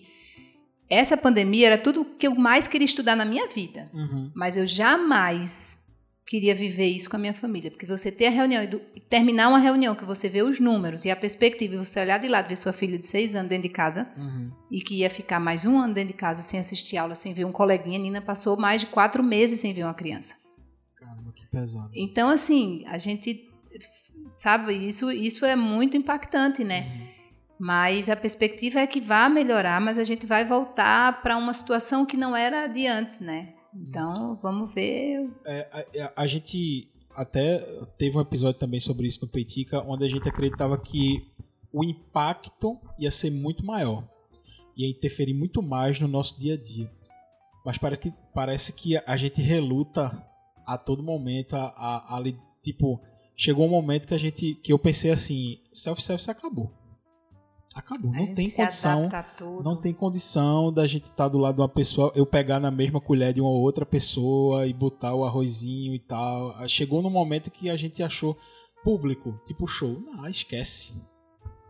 essa 0.88 1.16
pandemia 1.16 1.66
era 1.66 1.79
tudo 1.79 2.05
que 2.05 2.27
eu 2.27 2.35
mais 2.35 2.66
queria 2.66 2.85
estudar 2.85 3.16
na 3.16 3.25
minha 3.25 3.49
vida. 3.49 3.90
Uhum. 3.92 4.31
Mas 4.35 4.57
eu 4.57 4.66
jamais 4.66 5.79
queria 6.27 6.55
viver 6.57 6.87
isso 6.87 7.09
com 7.09 7.14
a 7.16 7.18
minha 7.20 7.33
família. 7.35 7.70
Porque 7.70 7.87
você 7.87 8.11
ter 8.11 8.27
a 8.27 8.31
reunião 8.31 8.62
e 8.62 8.66
do- 8.66 8.81
terminar 9.09 9.49
uma 9.49 9.59
reunião 9.59 9.94
que 9.94 10.05
você 10.05 10.29
vê 10.29 10.42
os 10.42 10.59
números 10.59 11.05
e 11.05 11.11
a 11.11 11.14
perspectiva, 11.14 11.75
e 11.75 11.79
você 11.79 12.01
olhar 12.01 12.18
de 12.18 12.27
lado, 12.27 12.49
ver 12.49 12.57
sua 12.57 12.72
filha 12.72 12.99
de 12.99 13.07
seis 13.07 13.35
anos 13.37 13.49
dentro 13.49 13.68
de 13.68 13.75
casa 13.75 14.11
Uhum. 14.16 14.51
e 14.70 14.81
que 14.81 14.96
ia 14.96 15.11
ficar 15.11 15.38
mais 15.38 15.64
um 15.64 15.79
ano 15.79 15.94
dentro 15.94 16.12
de 16.12 16.18
casa 16.18 16.42
sem 16.42 16.59
assistir 16.59 16.96
aula, 16.96 17.14
sem 17.14 17.33
ver 17.33 17.44
um 17.44 17.53
coleguinha. 17.53 17.99
Nina 17.99 18.20
passou 18.20 18.57
mais 18.57 18.81
de 18.81 18.88
quatro 18.88 19.22
meses 19.22 19.61
sem 19.61 19.72
ver 19.72 19.85
uma 19.85 19.94
criança. 19.94 20.35
Caramba, 20.96 21.33
que 21.33 21.46
pesado. 21.46 21.90
Então, 21.94 22.29
assim, 22.29 22.83
a 22.87 22.99
gente 22.99 23.49
sabe, 24.31 24.72
isso, 24.75 25.11
isso 25.12 25.44
é 25.44 25.55
muito 25.55 25.96
impactante, 25.96 26.64
né? 26.64 26.81
Uhum. 26.88 27.15
Mas 27.59 28.09
a 28.09 28.16
perspectiva 28.16 28.81
é 28.81 28.87
que 28.87 29.01
vai 29.01 29.29
melhorar, 29.29 29.81
mas 29.81 29.99
a 29.99 30.05
gente 30.05 30.27
vai 30.27 30.45
voltar 30.45 31.23
para 31.23 31.37
uma 31.37 31.55
situação 31.55 32.05
que 32.05 32.16
não 32.16 32.37
era 32.37 32.66
de 32.66 32.87
antes, 32.87 33.21
né? 33.21 33.55
Então, 33.75 34.38
vamos 34.42 34.73
ver. 34.73 35.31
É, 35.45 35.87
a, 36.01 36.23
a 36.23 36.27
gente 36.27 36.90
até 37.14 37.59
teve 37.97 38.16
um 38.16 38.21
episódio 38.21 38.61
também 38.61 38.79
sobre 38.79 39.07
isso 39.07 39.25
no 39.25 39.31
Peitica, 39.31 39.83
onde 39.87 40.05
a 40.05 40.09
gente 40.09 40.29
acreditava 40.29 40.79
que 40.79 41.27
o 41.73 41.83
impacto 41.83 42.79
ia 42.99 43.11
ser 43.11 43.31
muito 43.31 43.64
maior, 43.64 44.07
ia 44.77 44.88
interferir 44.88 45.35
muito 45.35 45.62
mais 45.62 45.99
no 45.99 46.09
nosso 46.09 46.38
dia 46.38 46.55
a 46.55 46.57
dia. 46.57 46.90
Mas 47.64 47.79
para 47.79 47.97
que, 47.97 48.12
parece 48.35 48.73
que 48.73 48.97
a 48.97 49.16
gente 49.16 49.40
reluta 49.40 50.25
a 50.66 50.79
todo 50.79 51.03
momento, 51.03 51.57
a, 51.57 51.66
a, 51.69 52.19
a, 52.19 52.23
tipo, 52.62 53.01
chegou 53.37 53.66
um 53.66 53.71
momento 53.71 54.07
que 54.07 54.14
a 54.14 54.19
gente, 54.19 54.55
que 54.55 54.73
eu 54.73 54.79
pensei 54.79 55.11
assim, 55.11 55.59
self-service 55.73 56.31
acabou. 56.31 56.73
Acabou, 57.77 58.11
a 58.11 58.17
não 58.17 58.35
tem 58.35 58.51
condição. 58.51 59.09
Não 59.62 59.77
tem 59.77 59.93
condição 59.93 60.73
da 60.73 60.87
gente 60.87 61.05
estar 61.05 61.29
do 61.29 61.37
lado 61.37 61.57
de 61.57 61.61
uma 61.61 61.69
pessoa, 61.69 62.11
eu 62.15 62.25
pegar 62.25 62.59
na 62.59 62.71
mesma 62.71 63.03
colher 63.03 63.35
de 63.35 63.41
uma 63.43 63.51
outra 63.51 63.85
pessoa 63.85 64.67
e 64.67 64.73
botar 64.73 65.15
o 65.15 65.27
arrozinho 65.27 65.95
e 65.95 65.99
tal. 65.99 66.53
Ah, 66.57 66.67
Chegou 66.67 67.03
no 67.03 67.11
momento 67.11 67.51
que 67.51 67.69
a 67.69 67.77
gente 67.77 68.03
achou 68.03 68.35
público, 68.83 69.39
tipo 69.45 69.67
show. 69.67 70.01
Não, 70.01 70.27
esquece. 70.27 70.95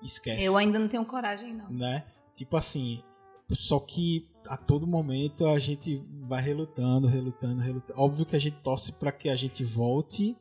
Esquece. 0.00 0.44
Eu 0.44 0.56
ainda 0.56 0.78
não 0.78 0.86
tenho 0.86 1.04
coragem, 1.04 1.52
não. 1.52 1.68
Né? 1.68 2.04
Tipo 2.36 2.56
assim, 2.56 3.02
só 3.50 3.80
que 3.80 4.28
a 4.46 4.56
todo 4.56 4.86
momento 4.86 5.44
a 5.48 5.58
gente 5.58 6.00
vai 6.22 6.40
relutando, 6.40 7.08
relutando, 7.08 7.60
relutando. 7.60 8.00
Óbvio 8.00 8.24
que 8.24 8.36
a 8.36 8.38
gente 8.38 8.58
torce 8.62 8.92
para 8.92 9.10
que 9.10 9.28
a 9.28 9.34
gente 9.34 9.64
volte 9.64 10.36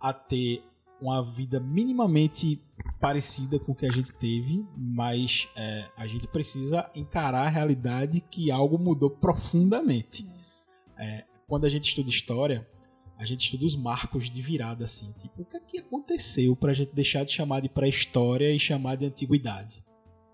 a 0.00 0.14
ter 0.14 0.62
uma 1.00 1.22
vida 1.22 1.58
minimamente 1.58 2.60
parecida 3.00 3.58
com 3.58 3.72
o 3.72 3.74
que 3.74 3.86
a 3.86 3.92
gente 3.92 4.12
teve, 4.12 4.64
mas 4.76 5.48
é, 5.56 5.90
a 5.96 6.06
gente 6.06 6.26
precisa 6.26 6.90
encarar 6.94 7.46
a 7.46 7.48
realidade 7.48 8.20
que 8.20 8.50
algo 8.50 8.78
mudou 8.78 9.10
profundamente. 9.10 10.26
É, 10.98 11.24
quando 11.48 11.64
a 11.64 11.68
gente 11.68 11.88
estuda 11.88 12.10
história, 12.10 12.68
a 13.18 13.24
gente 13.24 13.44
estuda 13.44 13.66
os 13.66 13.76
marcos 13.76 14.30
de 14.30 14.40
virada, 14.40 14.84
assim, 14.84 15.12
tipo, 15.12 15.42
o 15.42 15.44
que, 15.44 15.56
é 15.56 15.60
que 15.60 15.78
aconteceu 15.78 16.54
para 16.56 16.70
a 16.70 16.74
gente 16.74 16.94
deixar 16.94 17.24
de 17.24 17.32
chamar 17.32 17.60
de 17.60 17.68
pré-história 17.68 18.50
e 18.50 18.58
chamar 18.58 18.96
de 18.96 19.06
antiguidade? 19.06 19.84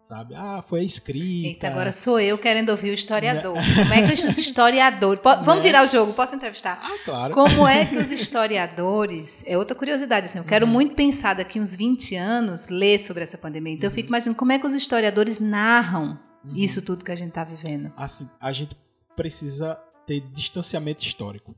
Sabe? 0.07 0.37
Ah, 0.37 0.63
foi 0.63 0.81
a 0.81 0.83
escrita. 0.85 1.49
Eita, 1.49 1.67
agora 1.67 1.91
sou 1.91 2.21
eu 2.21 2.39
querendo 2.39 2.69
ouvir 2.69 2.91
o 2.91 2.95
historiador. 2.95 3.55
Como 3.55 3.93
é 3.93 4.07
que 4.07 4.15
os 4.15 4.23
historiadores. 4.39 5.21
Vamos 5.25 5.57
Né? 5.57 5.61
virar 5.63 5.83
o 5.83 5.87
jogo, 5.89 6.13
posso 6.13 6.33
entrevistar? 6.33 6.79
Ah, 6.81 6.97
claro. 7.05 7.35
Como 7.35 7.67
é 7.67 7.85
que 7.85 7.97
os 7.97 8.09
historiadores. 8.13 9.43
É 9.45 9.59
outra 9.59 9.75
curiosidade, 9.77 10.27
assim. 10.27 10.39
Eu 10.39 10.45
quero 10.45 10.65
Uhum. 10.65 10.71
muito 10.71 10.95
pensar 10.95 11.35
daqui 11.35 11.59
uns 11.59 11.75
20 11.75 12.15
anos, 12.15 12.69
ler 12.69 12.99
sobre 13.01 13.25
essa 13.25 13.37
pandemia. 13.37 13.73
Então 13.75 13.89
eu 13.89 13.93
fico 13.93 14.09
imaginando 14.09 14.39
como 14.39 14.53
é 14.53 14.61
que 14.61 14.67
os 14.67 14.75
historiadores 14.75 15.41
narram 15.41 16.17
Uhum. 16.45 16.55
isso 16.55 16.81
tudo 16.83 17.05
que 17.05 17.11
a 17.11 17.17
gente 17.17 17.31
está 17.31 17.43
vivendo. 17.43 17.93
Assim, 17.97 18.31
a 18.41 18.53
gente 18.53 18.77
precisa 19.17 19.75
ter 20.07 20.21
distanciamento 20.21 21.03
histórico 21.03 21.53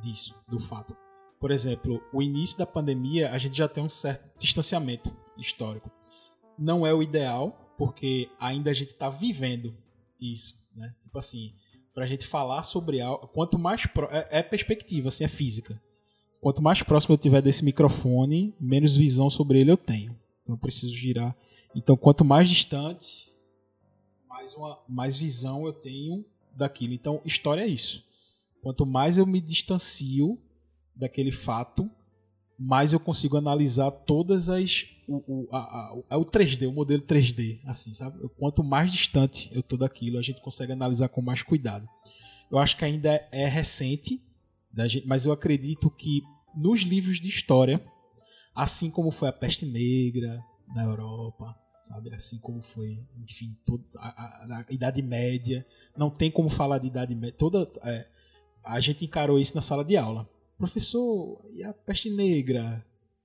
disso, 0.00 0.34
do 0.48 0.58
fato. 0.58 0.96
Por 1.38 1.50
exemplo, 1.50 2.02
o 2.10 2.22
início 2.22 2.56
da 2.56 2.64
pandemia, 2.64 3.32
a 3.32 3.36
gente 3.38 3.54
já 3.54 3.68
tem 3.68 3.84
um 3.84 3.88
certo 3.90 4.24
distanciamento 4.38 5.14
histórico. 5.36 5.90
Não 6.58 6.86
é 6.86 6.94
o 6.94 7.02
ideal, 7.02 7.65
porque 7.76 8.28
ainda 8.38 8.70
a 8.70 8.74
gente 8.74 8.90
está 8.90 9.08
vivendo 9.08 9.74
isso, 10.20 10.62
né? 10.74 10.94
Tipo 11.02 11.18
assim, 11.18 11.52
pra 11.94 12.06
gente 12.06 12.26
falar 12.26 12.62
sobre 12.62 13.00
algo, 13.00 13.26
quanto 13.28 13.58
mais 13.58 13.86
pro, 13.86 14.06
é, 14.10 14.28
é 14.30 14.42
perspectiva, 14.42 15.08
assim, 15.08 15.24
é 15.24 15.28
física. 15.28 15.80
quanto 16.40 16.62
mais 16.62 16.82
próximo 16.82 17.14
eu 17.14 17.18
tiver 17.18 17.42
desse 17.42 17.64
microfone, 17.64 18.54
menos 18.60 18.96
visão 18.96 19.30
sobre 19.30 19.60
ele 19.60 19.70
eu 19.70 19.76
tenho. 19.76 20.16
Então 20.42 20.54
eu 20.54 20.58
preciso 20.58 20.94
girar. 20.94 21.36
Então 21.74 21.96
quanto 21.96 22.24
mais 22.24 22.48
distante, 22.48 23.32
mais, 24.28 24.54
uma, 24.54 24.78
mais 24.88 25.16
visão 25.16 25.66
eu 25.66 25.72
tenho 25.72 26.24
daquilo. 26.54 26.94
Então 26.94 27.20
história 27.24 27.62
é 27.62 27.66
isso. 27.66 28.04
Quanto 28.62 28.84
mais 28.84 29.18
eu 29.18 29.26
me 29.26 29.40
distancio 29.40 30.38
daquele 30.94 31.30
fato, 31.30 31.90
mais 32.58 32.92
eu 32.92 33.00
consigo 33.00 33.36
analisar 33.36 33.90
todas 33.90 34.48
as 34.48 34.86
o, 35.08 35.16
o, 35.26 35.48
a, 35.52 35.58
a, 35.58 35.98
é 36.10 36.16
o 36.16 36.24
3D, 36.24 36.68
o 36.68 36.72
modelo 36.72 37.02
3D, 37.02 37.60
assim, 37.64 37.94
sabe? 37.94 38.28
Quanto 38.36 38.64
mais 38.64 38.90
distante 38.90 39.48
eu 39.52 39.62
tô 39.62 39.76
daquilo, 39.76 40.18
a 40.18 40.22
gente 40.22 40.40
consegue 40.40 40.72
analisar 40.72 41.08
com 41.08 41.22
mais 41.22 41.42
cuidado. 41.42 41.88
Eu 42.50 42.58
acho 42.58 42.76
que 42.76 42.84
ainda 42.84 43.14
é, 43.14 43.28
é 43.32 43.46
recente, 43.46 44.20
mas 45.06 45.24
eu 45.24 45.32
acredito 45.32 45.90
que 45.90 46.22
nos 46.56 46.80
livros 46.80 47.20
de 47.20 47.28
história, 47.28 47.84
assim 48.54 48.90
como 48.90 49.10
foi 49.10 49.28
a 49.28 49.32
peste 49.32 49.64
negra 49.64 50.42
na 50.74 50.84
Europa, 50.84 51.54
sabe? 51.80 52.12
Assim 52.12 52.38
como 52.38 52.60
foi, 52.60 52.98
enfim, 53.22 53.56
toda 53.64 53.84
a, 53.96 54.08
a, 54.08 54.64
a 54.68 54.72
Idade 54.72 55.02
Média, 55.02 55.64
não 55.96 56.10
tem 56.10 56.30
como 56.30 56.48
falar 56.48 56.78
de 56.78 56.88
Idade 56.88 57.14
Média. 57.14 57.36
Toda 57.38 57.70
é, 57.84 58.08
a 58.64 58.80
gente 58.80 59.04
encarou 59.04 59.38
isso 59.38 59.54
na 59.54 59.60
sala 59.60 59.84
de 59.84 59.96
aula. 59.96 60.28
Professor, 60.58 61.38
e 61.50 61.62
a 61.62 61.72
peste 61.72 62.10
negra, 62.10 62.84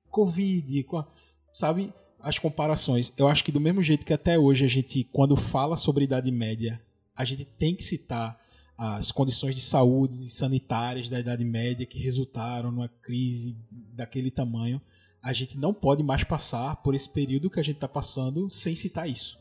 Covid, 0.10 0.86
sabe? 1.54 1.94
As 2.20 2.38
comparações. 2.38 3.12
Eu 3.18 3.28
acho 3.28 3.44
que 3.44 3.52
do 3.52 3.60
mesmo 3.60 3.82
jeito 3.82 4.06
que 4.06 4.14
até 4.14 4.38
hoje 4.38 4.66
a 4.66 4.68
gente, 4.68 5.04
quando 5.06 5.36
fala 5.36 5.78
sobre 5.78 6.04
Idade 6.04 6.30
Média, 6.30 6.82
a 7.16 7.24
gente 7.26 7.46
tem 7.46 7.74
que 7.76 7.84
citar 7.84 8.40
as 8.78 9.12
condições 9.12 9.56
de 9.56 9.62
saúde 9.62 10.16
e 10.16 10.30
sanitárias 10.30 11.08
da 11.08 11.20
Idade 11.20 11.46
Média 11.46 11.86
que 11.86 12.00
resultaram 12.00 12.72
numa 12.72 12.88
crise 12.88 13.56
daquele 13.94 14.32
tamanho. 14.32 14.82
A 15.22 15.34
gente 15.34 15.58
não 15.58 15.74
pode 15.74 16.02
mais 16.02 16.24
passar 16.24 16.78
por 16.78 16.96
esse 16.96 17.08
período 17.08 17.50
que 17.50 17.60
a 17.60 17.64
gente 17.64 17.76
está 17.76 17.88
passando 17.88 18.50
sem 18.50 18.76
citar 18.76 19.08
isso. 19.08 19.40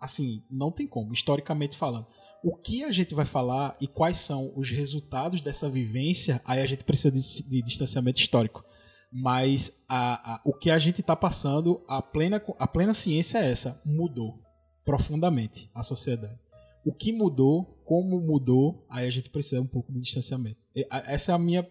Assim, 0.00 0.42
não 0.50 0.70
tem 0.70 0.86
como, 0.86 1.12
historicamente 1.12 1.76
falando. 1.76 2.06
O 2.42 2.56
que 2.56 2.84
a 2.84 2.92
gente 2.92 3.14
vai 3.14 3.26
falar 3.26 3.76
e 3.80 3.86
quais 3.86 4.18
são 4.18 4.52
os 4.56 4.70
resultados 4.70 5.40
dessa 5.40 5.68
vivência, 5.68 6.40
aí 6.44 6.60
a 6.60 6.66
gente 6.66 6.84
precisa 6.84 7.10
de, 7.10 7.42
de 7.48 7.62
distanciamento 7.62 8.20
histórico. 8.20 8.64
Mas 9.10 9.84
a, 9.88 10.34
a, 10.34 10.42
o 10.44 10.52
que 10.52 10.70
a 10.70 10.78
gente 10.78 11.00
está 11.00 11.16
passando, 11.16 11.82
a 11.88 12.02
plena, 12.02 12.42
a 12.58 12.66
plena 12.66 12.92
ciência 12.92 13.38
é 13.38 13.50
essa: 13.50 13.80
mudou 13.84 14.38
profundamente 14.84 15.70
a 15.74 15.82
sociedade. 15.82 16.38
O 16.84 16.92
que 16.92 17.12
mudou, 17.12 17.82
como 17.84 18.20
mudou, 18.20 18.86
aí 18.88 19.06
a 19.06 19.10
gente 19.10 19.30
precisa 19.30 19.60
um 19.60 19.66
pouco 19.66 19.92
de 19.92 20.00
distanciamento. 20.00 20.58
Essa 20.90 21.32
é 21.32 21.34
a 21.34 21.38
minha 21.38 21.68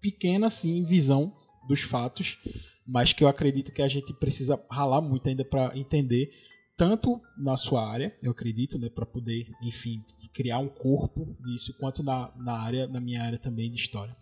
pequena 0.00 0.50
sim, 0.50 0.82
visão 0.84 1.34
dos 1.66 1.80
fatos, 1.80 2.38
mas 2.86 3.12
que 3.12 3.24
eu 3.24 3.28
acredito 3.28 3.72
que 3.72 3.82
a 3.82 3.88
gente 3.88 4.12
precisa 4.12 4.62
ralar 4.70 5.00
muito 5.00 5.28
ainda 5.28 5.44
para 5.44 5.76
entender, 5.76 6.30
tanto 6.76 7.20
na 7.36 7.56
sua 7.56 7.88
área, 7.88 8.16
eu 8.22 8.32
acredito, 8.32 8.78
né, 8.78 8.88
para 8.88 9.06
poder, 9.06 9.50
enfim, 9.62 10.04
criar 10.32 10.58
um 10.58 10.68
corpo 10.68 11.36
disso, 11.44 11.74
quanto 11.78 12.02
na, 12.02 12.32
na 12.36 12.58
área, 12.58 12.86
na 12.86 13.00
minha 13.00 13.22
área 13.22 13.38
também 13.38 13.70
de 13.70 13.76
história 13.76 14.16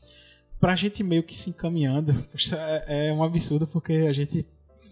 pra 0.62 0.76
gente 0.76 1.02
meio 1.02 1.24
que 1.24 1.34
se 1.34 1.50
encaminhando, 1.50 2.12
é, 2.86 3.08
é 3.08 3.12
um 3.12 3.24
absurdo 3.24 3.66
porque 3.66 3.92
a 4.08 4.12
gente 4.12 4.46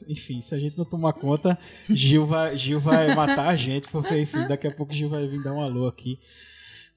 enfim, 0.08 0.40
se 0.40 0.54
a 0.54 0.58
gente 0.58 0.76
não 0.76 0.84
tomar 0.84 1.12
conta, 1.12 1.58
Gil 1.88 2.26
vai, 2.26 2.56
Gil 2.56 2.80
vai 2.80 3.14
matar 3.14 3.48
a 3.48 3.56
gente, 3.56 3.88
porque 3.88 4.18
enfim, 4.18 4.46
daqui 4.46 4.66
a 4.66 4.74
pouco 4.74 4.92
Gil 4.92 5.08
vai 5.08 5.26
vir 5.26 5.42
dar 5.42 5.52
um 5.52 5.60
alô 5.60 5.86
aqui. 5.86 6.18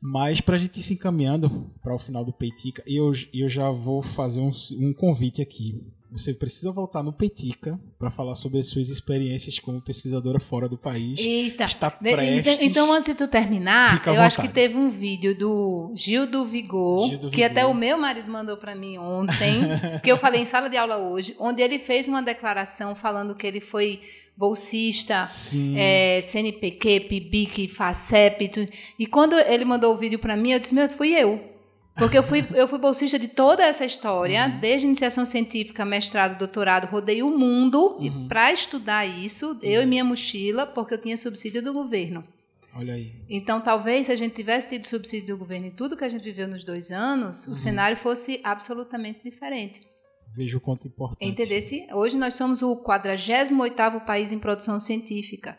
Mas 0.06 0.42
para 0.42 0.58
a 0.58 0.60
gente 0.60 0.82
ir 0.82 0.84
se 0.84 0.96
encaminhando 0.96 1.72
para 1.82 1.96
o 1.96 1.98
final 1.98 2.26
do 2.26 2.34
Peitica, 2.34 2.84
eu, 2.86 3.14
eu 3.34 3.48
já 3.48 3.72
vou 3.72 4.04
fazer 4.04 4.42
um, 4.42 4.52
um 4.82 4.94
convite 4.94 5.42
aqui 5.42 5.82
você 6.14 6.32
precisa 6.32 6.72
voltar 6.72 7.02
no 7.02 7.12
Petica 7.12 7.80
para 7.98 8.12
falar 8.12 8.36
sobre 8.36 8.60
as 8.60 8.68
suas 8.68 8.90
experiências 8.90 9.58
como 9.58 9.82
pesquisadora 9.82 10.40
fora 10.40 10.70
do 10.70 10.78
país. 10.78 11.20
Eita. 11.20 11.64
Está 11.64 11.88
então, 11.88 12.14
prestes. 12.14 12.62
Então, 12.62 12.94
antes 12.94 13.06
de 13.08 13.16
tu 13.16 13.28
terminar, 13.28 14.00
eu 14.06 14.22
acho 14.22 14.40
que 14.40 14.48
teve 14.48 14.76
um 14.76 14.90
vídeo 14.90 15.36
do 15.36 15.92
Gil 15.96 16.28
do 16.28 16.46
Vigor, 16.46 17.10
Gil 17.10 17.18
do 17.18 17.32
que 17.32 17.38
Vigor. 17.38 17.52
até 17.52 17.66
o 17.66 17.74
meu 17.74 17.98
marido 17.98 18.30
mandou 18.30 18.58
para 18.58 18.76
mim 18.76 19.00
ontem, 19.00 19.62
que 20.04 20.12
eu 20.12 20.16
falei 20.16 20.42
em 20.42 20.46
sala 20.46 20.70
de 20.70 20.78
aula 20.78 20.98
hoje, 20.98 21.36
onde 21.40 21.64
ele 21.64 21.80
fez 21.80 22.08
uma 22.08 22.22
declaração 22.22 22.96
falando 22.96 23.34
que 23.34 23.48
ele 23.48 23.60
foi 23.60 24.00
bolsista, 24.36 25.22
é, 25.76 26.20
CNPq, 26.22 27.02
PIBIC, 27.02 27.68
FACEP, 27.68 28.50
tudo. 28.50 28.72
e 28.98 29.06
quando 29.06 29.38
ele 29.38 29.64
mandou 29.64 29.94
o 29.94 29.98
vídeo 29.98 30.20
para 30.20 30.36
mim, 30.36 30.52
eu 30.52 30.60
disse, 30.60 30.74
meu, 30.74 30.90
fui 30.90 31.14
eu. 31.14 31.54
Porque 31.96 32.18
eu 32.18 32.24
fui, 32.24 32.44
eu 32.56 32.68
fui 32.68 32.80
bolsista 32.80 33.20
de 33.20 33.28
toda 33.28 33.64
essa 33.64 33.86
história, 33.86 34.48
uhum. 34.48 34.60
desde 34.60 34.88
iniciação 34.88 35.26
científica, 35.26 35.86
mestrado, 35.86 36.40
doutorado, 36.40 36.86
rodei 36.86 37.22
o 37.22 37.30
mundo 37.30 37.98
uhum. 38.00 38.28
para 38.28 38.52
estudar 38.52 39.06
isso, 39.06 39.52
uhum. 39.52 39.60
eu 39.62 39.84
e 39.84 39.86
minha 39.86 40.04
mochila, 40.04 40.66
porque 40.66 40.96
eu 40.96 40.98
tinha 40.98 41.16
subsídio 41.16 41.62
do 41.62 41.72
governo. 41.72 42.24
Olha 42.76 42.96
aí. 42.96 43.12
Então, 43.30 43.62
talvez 43.62 44.08
se 44.08 44.12
a 44.12 44.16
gente 44.16 44.34
tivesse 44.34 44.70
tido 44.70 44.86
subsídio 44.86 45.36
do 45.36 45.38
governo 45.38 45.68
em 45.68 45.72
tudo 45.72 45.96
que 45.96 46.04
a 46.04 46.10
gente 46.10 46.24
viveu 46.24 46.48
nos 46.48 46.64
dois 46.64 46.92
anos, 46.92 47.46
o 47.46 47.52
uhum. 47.52 47.56
cenário 47.56 47.96
fosse 47.96 48.42
absolutamente 48.44 49.20
diferente. 49.24 49.80
Vejo 50.36 50.58
o 50.58 50.62
quanto 50.62 50.88
importante. 50.88 51.30
Entendesse? 51.30 51.88
Hoje 51.94 52.18
nós 52.18 52.34
somos 52.34 52.62
o 52.62 52.84
48º 52.84 54.04
país 54.06 54.32
em 54.32 54.40
produção 54.40 54.80
científica. 54.80 55.58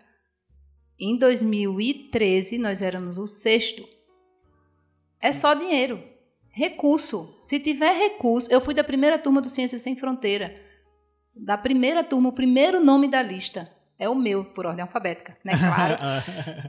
Em 0.98 1.16
2013, 1.18 2.58
nós 2.58 2.82
éramos 2.82 3.16
o 3.18 3.26
sexto. 3.26 3.86
É 5.20 5.32
só 5.32 5.54
dinheiro. 5.54 6.02
Recurso. 6.50 7.36
Se 7.40 7.58
tiver 7.60 7.92
recurso, 7.92 8.50
eu 8.50 8.60
fui 8.60 8.74
da 8.74 8.84
primeira 8.84 9.18
turma 9.18 9.40
do 9.40 9.48
Ciências 9.48 9.82
Sem 9.82 9.96
Fronteira. 9.96 10.54
Da 11.34 11.58
primeira 11.58 12.02
turma, 12.04 12.28
o 12.28 12.34
primeiro 12.34 12.82
nome 12.82 13.08
da 13.08 13.22
lista 13.22 13.70
é 13.98 14.08
o 14.08 14.14
meu, 14.14 14.44
por 14.44 14.66
ordem 14.66 14.82
alfabética, 14.82 15.36
né? 15.44 15.52
Claro. 15.64 15.96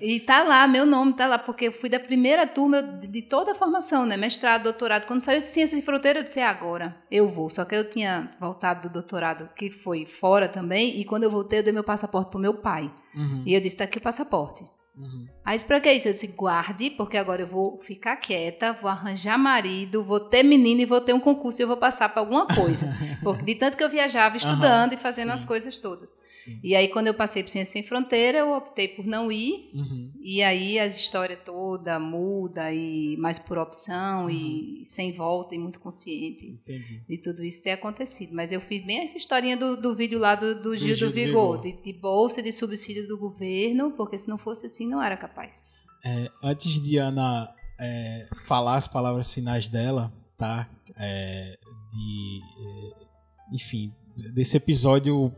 e 0.02 0.20
tá 0.20 0.44
lá, 0.44 0.68
meu 0.68 0.86
nome 0.86 1.14
tá 1.14 1.28
lá, 1.28 1.38
porque 1.38 1.68
eu 1.68 1.72
fui 1.72 1.90
da 1.90 2.00
primeira 2.00 2.48
turma 2.48 2.82
de 2.82 3.22
toda 3.22 3.52
a 3.52 3.56
formação, 3.56 4.06
né? 4.06 4.16
Mestrado, 4.16 4.64
doutorado. 4.64 5.06
Quando 5.06 5.22
saiu 5.22 5.42
Ciências 5.42 5.80
de 5.80 5.86
Fronteira, 5.86 6.20
eu 6.20 6.24
disse, 6.24 6.40
é 6.40 6.46
agora, 6.46 6.96
eu 7.12 7.28
vou. 7.28 7.50
Só 7.50 7.66
que 7.66 7.76
eu 7.76 7.90
tinha 7.90 8.32
voltado 8.40 8.88
do 8.88 8.94
doutorado, 8.94 9.50
que 9.56 9.70
foi 9.70 10.06
fora 10.06 10.48
também, 10.48 11.00
e 11.00 11.06
quando 11.06 11.24
eu 11.24 11.30
voltei, 11.30 11.60
eu 11.60 11.64
dei 11.64 11.74
meu 11.74 11.84
passaporte 11.84 12.32
pro 12.32 12.40
meu 12.40 12.56
pai. 12.56 12.92
Uhum. 13.16 13.44
E 13.46 13.54
eu 13.54 13.62
disse, 13.62 13.78
tá 13.78 13.84
aqui 13.86 13.98
o 13.98 14.02
passaporte. 14.02 14.64
Uhum. 14.98 15.28
Aí 15.44 15.60
pra 15.64 15.80
que 15.80 15.92
isso? 15.92 16.08
Eu 16.08 16.14
disse, 16.14 16.28
guarde, 16.28 16.90
porque 16.92 17.18
agora 17.18 17.42
eu 17.42 17.48
vou 17.48 17.78
ficar 17.78 18.16
quieta, 18.16 18.74
vou 18.74 18.90
arranjar 18.90 19.38
marido, 19.38 20.04
vou 20.04 20.20
ter 20.20 20.42
menino 20.42 20.82
e 20.82 20.86
vou 20.86 21.02
ter 21.02 21.14
um 21.14 21.20
concurso 21.20 21.62
e 21.62 21.64
eu 21.64 21.68
vou 21.68 21.78
passar 21.78 22.10
para 22.10 22.22
alguma 22.22 22.48
coisa. 22.48 22.88
porque 23.22 23.44
de 23.44 23.56
tanto 23.56 23.78
que 23.78 23.84
eu 23.84 23.90
viajava 23.90 24.38
estudando 24.38 24.94
uhum, 24.94 24.98
e 24.98 25.02
fazendo 25.02 25.28
sim. 25.28 25.34
as 25.34 25.44
coisas 25.44 25.78
todas. 25.78 26.16
Sim. 26.24 26.60
E 26.64 26.76
aí, 26.76 26.88
quando 26.88 27.08
eu 27.08 27.14
passei 27.14 27.44
por 27.44 27.50
Ciência 27.50 27.74
Sem 27.74 27.84
Fronteira, 27.84 28.40
eu 28.40 28.52
optei 28.54 28.88
por 28.88 29.06
não 29.06 29.32
ir. 29.32 29.70
Uhum. 29.74 30.12
E 30.22 30.42
aí 30.42 30.80
a 30.80 30.88
história 30.88 31.36
toda 31.36 32.00
muda, 32.00 32.74
e 32.74 33.18
mais 33.18 33.38
por 33.38 33.58
opção, 33.58 34.30
e 34.30 34.78
uhum. 34.78 34.86
sem 34.86 35.12
volta, 35.12 35.54
e 35.54 35.60
muito 35.60 35.80
consciente 35.80 36.48
Entendi. 36.48 37.04
de 37.08 37.18
tudo 37.18 37.44
isso 37.44 37.62
ter 37.62 37.72
acontecido. 37.72 38.34
Mas 38.34 38.52
eu 38.52 38.62
fiz 38.62 38.84
bem 38.84 39.04
essa 39.04 39.18
historinha 39.18 39.58
do, 39.58 39.76
do 39.76 39.94
vídeo 39.94 40.18
lá 40.18 40.36
do, 40.36 40.56
do, 40.56 40.62
do 40.62 40.78
Gil, 40.78 40.96
Gil 40.96 41.08
do 41.08 41.14
Vigor, 41.14 41.62
Vigor. 41.62 41.62
De, 41.62 41.84
de 41.84 41.94
bolsa 41.94 42.42
de 42.42 42.52
subsídio 42.52 43.08
do 43.08 43.18
governo, 43.18 43.92
porque 43.92 44.18
se 44.18 44.28
não 44.28 44.38
fosse 44.38 44.66
assim, 44.66 44.85
não 44.86 45.02
era 45.02 45.18
capaz. 45.18 45.66
É, 46.04 46.30
antes 46.44 46.80
de 46.82 46.98
Ana 46.98 47.54
é, 47.80 48.28
falar 48.46 48.76
as 48.76 48.88
palavras 48.88 49.34
finais 49.34 49.68
dela, 49.68 50.12
tá? 50.38 50.70
É, 50.98 51.58
de, 51.92 52.42
é, 52.60 53.06
enfim, 53.52 53.94
desse 54.34 54.58
episódio, 54.58 55.34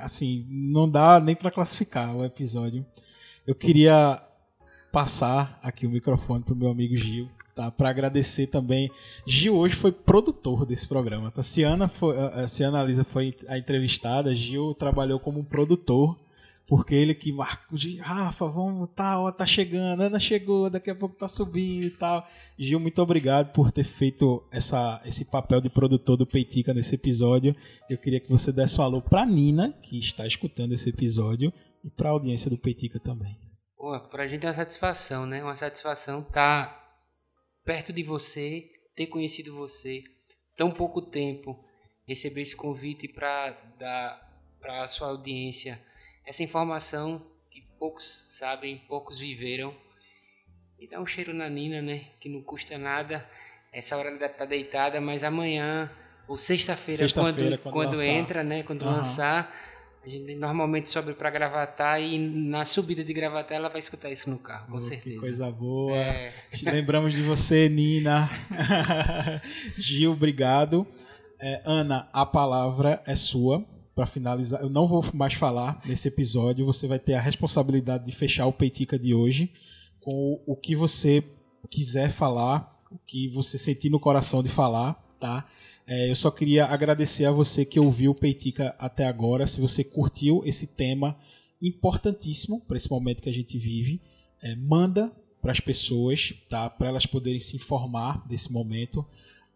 assim, 0.00 0.46
não 0.48 0.88
dá 0.88 1.18
nem 1.18 1.34
para 1.34 1.50
classificar 1.50 2.14
o 2.14 2.24
episódio. 2.24 2.84
Eu 3.46 3.54
queria 3.54 4.22
passar 4.92 5.58
aqui 5.62 5.86
o 5.86 5.90
microfone 5.90 6.44
pro 6.44 6.54
meu 6.54 6.68
amigo 6.70 6.94
Gil, 6.96 7.28
tá? 7.54 7.70
Para 7.70 7.90
agradecer 7.90 8.46
também. 8.46 8.90
Gil 9.26 9.56
hoje 9.56 9.74
foi 9.74 9.90
produtor 9.90 10.64
desse 10.64 10.86
programa. 10.86 11.30
Tá? 11.30 11.42
Ciana 11.42 11.88
foi, 11.88 12.16
a 12.18 12.46
Ciana 12.46 12.82
Lisa 12.84 13.02
foi 13.02 13.36
a 13.48 13.58
entrevistada. 13.58 14.34
Gil 14.36 14.74
trabalhou 14.74 15.18
como 15.18 15.44
produtor 15.44 16.18
porque 16.66 16.94
ele 16.94 17.14
que 17.14 17.32
marcou 17.32 17.76
de 17.76 17.98
Rafa, 17.98 18.46
vamos, 18.46 18.88
tá, 18.94 19.20
ó, 19.20 19.30
tá 19.30 19.44
chegando, 19.44 20.02
Ana 20.02 20.18
chegou, 20.18 20.70
daqui 20.70 20.90
a 20.90 20.94
pouco 20.94 21.16
tá 21.16 21.28
subindo 21.28 21.86
e 21.86 21.90
tal. 21.90 22.26
Gil, 22.58 22.80
muito 22.80 23.00
obrigado 23.02 23.52
por 23.52 23.70
ter 23.70 23.84
feito 23.84 24.46
essa, 24.50 25.00
esse 25.04 25.24
papel 25.24 25.60
de 25.60 25.68
produtor 25.68 26.16
do 26.16 26.26
Peitica 26.26 26.72
nesse 26.72 26.94
episódio. 26.94 27.54
Eu 27.90 27.98
queria 27.98 28.20
que 28.20 28.28
você 28.28 28.52
desse 28.52 28.80
um 28.80 28.84
alô 28.84 29.02
pra 29.02 29.26
Nina, 29.26 29.72
que 29.82 29.98
está 29.98 30.26
escutando 30.26 30.72
esse 30.72 30.88
episódio, 30.88 31.52
e 31.84 31.90
pra 31.90 32.10
audiência 32.10 32.48
do 32.48 32.56
Peitica 32.56 32.98
também. 33.00 33.36
Pô, 33.76 33.98
pra 34.08 34.28
gente 34.28 34.46
é 34.46 34.48
uma 34.48 34.54
satisfação, 34.54 35.26
né? 35.26 35.42
Uma 35.42 35.56
satisfação 35.56 36.22
tá 36.22 36.78
perto 37.64 37.92
de 37.92 38.02
você, 38.02 38.64
ter 38.94 39.08
conhecido 39.08 39.54
você, 39.54 40.02
tão 40.56 40.70
pouco 40.70 41.02
tempo, 41.02 41.58
receber 42.06 42.42
esse 42.42 42.56
convite 42.56 43.08
para 43.08 43.50
dar 43.78 44.32
para 44.60 44.84
a 44.84 44.88
sua 44.88 45.08
audiência 45.08 45.82
essa 46.24 46.42
informação 46.42 47.22
que 47.50 47.62
poucos 47.78 48.04
sabem, 48.04 48.78
poucos 48.88 49.18
viveram. 49.18 49.74
E 50.78 50.86
dá 50.88 51.00
um 51.00 51.06
cheiro 51.06 51.32
na 51.32 51.48
Nina, 51.48 51.80
né? 51.80 52.06
Que 52.20 52.28
não 52.28 52.42
custa 52.42 52.76
nada. 52.76 53.24
Essa 53.72 53.96
hora 53.96 54.08
ela 54.08 54.18
deve 54.18 54.32
estar 54.32 54.44
deitada, 54.44 55.00
mas 55.00 55.22
amanhã 55.22 55.90
ou 56.28 56.36
sexta-feira, 56.36 56.98
Sexta 56.98 57.20
quando, 57.20 57.36
quando, 57.58 57.72
quando 57.72 58.02
entra, 58.02 58.42
né? 58.42 58.62
Quando 58.62 58.82
Aham. 58.82 58.96
lançar. 58.96 59.54
A 60.04 60.08
gente 60.08 60.34
normalmente 60.34 60.90
sobe 60.90 61.14
para 61.14 61.30
Gravatar 61.30 62.02
e 62.02 62.18
na 62.18 62.64
subida 62.64 63.04
de 63.04 63.12
Gravatar 63.12 63.56
ela 63.56 63.68
vai 63.68 63.78
escutar 63.78 64.10
isso 64.10 64.28
no 64.28 64.38
carro, 64.38 64.66
com 64.68 64.76
Oh, 64.76 64.80
certeza. 64.80 65.14
Que 65.14 65.20
coisa 65.20 65.48
boa. 65.48 65.96
É, 65.96 66.32
Lembramos 66.64 67.12
de 67.12 67.22
você, 67.22 67.68
Nina. 67.68 68.28
Gil, 69.78 70.10
obrigado. 70.12 70.84
É, 71.40 71.62
Ana, 71.64 72.08
a 72.12 72.26
palavra 72.26 73.00
é 73.06 73.14
sua 73.14 73.64
para 73.94 74.06
finalizar. 74.06 74.60
Eu 74.60 74.70
não 74.70 74.86
vou 74.86 75.04
mais 75.14 75.34
falar 75.34 75.80
nesse 75.84 76.08
episódio. 76.08 76.66
Você 76.66 76.86
vai 76.86 76.98
ter 76.98 77.14
a 77.14 77.20
responsabilidade 77.20 78.04
de 78.04 78.12
fechar 78.12 78.46
o 78.46 78.52
Peitica 78.52 78.98
de 78.98 79.14
hoje 79.14 79.52
com 80.00 80.42
o, 80.46 80.56
que 80.56 80.74
você 80.74 81.22
quiser 81.70 82.10
falar, 82.10 82.80
o 82.90 82.98
que 82.98 83.28
você 83.28 83.56
sentir 83.56 83.90
no 83.90 84.00
coração 84.00 84.42
de 84.42 84.48
falar, 84.48 84.94
tá? 85.20 85.46
É, 85.86 86.10
eu 86.10 86.16
só 86.16 86.30
queria 86.30 86.66
agradecer 86.66 87.24
a 87.24 87.32
você 87.32 87.64
que 87.64 87.78
ouviu 87.78 88.12
o 88.12 88.14
Peitica 88.14 88.74
até 88.78 89.06
agora. 89.06 89.46
Se 89.46 89.60
você 89.60 89.84
curtiu 89.84 90.42
esse 90.44 90.66
tema 90.66 91.16
importantíssimo 91.60 92.60
para 92.66 92.76
esse 92.76 92.90
momento 92.90 93.22
que 93.22 93.28
a 93.28 93.32
gente 93.32 93.58
vive, 93.58 94.00
é, 94.42 94.56
manda 94.56 95.12
para 95.40 95.52
as 95.52 95.60
pessoas, 95.60 96.32
tá? 96.48 96.70
Para 96.70 96.88
elas 96.88 97.04
poderem 97.04 97.40
se 97.40 97.56
informar 97.56 98.26
desse 98.26 98.52
momento. 98.52 99.04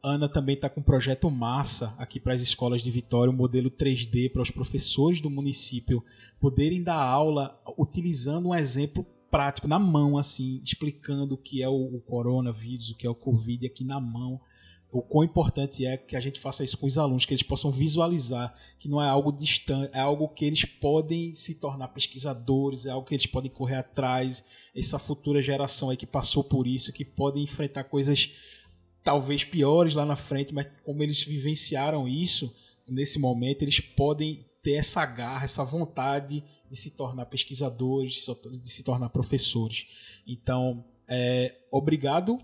Ana 0.06 0.28
também 0.28 0.54
está 0.54 0.70
com 0.70 0.78
um 0.78 0.84
projeto 0.84 1.28
massa 1.28 1.92
aqui 1.98 2.20
para 2.20 2.32
as 2.32 2.40
escolas 2.40 2.80
de 2.80 2.92
Vitória, 2.92 3.28
um 3.28 3.36
modelo 3.36 3.68
3D 3.68 4.30
para 4.30 4.40
os 4.40 4.52
professores 4.52 5.20
do 5.20 5.28
município 5.28 6.00
poderem 6.38 6.80
dar 6.80 7.02
aula 7.02 7.60
utilizando 7.76 8.50
um 8.50 8.54
exemplo 8.54 9.04
prático 9.28 9.66
na 9.66 9.80
mão, 9.80 10.16
assim, 10.16 10.60
explicando 10.62 11.34
o 11.34 11.36
que 11.36 11.60
é 11.60 11.68
o, 11.68 11.96
o 11.96 12.00
coronavírus, 12.00 12.90
o 12.90 12.94
que 12.94 13.04
é 13.04 13.10
o 13.10 13.16
Covid 13.16 13.66
aqui 13.66 13.82
na 13.82 13.98
mão. 13.98 14.40
O 14.92 15.02
quão 15.02 15.24
importante 15.24 15.84
é 15.84 15.96
que 15.96 16.14
a 16.14 16.20
gente 16.20 16.38
faça 16.38 16.62
isso 16.62 16.78
com 16.78 16.86
os 16.86 16.96
alunos, 16.96 17.24
que 17.24 17.34
eles 17.34 17.42
possam 17.42 17.72
visualizar 17.72 18.54
que 18.78 18.88
não 18.88 19.02
é 19.02 19.08
algo 19.08 19.32
distante, 19.32 19.90
é 19.92 19.98
algo 19.98 20.28
que 20.28 20.44
eles 20.44 20.64
podem 20.64 21.34
se 21.34 21.56
tornar 21.56 21.88
pesquisadores, 21.88 22.86
é 22.86 22.90
algo 22.90 23.08
que 23.08 23.14
eles 23.16 23.26
podem 23.26 23.50
correr 23.50 23.74
atrás, 23.74 24.44
essa 24.74 25.00
futura 25.00 25.42
geração 25.42 25.90
aí 25.90 25.96
que 25.96 26.06
passou 26.06 26.44
por 26.44 26.64
isso, 26.68 26.92
que 26.92 27.04
podem 27.04 27.42
enfrentar 27.42 27.82
coisas 27.84 28.30
talvez 29.06 29.44
piores 29.44 29.94
lá 29.94 30.04
na 30.04 30.16
frente, 30.16 30.52
mas 30.52 30.66
como 30.84 31.00
eles 31.00 31.22
vivenciaram 31.22 32.08
isso 32.08 32.52
nesse 32.88 33.20
momento, 33.20 33.62
eles 33.62 33.78
podem 33.78 34.44
ter 34.64 34.72
essa 34.72 35.06
garra, 35.06 35.44
essa 35.44 35.64
vontade 35.64 36.42
de 36.68 36.76
se 36.76 36.90
tornar 36.96 37.26
pesquisadores, 37.26 38.26
de 38.60 38.68
se- 38.68 38.82
tornar 38.82 39.08
professores. 39.10 39.86
Então, 40.26 40.84
é, 41.08 41.54
obrigado, 41.70 42.36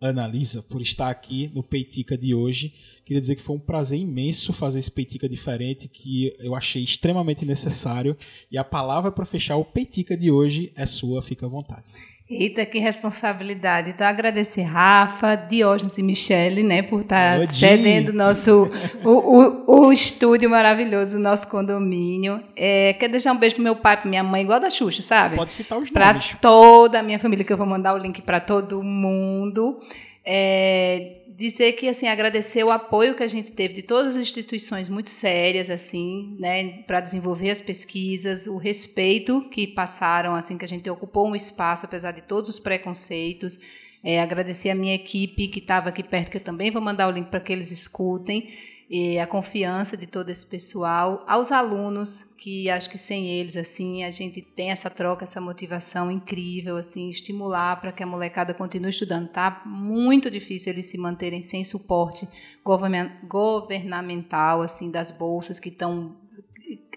Ana 0.00 0.28
Lisa, 0.28 0.62
por 0.62 0.80
estar 0.80 1.10
aqui 1.10 1.50
no 1.52 1.62
Peitica 1.64 2.16
de 2.16 2.32
hoje. 2.36 2.72
Queria 3.04 3.20
dizer 3.20 3.34
que 3.34 3.42
foi 3.42 3.56
um 3.56 3.60
prazer 3.60 3.98
imenso 3.98 4.52
fazer 4.52 4.78
esse 4.78 4.90
Peitica 4.90 5.28
diferente, 5.28 5.88
que 5.88 6.36
eu 6.38 6.54
achei 6.54 6.84
extremamente 6.84 7.44
necessário. 7.44 8.16
E 8.48 8.56
a 8.56 8.62
palavra 8.62 9.10
para 9.10 9.26
fechar 9.26 9.56
o 9.56 9.64
Peitica 9.64 10.16
de 10.16 10.30
hoje 10.30 10.72
é 10.76 10.86
sua, 10.86 11.20
fica 11.20 11.46
à 11.46 11.48
vontade. 11.48 11.90
Eita, 12.28 12.66
que 12.66 12.80
responsabilidade. 12.80 13.90
Então, 13.90 14.04
agradecer 14.04 14.62
Rafa, 14.62 15.36
Diógenes 15.36 15.96
e 15.96 16.02
Michele, 16.02 16.60
né, 16.62 16.82
por 16.82 17.02
estar 17.02 17.34
Alô, 17.34 17.44
Di. 17.46 17.54
cedendo 17.54 18.12
nosso, 18.12 18.68
o, 19.04 19.10
o, 19.10 19.86
o 19.86 19.92
estúdio 19.92 20.50
maravilhoso 20.50 21.12
do 21.12 21.18
nosso 21.22 21.46
condomínio. 21.46 22.42
É, 22.56 22.94
quero 22.94 23.12
deixar 23.12 23.32
um 23.32 23.36
beijo 23.38 23.54
pro 23.54 23.62
meu 23.64 23.76
pai 23.76 23.96
pra 24.00 24.10
minha 24.10 24.24
mãe, 24.24 24.42
igual 24.42 24.58
da 24.58 24.68
Xuxa, 24.68 25.02
sabe? 25.02 25.36
Pode 25.36 25.52
citar 25.52 25.78
os 25.78 25.88
Para 25.88 26.08
nomes. 26.14 26.36
toda 26.40 26.98
a 26.98 27.02
minha 27.02 27.18
família, 27.20 27.44
que 27.44 27.52
eu 27.52 27.56
vou 27.56 27.66
mandar 27.66 27.94
o 27.94 27.98
link 27.98 28.20
para 28.20 28.40
todo 28.40 28.82
mundo. 28.82 29.78
É, 30.24 31.18
dizer 31.36 31.72
que 31.72 31.86
assim 31.86 32.08
agradecer 32.08 32.64
o 32.64 32.70
apoio 32.70 33.14
que 33.14 33.22
a 33.22 33.28
gente 33.28 33.52
teve 33.52 33.74
de 33.74 33.82
todas 33.82 34.16
as 34.16 34.22
instituições 34.22 34.88
muito 34.88 35.10
sérias 35.10 35.68
assim, 35.68 36.34
né, 36.40 36.82
para 36.84 37.00
desenvolver 37.00 37.50
as 37.50 37.60
pesquisas, 37.60 38.46
o 38.46 38.56
respeito 38.56 39.42
que 39.50 39.66
passaram 39.66 40.34
assim 40.34 40.56
que 40.56 40.64
a 40.64 40.68
gente 40.68 40.88
ocupou 40.88 41.28
um 41.28 41.36
espaço 41.36 41.84
apesar 41.84 42.12
de 42.12 42.22
todos 42.22 42.48
os 42.48 42.58
preconceitos. 42.58 43.58
É, 44.02 44.20
agradecer 44.20 44.70
a 44.70 44.74
minha 44.74 44.94
equipe 44.94 45.48
que 45.48 45.58
estava 45.58 45.88
aqui 45.88 46.02
perto, 46.02 46.30
que 46.30 46.36
eu 46.36 46.42
também 46.42 46.70
vou 46.70 46.80
mandar 46.80 47.08
o 47.08 47.10
link 47.10 47.26
para 47.28 47.40
que 47.40 47.52
eles 47.52 47.70
escutem 47.70 48.48
e 48.88 49.18
a 49.18 49.26
confiança 49.26 49.96
de 49.96 50.06
todo 50.06 50.30
esse 50.30 50.46
pessoal, 50.46 51.24
aos 51.26 51.50
alunos 51.50 52.22
que 52.38 52.70
acho 52.70 52.88
que 52.88 52.98
sem 52.98 53.26
eles 53.26 53.56
assim 53.56 54.04
a 54.04 54.10
gente 54.12 54.40
tem 54.40 54.70
essa 54.70 54.88
troca, 54.88 55.24
essa 55.24 55.40
motivação 55.40 56.08
incrível 56.10 56.76
assim, 56.76 57.08
estimular 57.08 57.80
para 57.80 57.90
que 57.90 58.02
a 58.02 58.06
molecada 58.06 58.54
continue 58.54 58.90
estudando. 58.90 59.28
Tá 59.28 59.62
muito 59.66 60.30
difícil 60.30 60.72
eles 60.72 60.86
se 60.86 60.96
manterem 60.96 61.42
sem 61.42 61.64
suporte 61.64 62.28
governa- 62.64 63.18
governamental 63.24 64.62
assim 64.62 64.90
das 64.90 65.10
bolsas 65.10 65.58
que 65.58 65.68
estão 65.68 66.16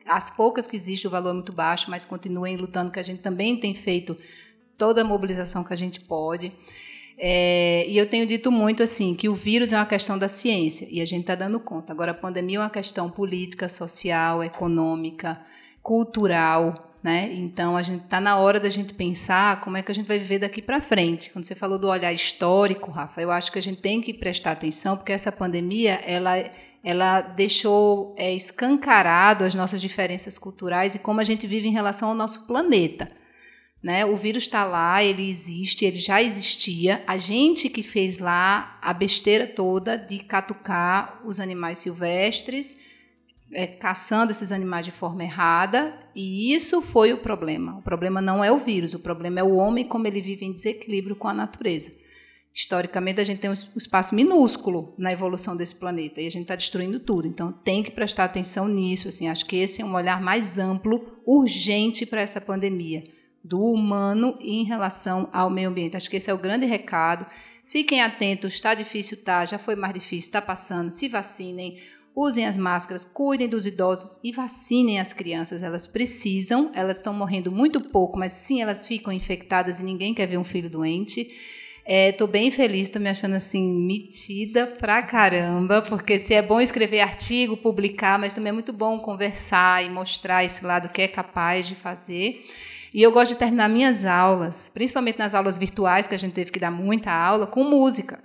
as 0.06 0.30
poucas 0.32 0.66
que 0.68 0.76
existem 0.76 1.08
o 1.08 1.12
valor 1.12 1.30
é 1.30 1.34
muito 1.34 1.54
baixo, 1.54 1.90
mas 1.90 2.04
continuem 2.04 2.58
lutando 2.58 2.92
que 2.92 3.00
a 3.00 3.04
gente 3.04 3.22
também 3.22 3.60
tem 3.60 3.76
feito 3.76 4.16
toda 4.76 5.02
a 5.02 5.06
mobilização 5.06 5.64
que 5.64 5.74
a 5.74 5.76
gente 5.76 6.00
pode. 6.00 6.52
É, 7.22 7.86
e 7.86 7.98
eu 7.98 8.08
tenho 8.08 8.26
dito 8.26 8.50
muito 8.50 8.82
assim 8.82 9.14
que 9.14 9.28
o 9.28 9.34
vírus 9.34 9.74
é 9.74 9.76
uma 9.76 9.86
questão 9.86 10.18
da 10.18 10.30
ciência 10.30 10.88
e 10.90 11.02
a 11.02 11.06
gente 11.06 11.22
está 11.22 11.36
dando 11.36 11.60
conta. 11.60 11.92
Agora 11.92 12.12
a 12.12 12.16
pandemia 12.16 12.60
é 12.60 12.62
uma 12.62 12.70
questão 12.70 13.10
política, 13.10 13.68
social, 13.68 14.42
econômica, 14.42 15.38
cultural, 15.84 16.74
né? 17.04 17.30
Então 17.34 17.76
a 17.76 17.82
gente 17.84 18.06
está 18.06 18.22
na 18.22 18.38
hora 18.38 18.58
da 18.58 18.70
gente 18.70 18.94
pensar 18.94 19.60
como 19.60 19.76
é 19.76 19.82
que 19.82 19.92
a 19.92 19.96
gente 19.96 20.08
vai 20.08 20.18
viver 20.18 20.40
daqui 20.40 20.62
para 20.62 20.80
frente. 20.80 21.30
Quando 21.30 21.44
você 21.44 21.56
falou 21.56 21.78
do 21.78 21.90
olhar 21.90 22.14
histórico, 22.14 22.90
Rafa, 22.90 23.22
eu 23.22 23.32
acho 23.32 23.52
que 23.52 23.60
a 23.60 23.62
gente 23.62 23.82
tem 23.82 24.00
que 24.00 24.14
prestar 24.14 24.52
atenção 24.52 24.96
porque 24.96 25.12
essa 25.12 25.32
pandemia 25.32 26.00
ela 26.06 26.42
ela 26.82 27.20
deixou 27.20 28.16
é, 28.18 28.34
escancarado 28.34 29.44
as 29.44 29.54
nossas 29.54 29.82
diferenças 29.82 30.38
culturais 30.38 30.96
e 30.96 31.00
como 31.00 31.20
a 31.20 31.26
gente 31.26 31.46
vive 31.46 31.68
em 31.68 31.74
relação 31.74 32.08
ao 32.08 32.16
nosso 32.16 32.48
planeta. 32.48 33.12
Né? 33.82 34.06
O 34.06 34.16
vírus 34.18 34.44
está 34.44 34.66
lá, 34.66 35.02
ele 35.02 35.30
existe, 35.30 35.86
ele 35.86 36.00
já 36.00 36.22
existia. 36.22 37.02
A 37.08 37.18
gente 37.18 37.70
que 37.70 37.82
fez 37.82 38.20
lá 38.20 38.78
a 38.82 38.94
besteira 38.94 39.48
toda 39.48 39.98
de 39.98 40.20
catucar 40.20 41.22
os 41.26 41.40
animais 41.40 41.78
silvestres, 41.78 42.78
é, 43.54 43.66
caçando 43.66 44.34
esses 44.34 44.52
animais 44.52 44.84
de 44.84 44.92
forma 44.92 45.24
errada, 45.24 45.98
e 46.14 46.54
isso 46.54 46.82
foi 46.82 47.14
o 47.14 47.20
problema. 47.20 47.78
O 47.78 47.82
problema 47.82 48.22
não 48.22 48.44
é 48.44 48.52
o 48.52 48.60
vírus, 48.60 48.94
o 48.94 49.00
problema 49.00 49.40
é 49.40 49.44
o 49.44 49.56
homem 49.56 49.88
como 49.88 50.06
ele 50.06 50.22
vive 50.22 50.46
em 50.46 50.52
desequilíbrio 50.52 51.16
com 51.16 51.30
a 51.30 51.34
natureza. 51.34 51.92
Historicamente, 52.54 53.22
a 53.22 53.24
gente 53.24 53.40
tem 53.40 53.50
um 53.50 53.54
es- 53.54 53.74
espaço 53.78 54.14
minúsculo 54.14 54.94
na 54.98 55.14
evolução 55.14 55.56
desse 55.56 55.76
planeta 55.76 56.20
e 56.20 56.28
a 56.28 56.30
gente 56.30 56.42
está 56.42 56.56
destruindo 56.56 57.00
tudo. 57.00 57.28
Então, 57.30 57.54
tem 57.54 57.82
que 57.82 57.92
prestar 57.92 58.26
atenção 58.26 58.68
nisso. 58.68 59.08
Assim, 59.08 59.30
acho 59.30 59.46
que 59.46 59.56
esse 59.56 59.82
é 59.82 59.86
um 59.86 59.94
olhar 59.94 60.22
mais 60.22 60.60
amplo, 60.60 61.22
urgente 61.26 62.06
para 62.06 62.22
essa 62.22 62.42
pandemia 62.42 63.04
do 63.44 63.62
humano 63.62 64.38
em 64.42 64.64
relação 64.64 65.30
ao 65.32 65.50
meio 65.50 65.70
ambiente. 65.70 65.98
Acho 65.98 66.10
que 66.10 66.18
esse 66.18 66.30
é 66.30 66.34
o 66.34 66.38
grande 66.38 66.66
recado. 66.66 67.26
Fiquem 67.66 68.02
atentos, 68.02 68.54
está 68.54 68.74
difícil, 68.74 69.24
tá? 69.24 69.46
Já 69.46 69.58
foi 69.58 69.76
mais 69.76 69.94
difícil, 69.94 70.28
está 70.28 70.42
passando. 70.42 70.90
Se 70.90 71.08
vacinem, 71.08 71.78
usem 72.16 72.46
as 72.46 72.58
máscaras, 72.58 73.06
cuidem 73.06 73.48
dos 73.48 73.66
idosos 73.66 74.20
e 74.24 74.32
vacinem 74.32 75.00
as 75.00 75.14
crianças. 75.14 75.62
Elas 75.62 75.88
precisam, 75.88 76.72
elas 76.74 76.98
estão 76.98 77.14
morrendo 77.14 77.52
muito 77.52 77.80
pouco, 77.80 78.18
mas 78.18 78.32
sim, 78.32 78.62
elas 78.62 78.88
ficam 78.88 79.14
infectadas 79.14 79.80
e 79.80 79.84
ninguém 79.84 80.14
quer 80.14 80.26
ver 80.26 80.38
um 80.38 80.44
filho 80.44 80.70
doente. 80.70 81.28
Estou 81.86 82.28
bem 82.28 82.52
feliz, 82.52 82.88
estou 82.88 83.02
me 83.02 83.10
achando 83.10 83.34
assim 83.36 83.74
metida 83.74 84.68
pra 84.68 85.02
caramba, 85.02 85.82
porque 85.82 86.20
se 86.20 86.36
é 86.36 86.42
bom 86.42 86.62
escrever 86.62 87.00
artigo, 87.00 87.58
publicar, 87.58 88.20
mas 88.20 88.36
também 88.36 88.50
é 88.50 88.54
muito 88.54 88.72
bom 88.72 89.00
conversar 89.00 89.84
e 89.84 89.90
mostrar 89.90 90.44
esse 90.44 90.64
lado 90.64 90.90
que 90.90 91.02
é 91.02 91.08
capaz 91.08 91.68
de 91.68 91.74
fazer. 91.74 92.46
E 92.94 93.02
eu 93.02 93.12
gosto 93.12 93.34
de 93.34 93.40
terminar 93.40 93.70
minhas 93.70 94.06
aulas, 94.06 94.72
principalmente 94.74 95.20
nas 95.20 95.34
aulas 95.36 95.58
virtuais, 95.58 96.08
que 96.08 96.16
a 96.16 96.20
gente 96.20 96.34
teve 96.34 96.52
que 96.52 96.60
dar 96.60 96.72
muita 96.72 97.12
aula, 97.12 97.46
com 97.46 97.64
música. 97.64 98.20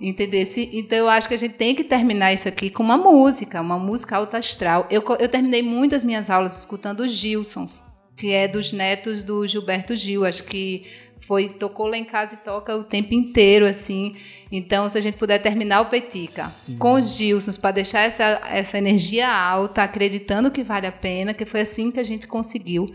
Entendeu? 0.00 0.42
Então 0.72 0.98
eu 0.98 1.08
acho 1.08 1.28
que 1.28 1.34
a 1.34 1.38
gente 1.38 1.54
tem 1.54 1.74
que 1.74 1.84
terminar 1.84 2.32
isso 2.32 2.48
aqui 2.48 2.68
com 2.68 2.82
uma 2.82 2.96
música, 2.96 3.60
uma 3.60 3.78
música 3.78 4.16
alta 4.16 4.38
astral. 4.38 4.86
Eu, 4.90 5.02
eu 5.18 5.28
terminei 5.28 5.62
muitas 5.62 6.02
minhas 6.02 6.30
aulas 6.30 6.58
escutando 6.58 7.00
os 7.00 7.12
Gilsons, 7.12 7.82
que 8.16 8.32
é 8.32 8.48
dos 8.48 8.72
netos 8.72 9.22
do 9.22 9.46
Gilberto 9.46 9.94
Gil. 9.94 10.24
Acho 10.24 10.42
que 10.44 10.84
foi 11.20 11.48
tocou 11.48 11.86
lá 11.86 11.96
em 11.96 12.04
casa 12.04 12.34
e 12.34 12.36
toca 12.38 12.76
o 12.76 12.84
tempo 12.84 13.14
inteiro 13.14 13.66
assim. 13.66 14.16
Então, 14.50 14.88
se 14.88 14.98
a 14.98 15.00
gente 15.00 15.16
puder 15.16 15.38
terminar 15.38 15.80
o 15.80 15.86
Petica 15.86 16.44
Sim. 16.44 16.76
com 16.76 16.94
os 16.94 17.16
Gilsons 17.16 17.56
para 17.56 17.70
deixar 17.70 18.00
essa, 18.00 18.42
essa 18.50 18.76
energia 18.76 19.28
alta, 19.28 19.82
acreditando 19.82 20.50
que 20.50 20.62
vale 20.62 20.86
a 20.86 20.92
pena, 20.92 21.32
que 21.32 21.46
foi 21.46 21.60
assim 21.60 21.90
que 21.90 22.00
a 22.00 22.04
gente 22.04 22.26
conseguiu 22.26 22.86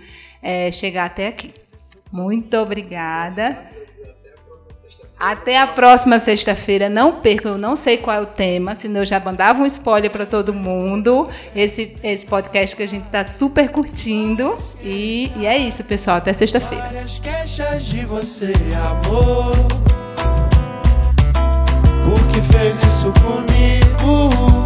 é, 0.42 0.72
chegar 0.72 1.06
até 1.06 1.28
aqui. 1.28 1.54
Muito 2.12 2.56
obrigada. 2.58 3.58
Até 5.20 5.60
a 5.60 5.68
próxima 5.68 6.18
sexta-feira. 6.18 6.90
Não 6.90 7.20
percam, 7.20 7.52
eu 7.52 7.58
não 7.58 7.76
sei 7.76 7.98
qual 7.98 8.16
é 8.16 8.22
o 8.22 8.26
tema, 8.26 8.74
senão 8.74 9.02
eu 9.02 9.06
já 9.06 9.20
mandava 9.20 9.62
um 9.62 9.66
spoiler 9.66 10.10
para 10.10 10.26
todo 10.26 10.54
mundo. 10.54 11.28
Esse, 11.54 11.98
esse 12.02 12.26
podcast 12.26 12.74
que 12.74 12.84
a 12.84 12.88
gente 12.88 13.06
está 13.06 13.26
super 13.26 13.70
curtindo. 13.70 14.58
E, 14.82 15.30
e 15.36 15.46
é 15.46 15.58
isso, 15.58 15.84
pessoal. 15.84 16.18
Até 16.18 16.32
sexta-feira. 16.32 16.86
Várias 16.86 17.20
queixas 17.20 17.86
de 17.86 18.06
você, 18.06 18.54
amor. 18.74 19.90
Que 22.32 22.42
fez 22.54 22.82
isso 22.84 23.12
comigo? 23.22 24.59